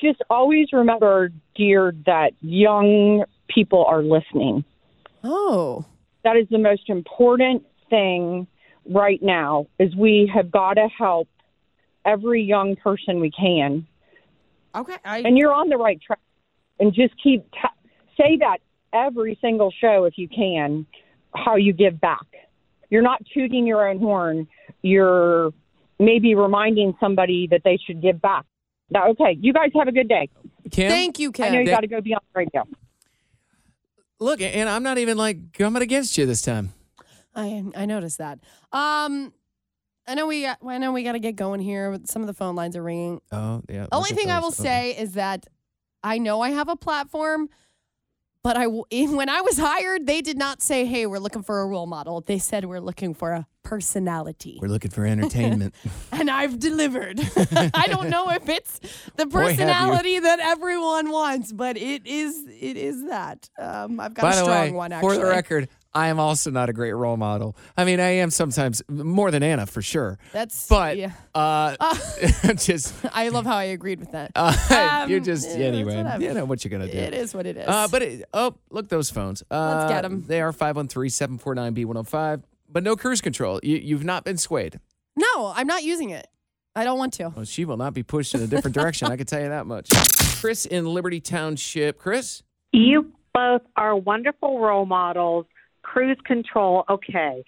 just 0.01 0.21
always 0.29 0.67
remember, 0.71 1.29
dear, 1.55 1.93
that 2.05 2.31
young 2.41 3.23
people 3.47 3.85
are 3.85 4.01
listening. 4.01 4.63
Oh. 5.23 5.85
That 6.23 6.37
is 6.37 6.47
the 6.49 6.57
most 6.57 6.89
important 6.89 7.65
thing 7.89 8.47
right 8.89 9.21
now 9.21 9.67
is 9.79 9.95
we 9.95 10.31
have 10.33 10.51
got 10.51 10.75
to 10.75 10.87
help 10.87 11.27
every 12.05 12.41
young 12.43 12.75
person 12.75 13.19
we 13.19 13.31
can. 13.31 13.85
Okay. 14.75 14.95
I, 15.03 15.19
And 15.19 15.37
you're 15.37 15.53
on 15.53 15.69
the 15.69 15.77
right 15.77 15.99
track. 16.01 16.19
And 16.79 16.93
just 16.93 17.13
keep 17.21 17.43
t- 17.51 18.17
say 18.17 18.37
that 18.37 18.59
every 18.93 19.37
single 19.41 19.71
show 19.81 20.05
if 20.05 20.17
you 20.17 20.29
can 20.29 20.85
how 21.35 21.55
you 21.55 21.73
give 21.73 21.99
back. 21.99 22.25
You're 22.89 23.01
not 23.01 23.21
tooting 23.33 23.67
your 23.67 23.87
own 23.87 23.99
horn. 23.99 24.47
You're 24.81 25.51
maybe 25.99 26.35
reminding 26.35 26.95
somebody 26.99 27.47
that 27.51 27.61
they 27.63 27.77
should 27.85 28.01
give 28.01 28.21
back. 28.21 28.45
Now, 28.89 29.09
okay, 29.09 29.37
you 29.39 29.53
guys 29.53 29.69
have 29.75 29.87
a 29.87 29.91
good 29.91 30.07
day. 30.09 30.29
Kim? 30.71 30.89
Thank 30.89 31.19
you, 31.19 31.31
Kim. 31.31 31.45
I 31.45 31.49
know 31.49 31.59
you 31.59 31.67
got 31.67 31.81
to 31.81 31.87
go 31.87 32.01
be 32.01 32.13
on 32.13 32.21
the 32.33 32.39
radio. 32.39 32.63
Look, 34.19 34.41
and 34.41 34.67
I'm 34.67 34.83
not 34.83 34.97
even 34.97 35.17
like 35.17 35.53
coming 35.53 35.81
against 35.81 36.17
you 36.17 36.25
this 36.25 36.41
time. 36.41 36.73
I 37.35 37.63
I 37.75 37.85
noticed 37.85 38.17
that. 38.17 38.39
Um, 38.71 39.31
I 40.07 40.15
know 40.15 40.25
we 40.25 40.41
got, 40.41 40.57
I 40.65 40.79
know 40.79 40.91
we 40.91 41.03
got 41.03 41.11
to 41.11 41.19
get 41.19 41.35
going 41.35 41.61
here. 41.61 41.91
but 41.91 42.09
Some 42.09 42.23
of 42.23 42.27
the 42.27 42.33
phone 42.33 42.55
lines 42.55 42.75
are 42.75 42.81
ringing. 42.81 43.21
Oh, 43.31 43.61
yeah. 43.69 43.83
The 43.83 43.95
only 43.95 44.09
thing 44.09 44.31
I 44.31 44.39
will 44.39 44.49
those. 44.49 44.57
say 44.57 44.91
is 44.97 45.13
that 45.13 45.45
I 46.03 46.17
know 46.17 46.41
I 46.41 46.49
have 46.49 46.67
a 46.67 46.75
platform, 46.75 47.49
but 48.43 48.57
I 48.57 48.63
w- 48.63 48.83
when 49.15 49.29
I 49.29 49.41
was 49.41 49.57
hired, 49.57 50.05
they 50.07 50.21
did 50.21 50.37
not 50.37 50.61
say, 50.61 50.85
"Hey, 50.85 51.05
we're 51.05 51.19
looking 51.19 51.43
for 51.43 51.61
a 51.61 51.67
role 51.67 51.87
model." 51.87 52.21
They 52.21 52.39
said 52.39 52.65
we're 52.65 52.79
looking 52.81 53.13
for 53.13 53.31
a 53.31 53.47
personality, 53.63 54.57
We're 54.59 54.67
looking 54.67 54.89
for 54.89 55.05
entertainment. 55.05 55.75
and 56.11 56.29
I've 56.29 56.57
delivered. 56.59 57.19
I 57.73 57.85
don't 57.87 58.09
know 58.09 58.29
if 58.31 58.49
it's 58.49 58.79
the 59.15 59.27
Boy, 59.27 59.45
personality 59.45 60.17
that 60.19 60.39
everyone 60.39 61.11
wants, 61.11 61.51
but 61.51 61.77
it 61.77 62.07
is 62.07 62.45
it 62.47 62.77
is 62.77 63.05
that. 63.07 63.47
Um, 63.59 63.99
I've 63.99 64.15
got 64.15 64.23
By 64.23 64.31
a 64.31 64.33
strong 64.33 64.49
way, 64.49 64.71
one 64.71 64.91
actually. 64.91 65.17
for 65.17 65.23
the 65.23 65.29
record, 65.29 65.69
I 65.93 66.07
am 66.09 66.19
also 66.19 66.51
not 66.51 66.69
a 66.69 66.73
great 66.73 66.93
role 66.93 67.17
model. 67.17 67.55
I 67.75 67.83
mean, 67.83 67.99
I 67.99 68.09
am 68.09 68.29
sometimes 68.29 68.81
more 68.87 69.31
than 69.31 69.41
Anna 69.41 69.65
for 69.65 69.81
sure. 69.81 70.19
That's 70.31 70.67
But 70.67 70.97
yeah. 70.97 71.11
uh, 71.33 71.75
just 72.55 72.93
I 73.11 73.29
love 73.29 73.45
how 73.45 73.55
I 73.57 73.63
agreed 73.65 73.99
with 73.99 74.11
that. 74.11 74.31
uh, 74.35 75.05
you're 75.09 75.17
Um, 75.19 75.23
just 75.25 75.47
yeah, 75.49 75.53
that's 75.57 75.67
anyway. 75.77 75.97
whatever. 75.97 76.23
You 76.23 76.33
know 76.35 76.45
what 76.45 76.63
you're 76.63 76.69
gonna 76.69 76.91
do. 76.91 76.97
It 76.97 77.13
is 77.15 77.33
what 77.33 77.45
it 77.47 77.57
is. 77.57 77.67
Uh, 77.67 77.87
but 77.89 78.01
it, 78.03 78.25
oh, 78.33 78.55
look 78.69 78.87
those 78.89 79.09
phones. 79.09 79.41
Uh, 79.49 79.77
Let's 79.79 79.91
get 79.93 80.01
them. 80.03 80.23
They 80.27 80.41
are 80.41 80.53
513-749-B105, 80.53 82.43
but 82.69 82.83
no 82.83 82.95
cruise 82.95 83.21
control. 83.21 83.59
You, 83.63 83.77
you've 83.77 84.03
not 84.03 84.23
been 84.23 84.37
swayed. 84.37 84.79
no, 85.15 85.51
I'm 85.55 85.67
not 85.67 85.83
using 85.83 86.11
it. 86.11 86.27
I 86.75 86.83
don't 86.83 86.97
want 86.99 87.13
to. 87.13 87.29
Well, 87.35 87.45
she 87.45 87.65
will 87.65 87.77
not 87.77 87.93
be 87.93 88.03
pushed 88.03 88.35
in 88.35 88.41
a 88.41 88.47
different 88.47 88.75
direction. 88.75 89.07
I 89.11 89.17
can 89.17 89.25
tell 89.25 89.41
you 89.41 89.49
that 89.49 89.65
much. 89.65 89.89
Chris 90.39 90.65
in 90.65 90.85
Liberty 90.85 91.19
Township. 91.19 91.97
Chris. 91.97 92.43
You 92.71 93.11
both 93.33 93.63
are 93.75 93.95
wonderful 93.95 94.59
role 94.59 94.85
models. 94.85 95.45
Cruise 95.91 96.17
control, 96.23 96.83
okay. 96.89 97.43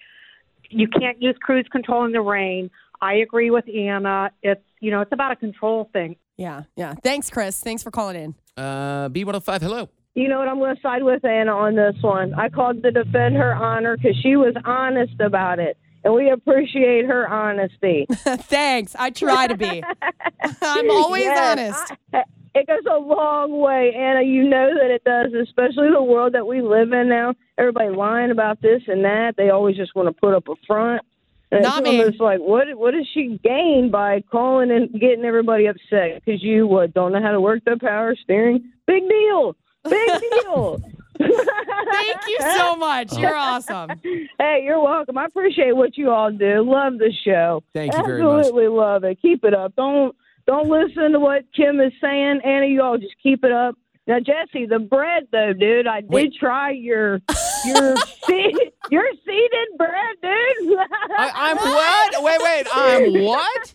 You 0.68 0.88
can't 0.88 1.20
use 1.22 1.36
cruise 1.40 1.66
control 1.70 2.04
in 2.06 2.12
the 2.12 2.20
rain. 2.20 2.70
I 3.00 3.14
agree 3.14 3.50
with 3.50 3.64
Anna. 3.68 4.30
It's 4.42 4.64
you 4.80 4.90
know 4.90 5.00
it's 5.00 5.12
about 5.12 5.30
a 5.32 5.36
control 5.36 5.88
thing. 5.92 6.16
Yeah, 6.36 6.62
yeah. 6.76 6.94
Thanks, 7.04 7.30
Chris. 7.30 7.60
Thanks 7.60 7.82
for 7.82 7.90
calling 7.90 8.16
in. 8.16 8.34
Uh, 8.56 9.08
B105. 9.10 9.60
Hello. 9.60 9.88
You 10.14 10.28
know 10.28 10.38
what? 10.40 10.48
I'm 10.48 10.58
going 10.58 10.74
to 10.74 10.82
side 10.82 11.02
with 11.04 11.24
Anna 11.24 11.52
on 11.52 11.74
this 11.76 11.94
one. 12.02 12.34
I 12.34 12.48
called 12.48 12.82
to 12.82 12.90
defend 12.90 13.36
her 13.36 13.54
honor 13.54 13.96
because 13.96 14.16
she 14.22 14.36
was 14.36 14.54
honest 14.64 15.18
about 15.20 15.58
it, 15.58 15.76
and 16.04 16.12
we 16.14 16.30
appreciate 16.30 17.06
her 17.06 17.28
honesty. 17.28 18.06
Thanks. 18.10 18.96
I 18.98 19.10
try 19.10 19.46
to 19.46 19.56
be. 19.56 19.82
I'm 20.62 20.90
always 20.90 21.24
Yes, 21.24 21.58
honest. 21.58 21.92
I- 22.12 22.24
it 22.54 22.66
goes 22.66 22.82
a 22.90 22.98
long 22.98 23.58
way, 23.60 23.94
Anna. 23.96 24.22
You 24.22 24.48
know 24.48 24.70
that 24.74 24.90
it 24.90 25.04
does, 25.04 25.32
especially 25.32 25.90
the 25.90 26.02
world 26.02 26.34
that 26.34 26.46
we 26.46 26.60
live 26.62 26.92
in 26.92 27.08
now. 27.08 27.34
Everybody 27.58 27.90
lying 27.90 28.30
about 28.30 28.60
this 28.60 28.82
and 28.86 29.04
that. 29.04 29.34
They 29.36 29.50
always 29.50 29.76
just 29.76 29.94
want 29.94 30.08
to 30.08 30.12
put 30.12 30.34
up 30.34 30.48
a 30.48 30.54
front. 30.66 31.02
And 31.50 31.62
Not 31.62 31.80
it's 31.80 31.90
me. 31.90 32.00
almost 32.00 32.20
like, 32.20 32.40
what 32.40 32.66
what 32.76 32.92
does 32.92 33.06
she 33.12 33.38
gain 33.44 33.90
by 33.90 34.22
calling 34.30 34.70
and 34.70 34.90
getting 34.98 35.24
everybody 35.24 35.66
upset? 35.66 36.22
Because 36.24 36.42
you 36.42 36.66
what 36.66 36.94
don't 36.94 37.12
know 37.12 37.20
how 37.22 37.32
to 37.32 37.40
work 37.40 37.62
the 37.64 37.76
power 37.78 38.16
steering? 38.22 38.72
Big 38.86 39.06
deal. 39.08 39.54
Big 39.88 40.10
deal. 40.42 40.80
Thank 41.18 42.18
you 42.26 42.38
so 42.56 42.76
much. 42.76 43.16
You're 43.16 43.36
awesome. 43.36 43.90
Hey, 44.38 44.62
you're 44.64 44.82
welcome. 44.82 45.16
I 45.18 45.26
appreciate 45.26 45.76
what 45.76 45.96
you 45.96 46.10
all 46.10 46.32
do. 46.32 46.62
Love 46.68 46.94
the 46.98 47.12
show. 47.24 47.62
Thank 47.72 47.92
you 47.96 48.02
very 48.04 48.22
much. 48.24 48.38
Absolutely 48.40 48.68
love 48.68 49.04
it. 49.04 49.22
Keep 49.22 49.44
it 49.44 49.54
up. 49.54 49.76
Don't 49.76 50.16
don't 50.46 50.68
listen 50.68 51.12
to 51.12 51.20
what 51.20 51.44
Kim 51.54 51.80
is 51.80 51.92
saying. 52.00 52.40
Anna, 52.44 52.66
you 52.66 52.82
all 52.82 52.98
just 52.98 53.14
keep 53.22 53.44
it 53.44 53.52
up. 53.52 53.76
Now, 54.06 54.18
Jesse, 54.18 54.66
the 54.66 54.80
bread 54.80 55.28
though, 55.30 55.52
dude. 55.52 55.86
I 55.86 56.00
did 56.00 56.10
Wait. 56.10 56.34
try 56.34 56.72
your 56.72 57.20
your 57.64 57.96
seed, 58.26 58.56
your 58.90 59.04
seeded 59.24 59.68
bread, 59.78 60.16
dude. 60.20 60.78
I, 61.16 61.30
I'm 61.34 61.56
what? 61.56 62.24
Wait, 62.24 62.38
wait. 62.42 62.66
I'm 62.74 63.22
what? 63.24 63.74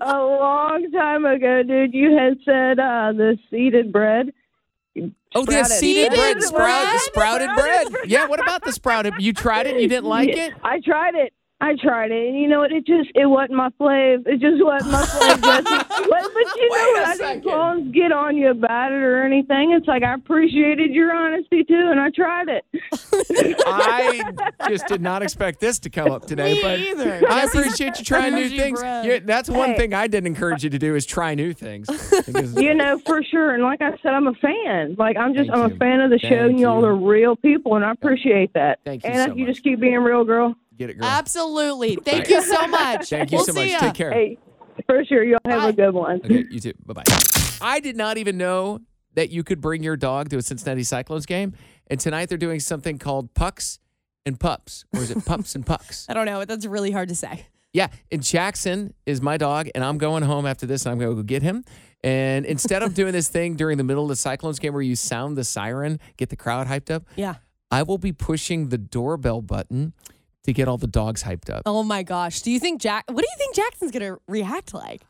a 0.00 0.18
long 0.18 0.90
time 0.90 1.24
ago, 1.24 1.62
dude. 1.62 1.94
You 1.94 2.16
had 2.16 2.38
said 2.44 2.80
uh, 2.80 3.12
the 3.12 3.38
seeded 3.48 3.92
bread. 3.92 4.32
Oh, 5.34 5.44
the 5.44 5.62
seeded 5.64 6.12
bread, 6.12 6.42
sprout, 6.42 6.84
bread? 6.88 7.00
sprouted 7.02 7.50
bread. 7.54 7.86
Yeah. 8.06 8.26
What 8.26 8.40
about 8.42 8.64
the 8.64 8.72
sprouted? 8.72 9.14
You 9.20 9.32
tried 9.32 9.66
it. 9.66 9.74
and 9.74 9.80
You 9.82 9.88
didn't 9.88 10.06
like 10.06 10.34
Yeah, 10.34 10.46
it. 10.46 10.54
I 10.64 10.80
tried 10.80 11.14
it. 11.14 11.32
I 11.58 11.74
tried 11.82 12.10
it, 12.10 12.28
and 12.28 12.38
you 12.38 12.48
know 12.48 12.60
what? 12.60 12.70
It 12.70 12.86
just 12.86 13.10
it 13.14 13.24
wasn't 13.26 13.52
my 13.54 13.70
flavor. 13.78 14.28
It 14.28 14.40
just 14.40 14.62
wasn't 14.62 14.92
my 14.92 15.04
flavor. 15.06 15.82
But, 16.08 16.22
but 16.22 16.56
you 16.56 16.68
know 16.68 16.76
Wait 16.76 16.98
a 16.98 17.00
what? 17.00 17.08
I 17.08 17.16
didn't 17.16 17.44
call 17.44 17.80
get 17.90 18.12
on 18.12 18.36
you 18.36 18.50
about 18.50 18.92
it 18.92 18.96
or 19.02 19.24
anything. 19.24 19.72
It's 19.72 19.88
like 19.88 20.02
I 20.04 20.14
appreciated 20.14 20.92
your 20.92 21.12
honesty 21.14 21.64
too, 21.64 21.88
and 21.90 21.98
I 21.98 22.10
tried 22.10 22.48
it. 22.48 22.64
I 23.66 24.22
just 24.68 24.86
did 24.86 25.00
not 25.00 25.22
expect 25.22 25.60
this 25.60 25.78
to 25.80 25.90
come 25.90 26.10
up 26.10 26.26
today, 26.26 26.54
Me 26.54 26.62
but 26.62 26.78
either. 26.80 27.22
I 27.28 27.44
appreciate 27.44 27.98
you 27.98 28.04
trying 28.04 28.34
new 28.34 28.48
things. 28.48 28.78
bread. 28.80 29.04
Yeah, 29.06 29.18
that's 29.24 29.48
one 29.48 29.70
Hey. 29.70 29.76
thing 29.78 29.94
I 29.94 30.06
didn't 30.06 30.28
encourage 30.28 30.62
you 30.62 30.70
to 30.70 30.78
do 30.78 30.94
is 30.94 31.04
try 31.06 31.34
new 31.34 31.52
things. 31.52 31.88
You 32.56 32.74
know 32.74 32.98
for 33.04 33.22
sure. 33.24 33.54
And 33.54 33.62
like 33.62 33.80
I 33.82 33.90
said, 34.02 34.12
I'm 34.12 34.26
a 34.28 34.34
fan. 34.34 34.94
Like 34.98 35.16
I'm 35.16 35.34
just 35.34 35.50
Thank 35.50 35.62
I'm 35.64 35.70
you. 35.70 35.76
a 35.76 35.78
fan 35.78 36.00
of 36.00 36.10
the 36.10 36.18
show, 36.18 36.28
Thank 36.28 36.50
and 36.52 36.60
y'all 36.60 36.84
are 36.84 36.94
real 36.96 37.34
people, 37.36 37.74
and 37.76 37.84
I 37.84 37.90
appreciate 37.92 38.52
that. 38.54 38.78
Thank 38.84 39.02
you 39.04 39.10
and 39.10 39.30
so 39.30 39.34
you 39.36 39.44
much. 39.46 39.54
just 39.54 39.64
keep 39.64 39.80
being 39.80 39.98
real, 40.00 40.24
girl. 40.24 40.54
Get 40.76 40.90
it, 40.90 40.94
girl. 40.94 41.06
Absolutely. 41.06 41.96
Thank 42.04 42.28
you 42.28 42.42
so 42.42 42.66
much. 42.66 43.08
Thank 43.10 43.30
you 43.32 43.36
we'll 43.38 43.44
so 43.46 43.52
see 43.52 43.60
much. 43.60 43.70
ya. 43.72 43.78
Take 43.78 43.94
care. 43.94 44.12
Hey, 44.12 44.38
for 44.86 45.04
sure. 45.04 45.24
Y'all 45.24 45.38
have 45.46 45.62
Bye. 45.62 45.68
a 45.68 45.72
good 45.72 45.94
one. 45.94 46.20
Okay, 46.24 46.44
you 46.50 46.60
too. 46.60 46.72
Bye 46.84 46.94
bye. 46.94 47.02
I 47.60 47.80
did 47.80 47.96
not 47.96 48.18
even 48.18 48.36
know 48.36 48.80
that 49.14 49.30
you 49.30 49.42
could 49.42 49.60
bring 49.60 49.82
your 49.82 49.96
dog 49.96 50.28
to 50.30 50.36
a 50.36 50.42
Cincinnati 50.42 50.82
Cyclones 50.82 51.24
game, 51.26 51.54
and 51.88 51.98
tonight 51.98 52.28
they're 52.28 52.36
doing 52.38 52.60
something 52.60 52.98
called 52.98 53.32
Pucks 53.34 53.78
and 54.26 54.38
Pups, 54.38 54.84
or 54.94 55.00
is 55.00 55.10
it 55.10 55.24
Pups 55.24 55.54
and 55.54 55.64
Pucks? 55.64 56.06
I 56.08 56.14
don't 56.14 56.26
know. 56.26 56.44
That's 56.44 56.66
really 56.66 56.90
hard 56.90 57.08
to 57.08 57.14
say. 57.14 57.46
Yeah, 57.72 57.88
and 58.12 58.22
Jackson 58.22 58.92
is 59.06 59.20
my 59.22 59.36
dog, 59.36 59.68
and 59.74 59.82
I'm 59.84 59.98
going 59.98 60.22
home 60.22 60.46
after 60.46 60.66
this, 60.66 60.84
and 60.84 60.92
I'm 60.92 60.98
going 60.98 61.10
to 61.10 61.16
go 61.16 61.22
get 61.22 61.42
him. 61.42 61.64
And 62.04 62.44
instead 62.46 62.82
of 62.82 62.94
doing 62.94 63.12
this 63.12 63.28
thing 63.28 63.54
during 63.56 63.78
the 63.78 63.84
middle 63.84 64.02
of 64.04 64.08
the 64.08 64.16
Cyclones 64.16 64.58
game 64.58 64.72
where 64.72 64.82
you 64.82 64.96
sound 64.96 65.36
the 65.36 65.44
siren, 65.44 65.98
get 66.16 66.28
the 66.28 66.36
crowd 66.36 66.66
hyped 66.68 66.90
up, 66.90 67.04
Yeah. 67.16 67.36
I 67.70 67.82
will 67.82 67.98
be 67.98 68.12
pushing 68.12 68.68
the 68.68 68.78
doorbell 68.78 69.42
button 69.42 69.92
to 70.46 70.52
get 70.52 70.68
all 70.68 70.78
the 70.78 70.86
dogs 70.86 71.22
hyped 71.22 71.50
up. 71.50 71.62
Oh 71.66 71.82
my 71.82 72.02
gosh. 72.02 72.42
Do 72.42 72.50
you 72.50 72.58
think 72.58 72.80
Jack? 72.80 73.04
What 73.08 73.22
do 73.22 73.28
you 73.30 73.36
think 73.38 73.54
Jackson's 73.54 73.90
gonna 73.90 74.16
react 74.26 74.74
like? 74.74 75.02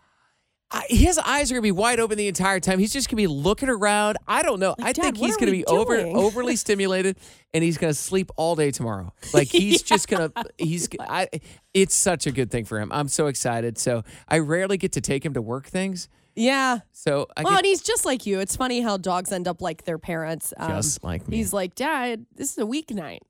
I, 0.71 0.85
his 0.89 1.17
eyes 1.19 1.51
are 1.51 1.55
gonna 1.55 1.63
be 1.63 1.73
wide 1.73 2.01
open 2.01 2.19
the 2.19 2.27
entire 2.27 2.59
time. 2.59 2.81
He's 2.81 2.93
just 2.93 3.09
gonna 3.09 3.19
be 3.19 3.29
looking 3.29 3.69
around. 3.69 4.19
I 4.27 4.43
don't 4.43 4.59
know. 4.59 4.75
I 4.81 4.93
Dad, 4.93 5.03
think 5.03 5.17
he's 5.19 5.37
gonna 5.37 5.53
be 5.53 5.65
over 5.67 5.97
overly 6.07 6.57
stimulated, 6.57 7.19
and 7.55 7.63
he's 7.63 7.79
gonna 7.79 7.95
sleep 7.95 8.31
all 8.37 8.57
day 8.57 8.73
tomorrow. 8.73 9.13
Like 9.33 9.49
he's 9.53 9.83
just 9.83 10.09
gonna. 10.09 10.33
He's. 10.59 10.89
I. 11.01 11.29
It's 11.73 11.95
such 11.95 12.27
a 12.27 12.33
good 12.33 12.51
thing 12.51 12.65
for 12.65 12.81
him. 12.81 12.91
I'm 12.93 13.09
so 13.09 13.29
excited. 13.29 13.79
So 13.79 14.03
I 14.29 14.39
rarely 14.39 14.77
get 14.77 14.93
to 14.93 15.01
take 15.01 15.25
him 15.25 15.35
to 15.35 15.43
work 15.43 15.67
things. 15.67 16.09
Yeah. 16.35 16.81
So 16.93 17.27
I 17.37 17.43
well, 17.43 17.53
get 17.53 17.59
and 17.59 17.67
he's 17.67 17.83
just 17.83 18.05
like 18.05 18.27
you. 18.27 18.41
It's 18.41 18.57
funny 18.57 18.81
how 18.81 18.97
dogs 18.97 19.31
end 19.31 19.47
up 19.47 19.63
like 19.63 19.85
their 19.85 19.99
parents. 19.99 20.53
Um, 20.57 20.73
just 20.73 21.05
like 21.05 21.29
me. 21.29 21.37
He's 21.37 21.53
like, 21.53 21.75
Dad, 21.75 22.27
this 22.35 22.53
is 22.53 22.59
a 22.59 22.67
weeknight. 22.67 23.21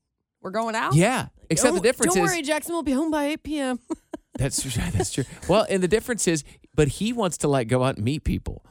We're 0.41 0.51
going 0.53 0.74
out. 0.74 0.95
Yeah. 0.95 1.26
Except 1.51 1.74
the 1.74 1.78
Don't- 1.78 1.82
difference 1.82 2.14
Don't 2.14 2.24
worry, 2.24 2.42
Jackson 2.42 2.74
will 2.74 2.82
be 2.82 2.92
home 2.92 3.11
by 3.11 3.26
8 3.26 3.42
p.m. 3.42 3.80
That's 4.38 4.62
that's 4.62 5.12
true. 5.12 5.24
Well, 5.49 5.64
and 5.70 5.82
the 5.82 5.88
difference 5.88 6.28
is, 6.28 6.44
but 6.74 6.88
he 6.88 7.14
wants 7.14 7.38
to 7.38 7.49
like 7.49 7.68
go 7.68 7.82
out 7.82 7.97
and 7.97 8.05
meet 8.05 8.22
people. 8.22 8.62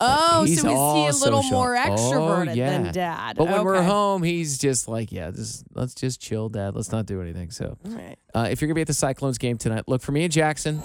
Oh, 0.00 0.44
He's 0.44 0.60
so 0.60 0.66
is 0.68 0.72
he 1.14 1.18
a 1.20 1.24
little 1.24 1.42
social. 1.42 1.58
more 1.58 1.76
extroverted 1.76 2.50
oh, 2.50 2.52
yeah. 2.54 2.70
than 2.70 2.92
dad? 2.92 3.36
But 3.36 3.46
when 3.46 3.64
we're 3.64 3.82
home, 3.82 4.22
he's 4.24 4.58
just 4.58 4.88
like, 4.88 5.12
yeah, 5.12 5.30
just 5.30 5.64
let's 5.74 5.94
just 5.94 6.20
chill, 6.20 6.48
Dad. 6.48 6.74
Let's 6.74 6.90
not 6.90 7.06
do 7.06 7.22
anything. 7.22 7.50
So, 7.50 7.78
All 7.86 7.92
right. 7.92 8.18
uh, 8.34 8.48
if 8.50 8.60
you're 8.60 8.66
gonna 8.66 8.74
be 8.74 8.80
at 8.80 8.88
the 8.88 8.94
Cyclones 8.94 9.38
game 9.38 9.56
tonight, 9.58 9.84
look 9.86 10.02
for 10.02 10.10
me 10.12 10.24
and 10.24 10.32
Jackson. 10.32 10.82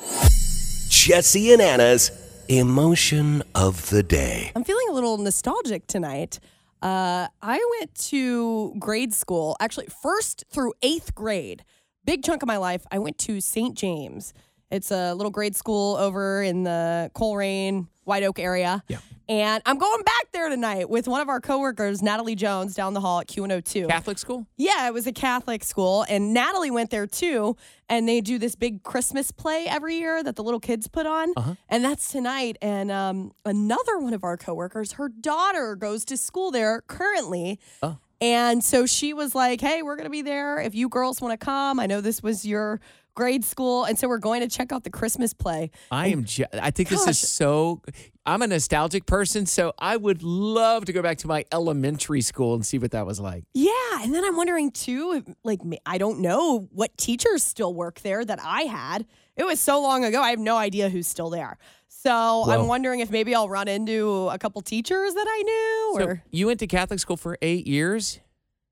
Jesse 0.90 1.52
and 1.52 1.62
Anna's 1.62 2.12
emotion 2.48 3.44
of 3.56 3.90
the 3.90 4.04
day. 4.04 4.52
I'm 4.56 4.64
feeling 4.64 4.86
a 4.90 4.94
little 4.94 5.18
nostalgic 5.18 5.88
tonight. 5.88 6.40
Uh, 6.82 7.28
I 7.42 7.78
went 7.80 7.94
to 8.10 8.74
grade 8.80 9.14
school, 9.14 9.56
actually, 9.60 9.88
first 10.02 10.46
through 10.50 10.74
eighth 10.82 11.14
grade. 11.14 11.64
Big 12.06 12.24
chunk 12.24 12.42
of 12.42 12.48
my 12.48 12.58
life, 12.58 12.86
I 12.92 13.00
went 13.00 13.18
to 13.20 13.40
St. 13.40 13.78
James. 13.78 14.34
It's 14.72 14.90
a 14.90 15.14
little 15.14 15.32
grade 15.32 15.56
school 15.56 15.96
over 15.98 16.42
in 16.42 16.64
the 16.64 17.12
Colerain, 17.14 17.88
White 18.06 18.24
Oak 18.24 18.40
area. 18.40 18.84
Yeah. 18.88 18.98
And 19.32 19.64
I'm 19.66 19.78
going 19.78 20.04
back 20.04 20.34
there 20.34 20.50
tonight 20.50 20.90
with 20.90 21.08
one 21.08 21.22
of 21.22 21.30
our 21.30 21.40
coworkers, 21.40 22.02
Natalie 22.02 22.36
Jones, 22.36 22.76
down 22.76 22.94
the 22.94 23.00
hall 23.00 23.22
at 23.22 23.28
Q102. 23.28 23.88
Catholic 23.88 24.18
school? 24.18 24.46
Yeah, 24.58 24.86
it 24.90 24.94
was 24.94 25.08
a 25.08 25.14
Catholic 25.14 25.64
school. 25.64 26.06
And 26.10 26.34
Natalie 26.34 26.70
went 26.70 26.90
there 26.90 27.08
too. 27.08 27.56
And 27.88 28.10
they 28.10 28.20
do 28.20 28.38
this 28.38 28.56
big 28.56 28.84
Christmas 28.84 29.32
play 29.32 29.68
every 29.70 29.96
year 29.96 30.22
that 30.22 30.36
the 30.36 30.44
little 30.44 30.60
kids 30.60 30.90
put 30.90 31.06
on. 31.06 31.32
Uh-huh. 31.38 31.56
And 31.70 31.82
that's 31.82 32.12
tonight. 32.12 32.58
And 32.62 32.92
um, 32.92 33.32
another 33.46 34.00
one 34.00 34.14
of 34.14 34.26
our 34.26 34.36
coworkers, 34.36 34.92
her 34.94 35.08
daughter 35.08 35.78
goes 35.78 36.04
to 36.06 36.18
school 36.18 36.52
there 36.52 36.82
currently. 36.88 37.58
Oh. 37.82 38.00
And 38.20 38.62
so 38.62 38.86
she 38.86 39.14
was 39.14 39.34
like, 39.34 39.62
hey, 39.62 39.82
we're 39.82 39.96
going 39.96 40.08
to 40.08 40.12
be 40.12 40.22
there. 40.22 40.60
If 40.60 40.76
you 40.76 40.90
girls 40.90 41.22
want 41.22 41.40
to 41.40 41.44
come, 41.44 41.80
I 41.80 41.88
know 41.88 42.02
this 42.02 42.22
was 42.22 42.46
your 42.46 42.82
grade 43.14 43.44
school. 43.44 43.84
And 43.86 43.98
so 43.98 44.08
we're 44.08 44.18
going 44.18 44.42
to 44.42 44.48
check 44.48 44.72
out 44.72 44.84
the 44.84 44.90
Christmas 44.90 45.34
play. 45.34 45.72
I 45.92 46.08
am. 46.08 46.24
Je- 46.24 46.46
I 46.54 46.72
think 46.72 46.90
this 46.90 47.08
is 47.08 47.20
so. 47.20 47.82
I'm 48.26 48.42
a 48.42 48.48
nostalgic 48.48 49.06
person, 49.06 49.46
so 49.46 49.74
I 49.80 49.98
would 49.98 50.22
love 50.22 50.86
to 50.86 50.94
go 50.94 51.02
back 51.02 51.18
to 51.20 51.28
my 51.28 51.44
elementary 51.52 52.22
school 52.22 52.54
and 52.54 52.66
see 52.66 52.78
what 52.78 52.92
that 52.92 53.06
was 53.06 53.20
like. 53.20 53.46
Yeah, 53.54 53.72
and 54.02 54.14
then 54.14 54.24
I'm 54.24 54.36
wondering 54.36 54.72
too, 54.72 55.24
like 55.44 55.60
I 55.86 55.98
don't 55.98 56.20
know 56.20 56.68
what 56.72 56.96
teachers 56.98 57.44
still 57.44 57.74
work 57.74 58.02
there 58.02 58.24
that 58.24 58.40
I 58.44 58.62
had. 58.64 59.06
It 59.36 59.46
was 59.46 59.60
so 59.60 59.82
long 59.82 60.06
ago. 60.06 60.22
I 60.22 60.30
have 60.30 60.40
no 60.40 60.58
idea 60.58 60.90
who's 60.90 61.08
still 61.08 61.30
there. 61.32 61.58
So 61.88 62.10
Whoa. 62.10 62.52
I'm 62.52 62.68
wondering 62.68 63.00
if 63.00 63.12
maybe 63.12 63.34
I'll 63.36 63.50
run 63.50 63.68
into 63.68 64.28
a 64.30 64.38
couple 64.38 64.62
teachers 64.62 65.14
that 65.14 65.26
I 65.28 65.44
knew 65.44 65.96
So 66.00 66.06
or 66.06 66.24
you 66.32 66.48
went 66.48 66.60
to 66.62 66.68
Catholic 66.68 67.00
school 67.00 67.18
for 67.18 67.38
eight 67.42 67.68
years, 67.68 68.20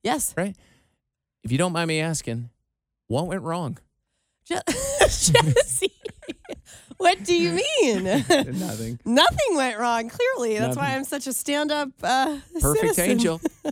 yes. 0.04 0.34
right? 0.38 0.56
If 1.44 1.52
you 1.52 1.58
don't 1.58 1.72
mind 1.74 1.88
me 1.88 2.00
asking, 2.02 2.50
what 3.08 3.28
went 3.28 3.42
wrong? 3.42 3.78
Je- 4.50 4.58
Jesse. 5.02 5.92
what 6.98 7.24
do 7.24 7.34
you 7.36 7.52
mean? 7.52 8.04
Nothing. 8.30 9.00
Nothing 9.06 9.56
went 9.56 9.78
wrong. 9.80 10.10
Clearly, 10.10 10.58
that's 10.58 10.76
why 10.78 10.96
I'm 10.96 11.04
such 11.04 11.28
a 11.28 11.34
stand-up 11.34 11.90
uh, 12.04 12.38
Perfect 12.60 12.96
citizen. 12.96 13.12
angel. 13.12 13.42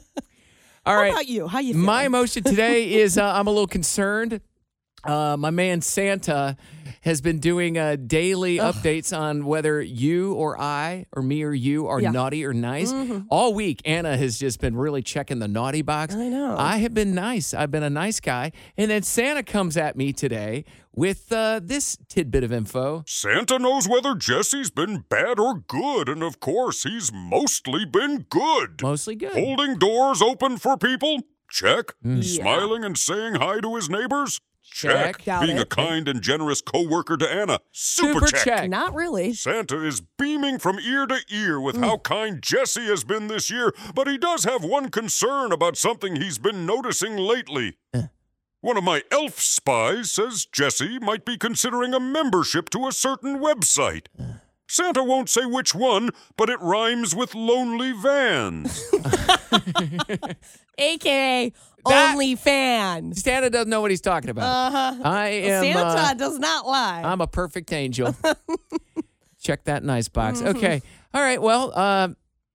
All 0.86 0.94
How 0.94 1.02
right. 1.02 1.12
about 1.12 1.28
you? 1.28 1.48
How 1.48 1.60
you 1.60 1.74
My 1.74 2.04
emotion 2.06 2.44
today 2.44 2.94
is 2.94 3.18
uh, 3.18 3.26
I'm 3.26 3.48
a 3.48 3.50
little 3.50 3.68
concerned. 3.68 4.40
Uh, 5.04 5.36
my 5.38 5.50
man 5.50 5.82
Santa 5.82 6.58
has 7.02 7.22
been 7.22 7.40
doing 7.40 7.78
uh, 7.78 7.96
daily 7.96 8.58
updates 8.58 9.18
on 9.18 9.46
whether 9.46 9.82
you 9.82 10.34
or 10.34 10.60
I 10.60 11.06
or 11.16 11.22
me 11.22 11.44
or 11.44 11.54
you 11.54 11.88
are 11.88 12.00
Yeah. 12.02 12.12
naughty 12.12 12.46
or 12.46 12.54
nice. 12.54 12.92
Mhm. 12.92 13.26
All 13.30 13.54
week, 13.54 13.82
Anna 13.86 14.18
has 14.18 14.38
just 14.40 14.60
been 14.60 14.76
really 14.76 15.02
checking 15.02 15.40
the 15.40 15.48
naughty 15.48 15.82
box. 15.82 16.16
I 16.16 16.28
know. 16.30 16.56
I 16.58 16.78
have 16.78 16.94
been 16.94 17.14
nice. 17.16 17.54
I've 17.54 17.72
been 17.72 17.84
a 17.84 17.90
nice 17.90 18.20
guy. 18.20 18.52
And 18.78 18.92
then 18.92 19.04
Santa 19.04 19.44
comes 19.44 19.78
at 19.78 19.96
me 19.96 20.14
today 20.14 20.66
with 20.96 21.32
uh, 21.32 21.60
this 21.64 21.98
tidbit 22.10 22.44
of 22.44 22.52
info. 22.52 23.04
Santa 23.08 23.60
knows 23.60 23.88
whether 23.88 24.16
Jesse's 24.16 24.70
been 24.72 25.04
bad 25.10 25.40
or 25.40 25.60
good, 25.68 26.10
and 26.10 26.24
of 26.24 26.40
course, 26.40 26.84
he's 26.84 27.12
mostly 27.14 27.86
been 27.86 28.26
good. 28.30 28.82
Mostly 28.82 29.16
good. 29.16 29.34
Holding 29.34 29.78
doors 29.78 30.22
open 30.22 30.58
for 30.58 30.76
people? 30.78 31.20
Check. 31.50 31.94
Mm. 32.04 32.18
Yeah. 32.18 32.42
Smiling 32.42 32.84
and 32.84 32.98
saying 32.98 33.36
hi 33.36 33.60
to 33.62 33.76
his 33.76 33.90
neighbors? 33.90 34.42
Check. 34.72 35.24
Doubt 35.24 35.42
Being 35.42 35.58
it. 35.58 35.64
a 35.64 35.66
kind 35.66 36.08
and 36.08 36.22
generous 36.22 36.62
coworker 36.62 37.18
to 37.18 37.28
Anna? 37.28 37.60
Super, 37.72 38.28
Super 38.28 38.44
check. 38.44 38.70
Not 38.70 38.94
really. 38.94 39.34
Santa 39.34 39.84
is 39.84 40.02
beaming 40.02 40.60
from 40.60 40.80
ear 40.80 41.08
to 41.08 41.20
ear 41.30 41.60
with 41.60 41.78
mm. 41.78 41.84
how 41.84 41.98
kind 41.98 42.42
Jesse 42.42 42.86
has 42.86 43.04
been 43.04 43.28
this 43.28 43.50
year, 43.50 43.74
but 43.96 44.08
he 44.08 44.18
does 44.18 44.44
have 44.44 44.64
one 44.64 44.90
concern 44.90 45.52
about 45.52 45.78
something 45.78 46.16
he's 46.16 46.38
been 46.38 46.66
noticing 46.66 47.18
lately. 47.18 47.78
Uh. 47.94 48.04
One 48.62 48.78
of 48.78 48.84
my 48.84 49.04
elf 49.12 49.40
spies 49.40 50.12
says 50.12 50.46
Jesse 50.46 51.00
might 51.00 51.26
be 51.26 51.38
considering 51.38 51.94
a 51.94 52.00
membership 52.00 52.70
to 52.72 52.88
a 52.88 52.92
certain 52.92 53.40
website. 53.40 54.08
Uh. 54.20 54.34
Santa 54.68 55.04
won't 55.04 55.30
say 55.30 55.46
which 55.46 55.74
one, 55.74 56.10
but 56.36 56.50
it 56.50 56.60
rhymes 56.60 57.16
with 57.16 57.34
Lonely 57.34 57.94
Vans. 57.94 58.84
AKA 60.78 61.54
That- 61.90 62.14
only 62.14 62.36
fan. 62.36 63.14
Santa 63.14 63.50
doesn't 63.50 63.70
know 63.70 63.82
what 63.82 63.92
he's 63.92 64.02
talking 64.02 64.30
about. 64.30 64.74
Uh-huh. 64.74 65.02
I 65.04 65.28
am. 65.28 65.64
Santa 65.64 65.80
uh, 65.80 66.14
does 66.14 66.40
not 66.40 66.66
lie. 66.66 67.02
I'm 67.04 67.22
a 67.22 67.28
perfect 67.28 67.72
angel. 67.74 68.16
Check 69.42 69.64
that 69.66 69.84
nice 69.84 70.08
box. 70.08 70.40
Mm-hmm. 70.40 70.58
Okay. 70.58 70.82
All 71.14 71.22
right. 71.22 71.42
Well, 71.42 71.72
uh, 71.74 72.10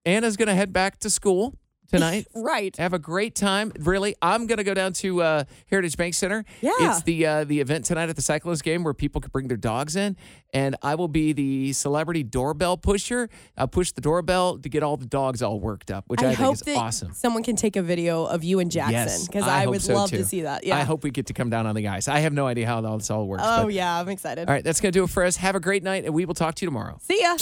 Anna's 0.05 0.37
going 0.37 0.49
to 0.49 0.55
head 0.55 0.73
back 0.73 0.99
to 1.01 1.11
school 1.11 1.55
tonight. 1.93 2.27
right. 2.35 2.77
Have 2.77 2.93
a 2.93 2.99
great 2.99 3.35
time. 3.35 3.73
Really, 3.79 4.15
I'm 4.23 4.47
going 4.47 4.59
to 4.59 4.65
go 4.65 4.75
down 4.75 4.93
to 4.95 5.23
uh, 5.23 5.45
Heritage 5.71 5.97
Bank 5.97 6.15
Center. 6.15 6.45
Yeah. 6.61 6.73
It's 6.81 7.03
the 7.03 7.27
uh, 7.27 7.45
the 7.45 7.61
event 7.61 7.85
tonight 7.85 8.09
at 8.09 8.17
the 8.17 8.23
Cyclones 8.23 8.63
game 8.63 8.85
where 8.85 8.95
people 8.95 9.21
can 9.21 9.31
bring 9.31 9.49
their 9.49 9.57
dogs 9.57 9.97
in, 9.97 10.17
and 10.53 10.77
I 10.83 10.95
will 10.95 11.09
be 11.09 11.33
the 11.33 11.73
celebrity 11.73 12.23
doorbell 12.23 12.77
pusher. 12.77 13.29
I'll 13.57 13.69
push 13.69 13.93
the 13.93 14.01
doorbell 14.01 14.59
to 14.59 14.69
get 14.69 14.83
all 14.83 14.97
the 14.97 15.07
dogs 15.07 15.43
all 15.43 15.61
worked 15.61 15.91
up, 15.91 16.05
which 16.09 16.21
I, 16.21 16.29
think 16.29 16.39
hope 16.39 16.55
is 16.55 16.61
that 16.63 16.77
awesome. 16.77 17.13
someone 17.13 17.43
can 17.43 17.57
take 17.57 17.77
a 17.77 17.83
video 17.83 18.25
of 18.25 18.43
you 18.45 18.59
and 18.59 18.71
Jackson 18.71 18.93
Yes, 18.93 19.27
because 19.27 19.45
I, 19.45 19.67
would 19.67 19.83
so, 19.83 19.95
love 19.95 20.11
too. 20.11 20.19
to 20.19 20.25
see 20.25 20.43
that. 20.43 20.65
Yeah. 20.65 20.77
I 20.77 20.81
hope 20.83 21.05
we 21.05 21.11
get 21.11 21.27
to 21.27 21.35
come 21.35 21.51
down 21.51 21.67
on 21.67 21.75
the 21.75 21.89
ice. 21.89 22.09
I 22.09 22.21
have 22.21 22.33
no 22.33 22.47
idea 22.47 22.67
how 22.67 22.83
all 22.85 22.99
this 22.99 23.11
all 23.11 23.27
works. 23.27 23.43
Oh 23.47 23.65
but- 23.65 23.73
yeah, 23.73 24.01
I'm 24.01 24.09
excited. 24.09 24.49
All 24.49 24.55
right, 24.55 24.65
that's 24.65 24.81
going 24.81 24.93
to 24.93 24.99
do 24.99 25.05
it 25.05 25.11
for 25.11 25.25
us. 25.25 25.37
Have 25.37 25.55
a 25.55 25.61
great 25.61 25.83
night, 25.83 26.05
and 26.05 26.15
we 26.15 26.25
will 26.25 26.35
talk 26.35 26.55
to 26.57 26.65
you 26.65 26.67
tomorrow. 26.67 26.99
See 27.03 27.21
ya. 27.21 27.37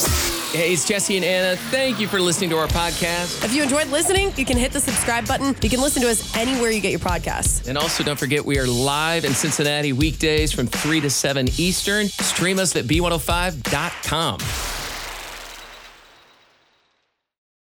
Hey, 0.52 0.72
it's 0.72 0.86
Jesse 0.86 1.16
and 1.16 1.24
Anna. 1.24 1.56
Thank 1.56 2.00
you 2.00 2.08
for 2.08 2.20
listening 2.20 2.50
to 2.50 2.58
our 2.58 2.66
podcast. 2.68 3.44
If 3.44 3.54
you 3.54 3.62
enjoyed 3.62 3.88
listening, 3.88 4.32
you 4.40 4.46
can 4.46 4.56
hit 4.56 4.72
the 4.72 4.80
subscribe 4.80 5.28
button. 5.28 5.54
You 5.62 5.68
can 5.68 5.80
listen 5.80 6.00
to 6.02 6.08
us 6.08 6.34
anywhere 6.34 6.70
you 6.70 6.80
get 6.80 6.90
your 6.90 7.00
podcasts. 7.00 7.68
And 7.68 7.76
also, 7.76 8.02
don't 8.02 8.18
forget, 8.18 8.44
we 8.44 8.58
are 8.58 8.66
live 8.66 9.24
in 9.26 9.34
Cincinnati 9.34 9.92
weekdays 9.92 10.50
from 10.50 10.66
3 10.66 11.02
to 11.02 11.10
7 11.10 11.48
Eastern. 11.58 12.08
Stream 12.08 12.58
us 12.58 12.74
at 12.74 12.86
b105.com. 12.86 14.79